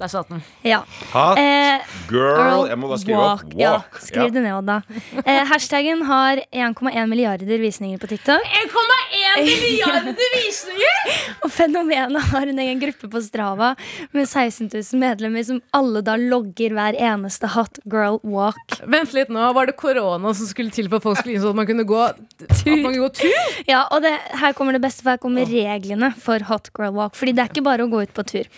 Der 0.04 0.10
satt 0.12 0.28
den. 0.28 0.42
Ja. 0.68 0.82
Hot 1.14 1.38
Eh, 1.40 1.80
girl. 2.12 2.66
Jeg 2.68 2.76
må 2.82 2.90
bare 2.92 3.00
skrive 3.00 3.20
opp. 3.24 3.44
walk. 3.46 3.54
Ja, 3.56 3.78
skriv 3.96 4.08
skriv 4.10 4.34
det 4.36 4.42
ned, 4.44 4.54
Odda. 4.58 4.82
Eh, 5.24 5.46
hashtaggen 5.48 6.02
har 6.10 6.42
1,1 6.52 7.08
milliarder 7.08 7.48
visninger 7.62 7.98
på 8.02 8.10
TikTok. 8.12 8.44
1,1 8.44 9.46
milliarder 9.64 10.18
visninger! 10.36 11.14
Og 11.46 11.52
fenomenet 11.56 12.22
har 12.34 12.52
en 12.52 12.60
egen 12.66 12.82
gruppe 12.84 13.08
på 13.14 13.22
Strava 13.24 13.70
med 14.12 14.28
16 14.28 14.68
000 14.74 15.00
medlemmer 15.00 15.46
som 15.48 15.62
alle 15.74 16.02
da 16.04 16.18
logger 16.20 16.76
hver 16.76 17.00
eneste 17.00 17.48
hot 17.56 17.80
girl 17.88 18.20
walk. 18.28 18.76
Vent 18.84 19.16
litt 19.16 19.32
nå, 19.32 19.54
Var 19.56 19.72
det 19.72 19.78
korona 19.80 20.34
som 20.36 20.52
skulle 20.52 20.72
til 20.76 20.90
for 20.92 21.00
at 21.00 21.08
folk 21.08 21.22
skulle 21.24 21.38
innså 21.40 21.54
at 21.56 21.60
man 21.62 21.70
kunne 21.72 21.88
gå, 21.88 22.02
at 22.10 22.20
man 22.68 22.84
kunne 22.90 23.06
gå 23.06 23.10
tur? 23.24 23.50
Ja, 23.72 23.86
og 23.88 24.04
det, 24.04 24.18
her 24.44 24.52
kommer 24.58 24.76
det 24.76 24.84
beste, 24.84 25.00
for 25.06 25.16
her 25.16 25.24
kommer 25.24 25.48
reglene 25.48 26.12
for 26.20 26.44
hot 26.52 26.74
girl 26.76 26.92
walk. 27.00 27.16
Fordi 27.16 27.32
det 27.40 27.48
er 27.48 27.56
ikke 27.56 27.64
bare 27.72 27.88
å 27.88 27.92
gå 27.96 28.04
ut 28.04 28.14
på 28.20 28.28
tur. 28.28 28.52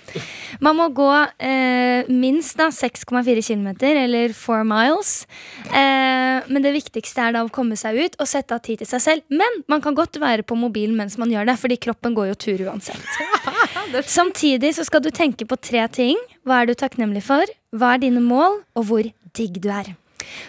Man 0.65 0.77
må 0.81 0.89
gå 0.95 1.11
eh, 1.39 2.07
minst 2.11 2.57
da 2.59 2.69
6,4 2.73 3.43
km, 3.45 3.67
eller 3.81 4.33
4 4.33 4.63
miles. 4.67 5.13
Eh, 5.69 6.45
men 6.47 6.65
det 6.65 6.75
viktigste 6.75 7.27
er 7.27 7.35
da 7.35 7.43
å 7.45 7.51
komme 7.53 7.77
seg 7.79 7.99
ut 7.99 8.17
og 8.19 8.29
sette 8.29 8.55
av 8.55 8.63
tid 8.65 8.81
til 8.81 8.89
seg 8.89 9.03
selv. 9.03 9.25
Men 9.29 9.61
man 9.71 9.83
kan 9.83 9.97
godt 9.97 10.19
være 10.21 10.45
på 10.47 10.57
mobilen 10.59 10.97
mens 10.99 11.19
man 11.21 11.33
gjør 11.33 11.49
det, 11.51 11.57
fordi 11.61 11.79
kroppen 11.87 12.15
går 12.17 12.31
jo 12.31 12.39
tur 12.47 12.65
uansett. 12.69 13.03
Samtidig 14.19 14.75
så 14.77 14.87
skal 14.87 15.03
du 15.03 15.11
tenke 15.11 15.47
på 15.49 15.59
tre 15.59 15.87
ting. 15.91 16.19
Hva 16.45 16.61
er 16.61 16.71
du 16.71 16.77
takknemlig 16.77 17.25
for? 17.25 17.49
Hva 17.75 17.95
er 17.95 18.05
dine 18.07 18.23
mål? 18.23 18.61
Og 18.75 18.89
hvor 18.89 19.13
digg 19.35 19.61
du 19.63 19.71
er. 19.73 19.95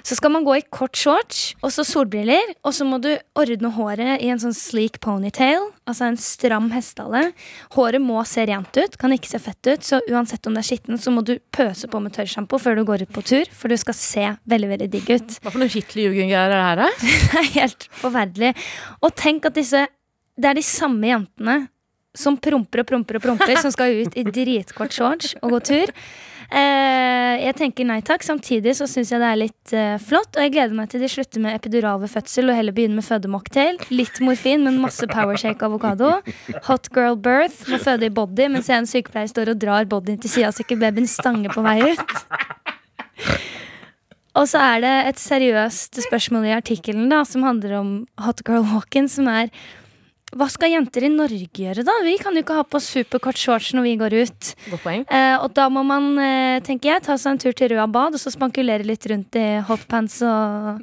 Så 0.06 0.18
skal 0.18 0.32
man 0.34 0.46
gå 0.46 0.56
i 0.58 0.64
kort 0.72 0.96
shorts 0.98 1.54
og 1.62 1.72
så 1.74 1.84
solbriller, 1.86 2.54
og 2.66 2.74
så 2.76 2.86
må 2.88 2.98
du 3.02 3.10
ordne 3.38 3.70
håret 3.76 4.22
i 4.24 4.30
en 4.32 4.40
sånn 4.42 4.56
sleek 4.56 5.00
ponytail, 5.04 5.68
altså 5.88 6.08
en 6.08 6.18
stram 6.20 6.70
hestehale. 6.74 7.32
Håret 7.76 8.02
må 8.02 8.22
se 8.28 8.46
rent 8.48 8.80
ut, 8.80 8.98
kan 9.00 9.14
ikke 9.14 9.30
se 9.30 9.42
fett 9.42 9.72
ut, 9.72 9.86
så 9.86 10.00
uansett 10.10 10.46
om 10.48 10.56
det 10.56 10.64
er 10.64 10.70
skitten, 10.70 11.00
så 11.00 11.12
må 11.14 11.24
du 11.26 11.36
pøse 11.54 11.90
på 11.90 12.00
med 12.02 12.16
tørrsjampo 12.16 12.60
før 12.62 12.80
du 12.80 12.84
går 12.88 13.06
ut 13.06 13.14
på 13.14 13.24
tur, 13.26 13.52
for 13.52 13.72
du 13.72 13.78
skal 13.80 13.98
se 13.98 14.26
veldig, 14.48 14.72
veldig 14.74 14.90
digg 14.92 15.12
ut. 15.12 15.38
Hva 15.42 15.52
for 15.52 15.62
noe 15.62 15.72
Hitlerjugend-greier 15.72 16.50
er 16.50 16.56
det 16.56 16.64
her? 16.66 16.82
da? 16.82 16.90
Det 17.36 17.40
er 17.40 17.52
helt 17.56 17.88
forferdelig. 18.00 18.52
Og 19.04 19.14
tenk 19.18 19.48
at 19.48 19.56
disse 19.56 19.86
Det 20.36 20.50
er 20.50 20.56
de 20.58 20.62
samme 20.64 21.08
jentene 21.08 21.56
som 22.16 22.38
promper 22.40 22.82
og 22.82 22.88
promper 22.88 23.18
og 23.18 23.26
promper, 23.28 23.58
som 23.60 23.74
skal 23.74 24.02
ut 24.02 24.16
i 24.16 24.24
dritkort 24.26 24.96
shorts 24.96 25.36
og 25.42 25.56
gå 25.56 25.62
tur. 25.72 25.94
Eh, 26.46 27.42
jeg 27.42 27.56
tenker 27.58 27.86
nei 27.88 27.98
takk. 28.06 28.22
Samtidig 28.22 28.76
så 28.78 28.86
syns 28.90 29.10
jeg 29.10 29.22
det 29.22 29.30
er 29.30 29.40
litt 29.40 29.74
eh, 29.74 29.96
flott. 30.02 30.36
Og 30.36 30.44
jeg 30.44 30.54
gleder 30.54 30.76
meg 30.78 30.90
til 30.92 31.02
de 31.02 31.10
slutter 31.10 31.42
med 31.42 31.56
epidural 31.58 31.98
ved 32.02 32.12
fødsel 32.12 32.52
og 32.52 32.58
heller 32.58 32.76
begynner 32.76 33.00
med 33.00 33.06
fødemocktail. 33.06 33.80
Litt 33.90 34.20
morfin, 34.22 34.62
men 34.66 34.78
masse 34.82 35.08
powershake 35.10 35.66
avokado. 35.66 36.12
Hot 36.68 36.90
girl 36.94 37.18
birth. 37.18 37.66
Må 37.70 37.80
føde 37.82 38.08
i 38.08 38.14
body 38.14 38.46
mens 38.52 38.70
en 38.70 38.86
sykepleier 38.88 39.32
står 39.32 39.54
og 39.54 39.62
drar 39.62 39.90
bodyen 39.90 40.20
til 40.22 40.32
sida 40.32 40.52
så 40.54 40.62
ikke 40.62 40.78
babyen 40.80 41.10
stanger 41.10 41.54
på 41.54 41.66
vei 41.66 41.80
ut. 41.90 42.16
Og 44.36 44.44
så 44.50 44.60
er 44.60 44.82
det 44.84 44.94
et 45.08 45.20
seriøst 45.20 45.96
spørsmål 46.04 46.44
i 46.50 46.54
artikkelen 46.58 47.12
som 47.24 47.46
handler 47.46 47.78
om 47.78 47.92
hot 48.20 48.42
girl 48.44 48.66
walk-in, 48.68 49.08
som 49.08 49.30
er 49.32 49.48
hva 50.34 50.48
skal 50.50 50.72
jenter 50.72 51.06
i 51.06 51.10
Norge 51.12 51.46
gjøre, 51.54 51.84
da? 51.86 51.92
Vi 52.02 52.16
kan 52.18 52.34
jo 52.34 52.42
ikke 52.42 52.56
ha 52.58 52.64
på 52.66 52.80
superkort 52.82 53.38
shorts 53.38 53.70
når 53.76 53.84
vi 53.86 53.92
går 54.00 54.16
ut. 54.26 54.48
Godt 54.72 54.82
poeng. 54.82 55.04
Eh, 55.06 55.36
og 55.38 55.54
da 55.54 55.68
må 55.70 55.84
man, 55.86 56.18
eh, 56.18 56.58
tenker 56.66 56.90
jeg, 56.90 57.04
ta 57.06 57.14
seg 57.16 57.36
en 57.36 57.38
tur 57.38 57.54
til 57.54 57.70
Røa 57.72 57.86
bad 57.86 58.18
og 58.18 58.20
så 58.20 58.32
spankulere 58.34 58.84
litt 58.84 59.06
rundt 59.06 59.38
i 59.38 59.46
hotpants 59.68 60.18
og, 60.26 60.82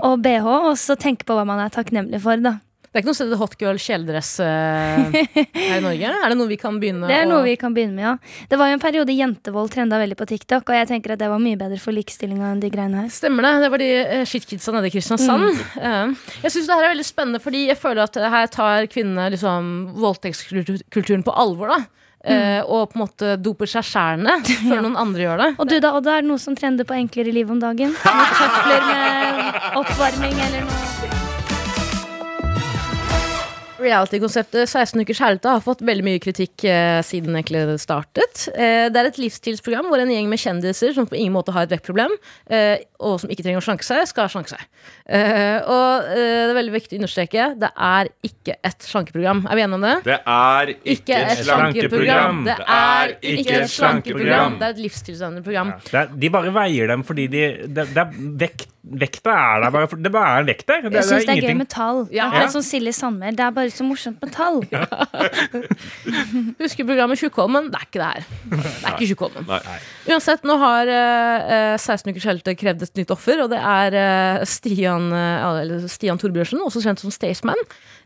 og 0.00 0.14
bh, 0.22 0.46
og 0.70 0.78
så 0.78 0.94
tenke 0.96 1.26
på 1.26 1.34
hva 1.34 1.44
man 1.48 1.64
er 1.64 1.74
takknemlig 1.74 2.22
for, 2.22 2.38
da. 2.38 2.60
Det 2.94 3.00
er 3.00 3.02
ikke 3.02 3.10
noe 3.10 3.18
sted 3.18 3.32
hot 3.40 3.54
girl 3.58 3.78
kjeledress 3.82 4.28
eh, 4.38 5.16
her 5.50 5.78
i 5.80 5.82
Norge? 5.82 6.10
Er 6.14 6.30
det 6.30 6.36
noe 6.38 6.46
vi 6.46 6.58
kan 6.62 6.76
begynne 6.78 7.08
Det 7.10 7.16
er 7.18 7.24
noe 7.26 7.40
vi 7.42 7.56
kan 7.58 7.74
begynne 7.74 7.96
med, 7.96 8.04
ja. 8.06 8.44
Det 8.52 8.58
var 8.60 8.68
jo 8.70 8.76
en 8.76 8.82
periode 8.84 9.16
jentevold 9.18 9.72
trenda 9.74 9.98
veldig 9.98 10.14
på 10.20 10.28
TikTok, 10.30 10.70
og 10.70 10.78
jeg 10.78 10.86
tenker 10.92 11.16
at 11.16 11.18
det 11.24 11.26
var 11.32 11.42
mye 11.42 11.58
bedre 11.58 11.80
for 11.82 11.90
likestillinga 11.96 12.52
enn 12.52 12.62
de 12.62 12.70
greiene 12.70 13.02
her. 13.02 13.10
Stemmer 13.10 13.48
det. 13.48 13.52
Det 13.64 13.72
var 13.74 13.82
de 13.82 13.90
uh, 13.98 14.22
shitkidsa 14.30 14.76
nede 14.76 14.92
i 14.92 14.94
Kristiansand. 14.94 15.42
Mm. 15.42 15.82
Eh, 15.90 16.30
jeg 16.46 16.54
syns 16.54 16.70
det 16.70 16.78
her 16.78 16.86
er 16.86 16.94
veldig 16.94 17.08
spennende, 17.10 17.42
fordi 17.42 17.64
jeg 17.72 17.80
føler 17.82 18.06
at 18.06 18.22
her 18.36 18.54
tar 18.54 18.86
kvinnene 18.94 19.26
liksom 19.34 19.74
voldtektskulturen 19.98 21.26
på 21.26 21.34
alvor. 21.34 21.74
da 21.74 21.82
Mm. 22.24 22.64
og 22.72 22.86
på 22.88 22.96
en 22.96 23.02
måte 23.02 23.34
doper 23.36 23.68
seg 23.68 23.84
sjæl 23.84 24.22
ned 24.24 24.48
før 24.62 24.80
noen 24.80 24.96
andre 24.96 25.26
gjør 25.26 25.42
det. 25.42 25.50
Og 25.60 25.68
du 25.68 25.76
da, 25.76 25.90
Odda, 25.98 26.14
er 26.16 26.24
det 26.24 26.30
noe 26.30 26.40
som 26.40 26.56
trender 26.56 26.88
på 26.88 26.96
enklere 26.96 27.36
liv 27.36 27.52
om 27.52 27.60
dagen? 27.60 27.92
Noen 28.06 28.34
tøfler 28.40 28.88
med 28.88 29.80
oppvarming 29.82 30.44
eller 30.48 30.64
noe? 30.64 30.93
Reality-konseptet 33.84 34.70
16 34.70 35.02
ukers 35.04 35.20
kjærlighet 35.20 35.48
har 35.50 35.62
fått 35.64 35.84
veldig 35.86 36.04
mye 36.06 36.22
kritikk 36.22 36.64
eh, 36.68 37.00
siden 37.06 37.36
egentlig 37.36 37.64
det 37.68 37.78
startet. 37.82 38.46
Eh, 38.54 38.86
det 38.92 39.00
er 39.00 39.10
et 39.10 39.20
livsstilsprogram 39.20 39.88
hvor 39.90 40.02
en 40.02 40.12
gjeng 40.12 40.30
med 40.30 40.40
kjendiser 40.40 40.94
som 40.96 41.08
på 41.08 41.18
ingen 41.18 41.34
måte 41.36 41.54
har 41.54 41.66
et 41.66 41.74
vektproblem, 41.74 42.12
eh, 42.50 42.82
og 43.04 43.20
som 43.22 43.32
ikke 43.32 43.44
trenger 43.46 43.62
å 43.62 43.66
slanke 43.66 43.86
seg, 43.86 44.04
skal 44.10 44.30
slanke 44.32 44.54
seg. 44.54 44.66
Eh, 45.04 45.58
og 45.60 46.10
eh, 46.10 46.42
det 46.44 46.52
er 46.52 46.58
veldig 46.58 46.74
viktig 46.74 46.98
å 46.98 47.02
understreke 47.02 47.48
det 47.60 47.70
er 47.88 48.10
ikke 48.26 48.58
et 48.64 48.88
slankeprogram. 48.88 49.44
Er 49.48 49.58
vi 49.58 49.64
enige 49.66 49.78
om 49.80 49.86
det? 49.86 49.94
Det 50.08 50.18
er 50.34 50.74
Ikke 50.94 51.20
et 51.20 51.44
slankeprogram. 51.44 52.44
Det 52.48 52.58
er 52.64 53.16
ikke 53.20 53.58
et 53.60 53.72
slankeprogram. 53.72 54.58
Det 54.60 54.68
er 54.68 54.76
et 54.76 54.84
livsstilsendende 54.84 55.44
program. 55.46 55.74
Det 55.90 56.00
er, 56.00 56.14
de 56.24 56.32
bare 56.34 56.54
veier 56.54 56.90
dem 56.90 57.04
fordi 57.06 57.28
de 57.32 57.44
det, 57.64 57.88
det 57.94 58.02
er 58.02 58.14
vekt, 58.40 58.70
Vekta 58.84 59.32
er 59.32 59.62
der 59.64 59.70
bare 59.72 59.88
for 59.88 59.96
Det 59.96 60.10
bare 60.12 60.40
er 60.42 60.44
vekt 60.44 60.66
der. 60.68 60.82
Det, 60.84 60.92
Jeg 60.92 61.04
syns 61.08 61.24
det 61.24 61.32
er 61.32 61.38
gøy 61.38 61.40
ingenting. 61.40 61.60
med 61.62 61.68
tall. 61.72 62.02
Ja. 62.12 62.26
Akkurat 62.28 62.52
som 62.52 62.62
Silje 62.62 62.92
Sandmer. 62.92 63.30
Det 63.32 63.40
er 63.40 63.54
bare 63.56 63.70
så 63.72 63.86
morsomt 63.86 64.20
med 64.20 64.32
tall. 64.34 64.60
Husker 66.60 66.84
programmet 66.84 67.18
Tjukkholmen? 67.20 67.70
Det 67.72 67.80
er 67.80 67.86
ikke 67.88 68.02
det 68.02 68.10
her. 68.10 68.26
Det 68.50 68.60
er 68.60 68.90
ikke 68.92 69.08
Tjukkholmen. 69.14 69.48
Nei. 69.48 69.78
Uansett, 70.12 70.44
nå 70.44 70.58
har 70.60 70.92
uh, 70.92 71.78
16 71.80 72.12
ukers 72.12 72.28
helte 72.28 72.56
krevd 72.60 72.84
et 72.84 73.00
nytt 73.00 73.14
offer, 73.16 73.40
og 73.46 73.50
det 73.54 73.62
er 73.62 73.96
uh, 73.96 74.44
Stian, 74.48 75.08
uh, 75.16 75.88
Stian 75.88 76.20
Torbjørnsen, 76.20 76.60
også 76.68 76.84
kjent 76.84 77.00
som 77.00 77.14
Staysman. 77.14 77.64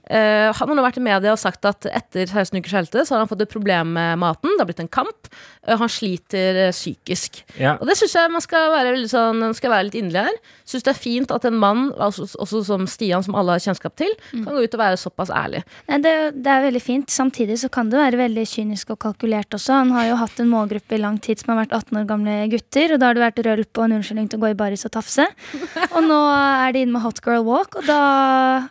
Eh, 0.09 0.49
han 0.57 0.71
har 0.71 0.77
nå 0.77 0.85
vært 0.85 1.01
i 1.01 1.05
media 1.05 1.35
og 1.35 1.41
sagt 1.41 1.67
at 1.69 1.85
etter 1.93 2.25
16 2.25 2.57
ukers 2.57 2.77
helte 2.77 3.05
så 3.05 3.15
har 3.15 3.25
han 3.25 3.31
fått 3.31 3.45
et 3.45 3.53
problem 3.53 3.93
med 3.97 4.21
maten. 4.23 4.55
Det 4.55 4.63
har 4.63 4.71
blitt 4.71 4.83
en 4.85 4.91
kamp. 4.91 5.29
Uh, 5.69 5.75
han 5.77 5.91
sliter 5.93 6.57
uh, 6.69 6.73
psykisk. 6.73 7.43
Ja. 7.61 7.75
Og 7.77 7.89
det 7.89 7.99
syns 7.99 8.15
jeg 8.17 8.33
man 8.33 8.45
skal 8.45 8.71
være, 8.73 8.95
litt, 8.97 9.13
sånn, 9.13 9.43
skal 9.57 9.75
være 9.75 9.89
litt 9.91 9.99
inderlig 10.01 10.31
her. 10.31 10.39
Syns 10.69 10.87
det 10.87 10.93
er 10.95 11.01
fint 11.01 11.35
at 11.35 11.45
en 11.49 11.59
mann, 11.61 11.91
altså, 12.01 12.25
også 12.41 12.63
som 12.65 12.87
Stian, 12.89 13.25
som 13.27 13.37
alle 13.39 13.57
har 13.57 13.65
kjennskap 13.65 13.99
til, 14.01 14.15
kan 14.33 14.49
gå 14.49 14.65
ut 14.65 14.77
og 14.79 14.81
være 14.81 15.01
såpass 15.01 15.33
ærlig. 15.35 15.63
Nei, 15.91 16.01
det, 16.05 16.15
det 16.41 16.53
er 16.55 16.65
veldig 16.65 16.83
fint. 16.83 17.13
Samtidig 17.13 17.59
så 17.61 17.71
kan 17.73 17.93
det 17.93 18.01
være 18.01 18.21
veldig 18.23 18.47
kynisk 18.49 18.95
og 18.95 19.01
kalkulert 19.05 19.55
også. 19.59 19.77
Han 19.83 19.93
har 19.97 20.09
jo 20.09 20.19
hatt 20.23 20.41
en 20.41 20.51
målgruppe 20.53 20.97
i 20.97 21.03
lang 21.03 21.21
tid 21.25 21.43
som 21.43 21.53
har 21.53 21.63
vært 21.63 21.77
18 21.77 22.01
år 22.01 22.09
gamle 22.09 22.39
gutter, 22.55 22.95
og 22.95 23.03
da 23.03 23.11
har 23.11 23.19
det 23.19 23.25
vært 23.27 23.43
rølp 23.47 23.83
og 23.83 23.85
en 23.85 23.99
unnskyldning 23.99 24.33
til 24.33 24.41
å 24.41 24.47
gå 24.47 24.53
i 24.55 24.59
baris 24.59 24.87
og 24.89 24.95
tafse. 24.97 25.29
Og 25.99 26.05
nå 26.05 26.19
er 26.31 26.75
de 26.75 26.83
inne 26.85 26.95
med 26.95 27.03
hot 27.03 27.21
girl 27.25 27.43
walk, 27.47 27.75
og 27.81 27.87
da 27.89 27.99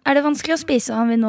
er 0.08 0.16
det 0.16 0.24
vanskelig 0.24 0.56
å 0.56 0.60
spise, 0.62 0.94
og 0.94 1.02
han 1.02 1.10
vil 1.12 1.20
nå 1.20 1.27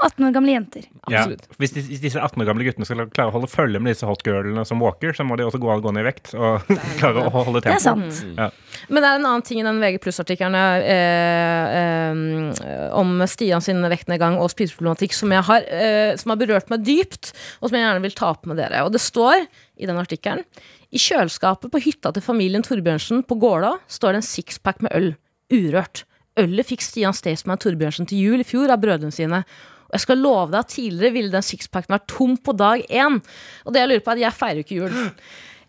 18 0.00 0.24
år 0.24 0.32
gamle 0.32 0.52
jenter. 0.54 0.84
Ja. 1.12 1.26
Hvis, 1.60 1.74
de, 1.74 1.82
hvis 1.84 2.00
disse 2.00 2.20
18 2.22 2.40
år 2.40 2.46
gamle 2.48 2.64
guttene 2.64 2.86
skal 2.88 3.02
klare 3.12 3.28
å 3.28 3.34
holde 3.34 3.50
følge 3.52 3.80
med 3.82 3.92
disse 3.92 4.08
hotgirlene 4.08 4.62
som 4.68 4.80
walker, 4.80 5.12
så 5.16 5.26
må 5.28 5.36
de 5.36 5.44
også 5.44 5.60
gå, 5.60 5.74
gå 5.84 5.92
ned 5.92 6.04
i 6.04 6.08
vekt 6.08 6.32
og 6.38 6.70
klare 7.00 7.26
å 7.26 7.32
holde 7.34 7.60
Det 7.60 7.74
er 7.74 7.82
tempo. 7.84 8.08
sant. 8.08 8.38
Ja. 8.38 8.48
Men 8.88 9.04
det 9.04 9.10
er 9.10 9.20
en 9.20 9.28
annen 9.28 9.44
ting 9.46 9.60
i 9.60 9.66
den 9.66 9.80
VG 9.82 10.00
pluss-artikkelen 10.06 10.56
eh, 10.56 11.76
eh, 11.82 12.88
om 12.96 13.12
Stian 13.28 13.64
sin 13.64 13.84
vektnedgang 13.92 14.38
og 14.40 14.48
spiseproblematikk 14.54 15.16
som, 15.16 15.36
har, 15.50 15.68
eh, 15.68 16.16
som 16.20 16.32
har 16.32 16.40
berørt 16.40 16.72
meg 16.72 16.84
dypt, 16.86 17.34
og 17.60 17.68
som 17.68 17.76
jeg 17.76 17.84
gjerne 17.84 18.04
vil 18.06 18.16
ta 18.16 18.32
opp 18.32 18.48
med 18.48 18.60
dere. 18.62 18.84
Og 18.86 18.94
det 18.96 19.04
står 19.04 19.44
i 19.80 19.88
den 19.88 20.00
artikkelen 20.00 20.44
I 20.90 21.00
kjøleskapet 21.00 21.72
på 21.72 21.84
hytta 21.84 22.12
til 22.16 22.24
familien 22.24 22.64
Torbjørnsen 22.66 23.20
på 23.28 23.36
Gåla 23.42 23.76
står 23.90 24.16
det 24.16 24.24
en 24.24 24.30
sixpack 24.32 24.80
med 24.86 24.96
øl. 24.96 25.12
Urørt. 25.50 26.06
Ølet 26.38 26.68
fikk 26.68 26.84
Stian 26.84 27.16
Staysman 27.16 27.58
Torbjørnsen 27.60 28.06
til 28.10 28.22
jul 28.22 28.44
i 28.44 28.46
fjor 28.46 28.70
av 28.70 28.80
brødrene 28.82 29.14
sine. 29.14 29.42
Og 29.90 29.96
jeg 29.96 30.04
skal 30.04 30.20
love 30.22 30.52
deg 30.52 30.60
at 30.60 30.70
tidligere 30.70 31.16
ville 31.16 31.34
den 31.34 31.44
sixpacken 31.44 31.96
vært 31.96 32.06
tom 32.12 32.36
på 32.38 32.54
dag 32.54 32.84
én. 32.86 33.18
Og 33.66 33.74
det 33.74 33.82
jeg 33.82 33.90
lurer 33.90 34.04
på 34.06 34.12
er 34.12 34.20
at 34.20 34.24
jeg 34.28 34.38
feirer 34.38 34.62
ikke 34.62 34.78
jul. 34.78 35.00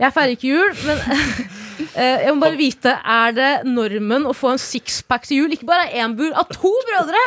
Jeg 0.02 0.14
feirer 0.16 0.34
ikke 0.34 0.50
jul, 0.50 0.72
men 0.88 1.02
eh, 2.00 2.24
jeg 2.26 2.34
må 2.34 2.42
bare 2.42 2.58
vite 2.58 2.94
Er 2.98 3.36
det 3.38 3.50
normen 3.70 4.24
å 4.26 4.34
få 4.34 4.56
en 4.56 4.62
sixpack 4.62 5.28
til 5.30 5.44
jul? 5.44 5.52
Ikke 5.54 5.68
bare 5.70 5.92
én 5.94 6.16
bur, 6.18 6.32
av 6.34 6.50
to 6.50 6.72
brødre! 6.88 7.22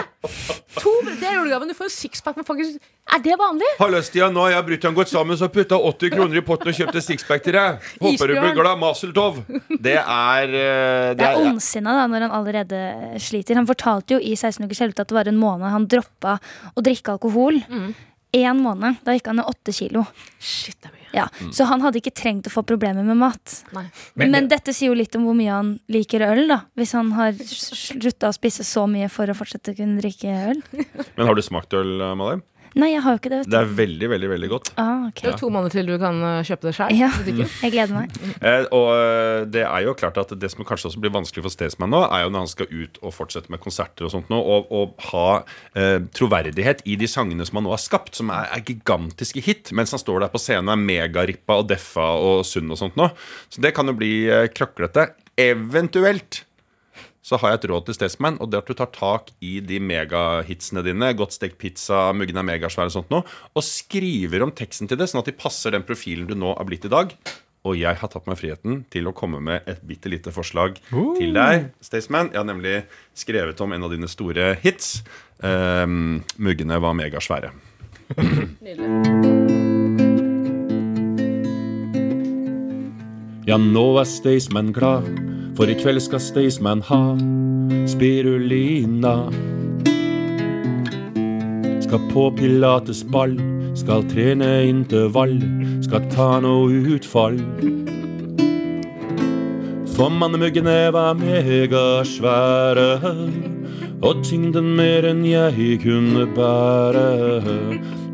To 0.80 0.94
brødre, 1.04 1.20
Det 1.20 1.28
er 1.30 1.36
julegaven. 1.38 1.70
Du 1.70 1.76
får 1.78 1.86
en 1.86 1.94
sixpack 1.94 2.40
med 2.40 2.48
faktisk 2.48 2.80
Er 3.14 3.22
det 3.22 3.36
vanlig? 3.38 3.68
Hallo, 3.78 4.00
Stian. 4.02 4.34
Nå 4.34 4.42
har 4.46 4.56
jeg 4.56 4.64
og 4.64 4.70
brutter'n 4.72 4.96
gått 4.96 5.12
sammen 5.12 5.38
så 5.38 5.46
putta 5.54 5.78
80 5.78 6.14
kroner 6.16 6.40
i 6.40 6.42
potten 6.46 6.72
og 6.72 6.78
kjøpte 6.80 7.02
sixpack 7.04 7.44
til 7.44 7.54
deg. 7.58 7.84
Håper 8.02 8.32
du 8.32 8.34
blir 8.40 8.56
glad. 8.58 8.80
Mazel 8.82 9.12
tov. 9.14 9.38
Det 9.70 9.94
er 10.00 10.56
eh, 10.58 11.12
Det 11.14 11.28
er 11.28 11.44
ondsinna 11.44 11.94
da, 12.00 12.08
når 12.10 12.26
han 12.26 12.34
allerede 12.40 12.80
sliter. 13.22 13.60
Han 13.60 13.70
fortalte 13.70 14.16
jo 14.16 14.18
i 14.18 14.34
16 14.34 14.64
ukers 14.66 14.82
helvete 14.82 15.06
at 15.06 15.12
det 15.14 15.18
var 15.20 15.30
en 15.30 15.38
måned 15.38 15.70
han 15.70 15.86
droppa 15.86 16.40
å 16.74 16.82
drikke 16.82 17.14
alkohol. 17.14 17.60
Én 18.34 18.58
måned. 18.58 18.98
Da 19.06 19.14
gikk 19.14 19.28
han 19.30 19.38
ned 19.38 19.46
åtte 19.46 19.72
kilo. 19.76 20.02
Shit, 20.42 20.76
det 20.82 20.90
er 20.90 20.94
mye. 20.96 21.10
Ja, 21.14 21.28
Så 21.54 21.64
han 21.70 21.80
hadde 21.84 22.00
ikke 22.00 22.10
trengt 22.10 22.48
å 22.48 22.50
få 22.50 22.64
problemer 22.66 23.04
med 23.06 23.16
mat. 23.20 23.60
Men, 23.72 24.32
Men- 24.32 24.48
dette 24.50 24.72
sier 24.74 24.90
jo 24.90 24.96
litt 24.98 25.14
om 25.14 25.22
hvor 25.28 25.36
mye 25.38 25.52
han 25.54 25.68
liker 25.88 26.24
øl, 26.26 26.48
da. 26.50 26.62
Hvis 26.76 26.92
han 26.98 27.12
har 27.14 27.30
slutta 27.38 28.32
å 28.32 28.34
spise 28.34 28.66
så 28.66 28.88
mye 28.90 29.06
for 29.08 29.30
å 29.30 29.36
fortsette 29.38 29.70
å 29.70 29.76
kunne 29.78 30.00
drikke 30.02 30.34
øl. 30.50 30.62
Men 31.16 31.26
har 31.30 31.34
du 31.38 31.42
smakt 31.46 31.72
øl, 31.78 32.02
Malin? 32.18 32.42
Nei, 32.74 32.90
jeg 32.90 33.02
har 33.04 33.14
jo 33.14 33.20
ikke 33.20 33.30
det. 33.30 33.38
vet 33.44 33.50
Det 33.52 33.58
er 33.60 33.72
veldig, 33.78 34.08
veldig 34.10 34.28
veldig 34.32 34.48
godt. 34.50 34.70
Ah, 34.80 35.06
ok. 35.08 35.20
Det 35.20 35.30
er 35.30 35.36
to 35.38 35.50
måneder 35.54 35.74
til 35.76 35.90
du 35.92 35.94
kan 36.02 36.16
eh, 36.26 36.40
kjøpe 36.46 36.66
det 36.66 36.72
sjøl. 36.74 36.94
Ja, 36.98 37.10
jeg 37.64 37.74
gleder 37.74 37.94
meg. 37.94 38.14
Eh, 38.44 38.66
og 38.76 38.90
eh, 38.92 39.44
det 39.48 39.62
er 39.64 39.84
jo 39.86 39.94
klart 39.96 40.18
at 40.20 40.32
det 40.36 40.50
som 40.52 40.66
kanskje 40.66 40.90
også 40.90 41.00
blir 41.00 41.12
vanskelig 41.14 41.44
for 41.46 41.54
Staysman 41.54 41.88
nå, 41.92 42.02
er 42.12 42.24
jo 42.24 42.32
når 42.34 42.44
han 42.44 42.50
skal 42.50 42.68
ut 42.72 42.98
og 43.00 43.14
fortsette 43.16 43.52
med 43.52 43.62
konserter 43.62 44.04
og 44.04 44.12
sånt 44.12 44.28
nå, 44.32 44.36
og, 44.36 44.72
og 44.74 45.06
ha 45.12 45.28
eh, 45.78 46.02
troverdighet 46.12 46.82
i 46.90 46.98
de 47.00 47.08
sangene 47.08 47.46
som 47.46 47.60
han 47.60 47.68
nå 47.68 47.72
har 47.72 47.80
skapt, 47.80 48.18
som 48.18 48.32
er, 48.34 48.50
er 48.52 48.64
gigantiske 48.66 49.40
hit, 49.44 49.72
mens 49.76 49.94
han 49.96 50.02
står 50.02 50.26
der 50.26 50.34
på 50.34 50.42
scenen 50.42 50.68
og 50.68 50.74
er 50.76 50.84
megarippa 50.90 51.60
og 51.62 51.70
deffa 51.70 52.10
og 52.20 52.42
sunn 52.48 52.74
og 52.74 52.80
sånt 52.80 52.98
nå. 53.00 53.08
Så 53.48 53.64
det 53.64 53.72
kan 53.76 53.88
jo 53.88 53.96
bli 53.96 54.12
eh, 54.28 54.50
krøklete. 54.52 55.12
Eventuelt 55.40 56.42
så 57.24 57.38
har 57.40 57.54
jeg 57.54 57.62
et 57.62 57.68
råd 57.70 57.86
til 57.86 57.96
Staysman, 57.96 58.36
og 58.42 58.50
det 58.50 58.58
er 58.58 58.64
at 58.66 58.68
du 58.68 58.76
tar 58.76 58.90
tak 58.92 59.30
i 59.44 59.56
de 59.64 59.78
megahitsene 59.80 60.82
dine, 60.84 61.08
godt 61.16 61.32
stekt 61.36 61.56
pizza, 61.62 62.10
muggen 62.16 62.36
er 62.40 62.44
megasvær 62.44 62.90
og 62.90 62.96
sånt 62.98 63.14
noe, 63.14 63.24
og 63.56 63.64
skriver 63.64 64.44
om 64.44 64.52
teksten 64.52 64.90
til 64.90 65.00
det, 65.00 65.08
sånn 65.08 65.22
at 65.22 65.30
de 65.30 65.36
passer 65.38 65.72
den 65.72 65.86
profilen 65.88 66.28
du 66.28 66.36
nå 66.36 66.52
har 66.52 66.68
blitt 66.68 66.84
i 66.84 66.92
dag. 66.92 67.16
Og 67.64 67.78
jeg 67.80 67.96
har 67.96 68.10
tatt 68.12 68.26
meg 68.28 68.36
friheten 68.36 68.82
til 68.92 69.08
å 69.08 69.14
komme 69.16 69.38
med 69.40 69.64
et 69.70 69.80
bitte 69.88 70.10
lite 70.12 70.28
forslag 70.36 70.76
til 70.92 71.32
deg, 71.32 71.70
Staysman. 71.80 72.28
Jeg 72.34 72.42
har 72.42 72.48
nemlig 72.50 72.74
skrevet 73.16 73.62
om 73.64 73.72
en 73.72 73.86
av 73.86 73.94
dine 73.94 74.10
store 74.12 74.52
hits. 74.60 74.98
Um, 75.40 76.20
muggene 76.36 76.76
var 76.84 76.92
megasvære. 76.98 77.54
Ja, 83.48 83.56
nå 83.60 83.86
er 84.00 84.06
Staysman 84.08 84.70
glad, 84.76 85.08
for 85.56 85.70
i 85.70 85.74
kveld 85.78 86.02
skal 86.02 86.20
Staysman 86.22 86.82
ha 86.88 87.00
spirulina. 87.86 89.14
Skal 91.84 92.02
på 92.10 92.24
pilatesball, 92.38 93.36
skal 93.78 94.02
trene 94.10 94.50
intervall, 94.66 95.36
skal 95.84 96.08
ta 96.14 96.28
noe 96.42 96.80
utfall. 96.96 97.38
For 99.94 100.10
mannemuggene 100.10 100.90
var 100.94 101.14
megasvære, 101.14 102.88
og 104.02 104.24
tyngden 104.26 104.74
mer 104.74 105.06
enn 105.06 105.22
jeg 105.28 105.78
kunne 105.84 106.26
bære. 106.34 107.08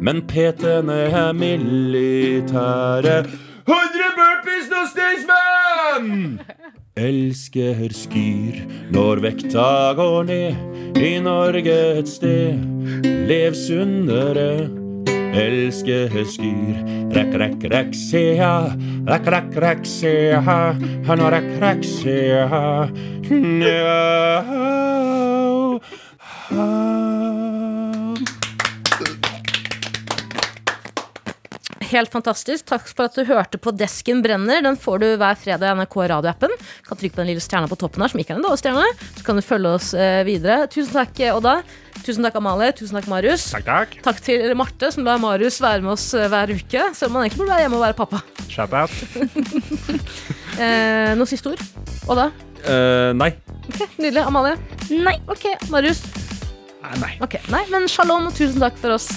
Men 0.01 0.23
PT-ene 0.29 1.03
er 1.09 1.33
militære. 1.33 3.17
100 3.65 4.17
burpees 4.19 4.69
nå, 4.73 4.85
Staysman! 4.93 6.60
Elsker 7.01 7.89
skyr 7.97 8.59
når 8.93 9.23
vekta 9.25 9.95
går 9.97 10.27
ned 10.29 10.99
i 11.01 11.15
Norge 11.25 11.77
et 11.97 12.11
sted. 12.11 12.61
Lev 13.31 13.57
sunnere. 13.57 14.69
Elsker 15.41 16.13
skyr. 16.29 16.77
Rekk, 17.17 17.33
rekk, 17.41 17.65
rekk, 17.73 17.97
se 17.97 18.23
ja. 18.43 18.53
Rekk, 19.09 19.33
rekk, 19.33 19.57
rekk, 19.65 19.89
se 19.89 20.13
ja. 20.35 20.43
Han 21.09 21.25
har 21.25 21.39
rekk, 21.39 21.51
rekk, 21.65 21.89
se 21.89 22.19
ja. 22.35 22.89
Nja. 23.31 23.97
Helt 31.91 32.13
fantastisk. 32.13 32.69
Takk 32.71 32.87
for 32.87 33.09
at 33.09 33.17
du 33.19 33.25
hørte 33.27 33.59
på 33.59 33.73
Desken 33.75 34.21
brenner. 34.23 34.63
Den 34.63 34.77
får 34.79 35.01
du 35.03 35.07
hver 35.19 35.39
fredag 35.39 35.73
i 35.73 35.79
NRK 35.81 35.97
radioappen. 36.13 36.53
Kan 36.87 37.01
trykke 37.01 37.17
på 37.17 37.23
den 37.23 37.33
lille 37.33 37.43
stjerna 37.43 37.71
på 37.71 37.79
toppen 37.81 38.05
her, 38.05 38.13
som 38.13 38.23
ikke 38.23 38.37
er 38.37 38.39
en 38.39 38.47
dårlig 38.47 38.61
stjerne. 38.63 38.87
Så 39.19 39.27
kan 39.27 39.41
du 39.41 39.43
følge 39.45 39.73
oss 39.79 39.91
eh, 39.99 40.21
videre. 40.29 40.69
Tusen 40.71 40.95
takk, 40.95 41.19
Odda. 41.35 41.57
Tusen 42.07 42.25
takk, 42.27 42.39
Amalie. 42.39 42.71
Tusen 42.79 42.99
takk, 42.99 43.09
Marius. 43.11 43.49
Takk, 43.57 43.67
takk. 43.67 43.97
Takk 44.07 44.23
til 44.25 44.55
Marte, 44.59 44.93
som 44.95 45.07
lar 45.09 45.19
Marius 45.23 45.59
være 45.63 45.83
med 45.85 45.97
oss 45.97 46.07
eh, 46.15 46.29
hver 46.31 46.55
uke. 46.55 46.87
Selv 46.95 47.11
om 47.11 47.19
han 47.19 47.27
egentlig 47.27 47.43
burde 47.43 47.57
være 47.57 47.67
hjemme 47.67 47.81
og 47.81 47.85
være 47.89 47.99
pappa. 47.99 48.23
Shout 48.51 48.77
out. 48.77 48.95
Eh, 50.61 51.15
noen 51.17 51.29
siste 51.31 51.49
ord? 51.49 51.61
Odda? 52.11 52.27
Uh, 52.67 53.15
nei. 53.17 53.31
Ok, 53.71 53.79
Nydelig. 53.97 54.27
Amalie? 54.27 54.59
Nei. 54.93 55.15
Ok, 55.31 55.47
Marius? 55.73 56.03
Nei, 56.83 56.95
nei. 57.01 57.13
Ok, 57.25 57.39
Nei, 57.55 57.63
men 57.73 57.89
shalom 57.89 58.29
og 58.29 58.37
tusen 58.37 58.61
takk 58.61 58.77
for 58.83 58.99
oss. 58.99 59.09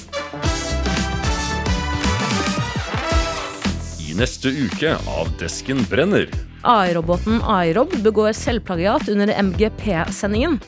I 4.13 4.17
neste 4.19 4.51
uke 4.53 4.91
av 5.09 5.29
Desken 5.39 5.79
brenner. 5.89 6.27
AI-roboten 6.61 7.39
AI-Rob 7.49 7.95
begår 8.05 8.35
selvplagiat 8.37 9.07
under 9.09 9.31
MGP-sendingen. 9.43 10.59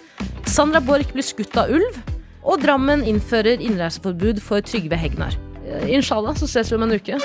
Sandra 0.50 0.82
Borch 0.82 1.12
blir 1.14 1.24
skutt 1.24 1.54
av 1.62 1.70
ulv. 1.70 2.00
Og 2.42 2.64
Drammen 2.64 3.04
innfører 3.06 3.62
innreiseforbud 3.62 4.42
for 4.42 4.66
Trygve 4.66 4.98
Hegnar. 4.98 5.38
Eh, 5.62 5.86
Inshallah 5.94 6.34
så 6.38 6.50
ses 6.50 6.72
vi 6.72 6.80
om 6.80 6.88
en 6.88 6.96
uke. 6.98 7.20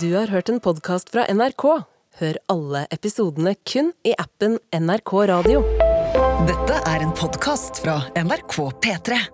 Du 0.00 0.12
har 0.18 0.28
hørt 0.28 0.52
en 0.52 0.60
podkast 0.60 1.08
fra 1.14 1.24
NRK. 1.32 1.64
Hør 2.20 2.40
alle 2.52 2.84
episodene 2.92 3.56
kun 3.64 3.94
i 4.04 4.12
appen 4.20 4.58
NRK 4.76 5.14
Radio. 5.32 5.64
Dette 6.44 6.82
er 6.84 7.00
en 7.00 7.16
podkast 7.16 7.80
fra 7.80 8.02
NRK 8.12 8.58
P3. 8.84 9.24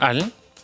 Erlend, 0.00 0.30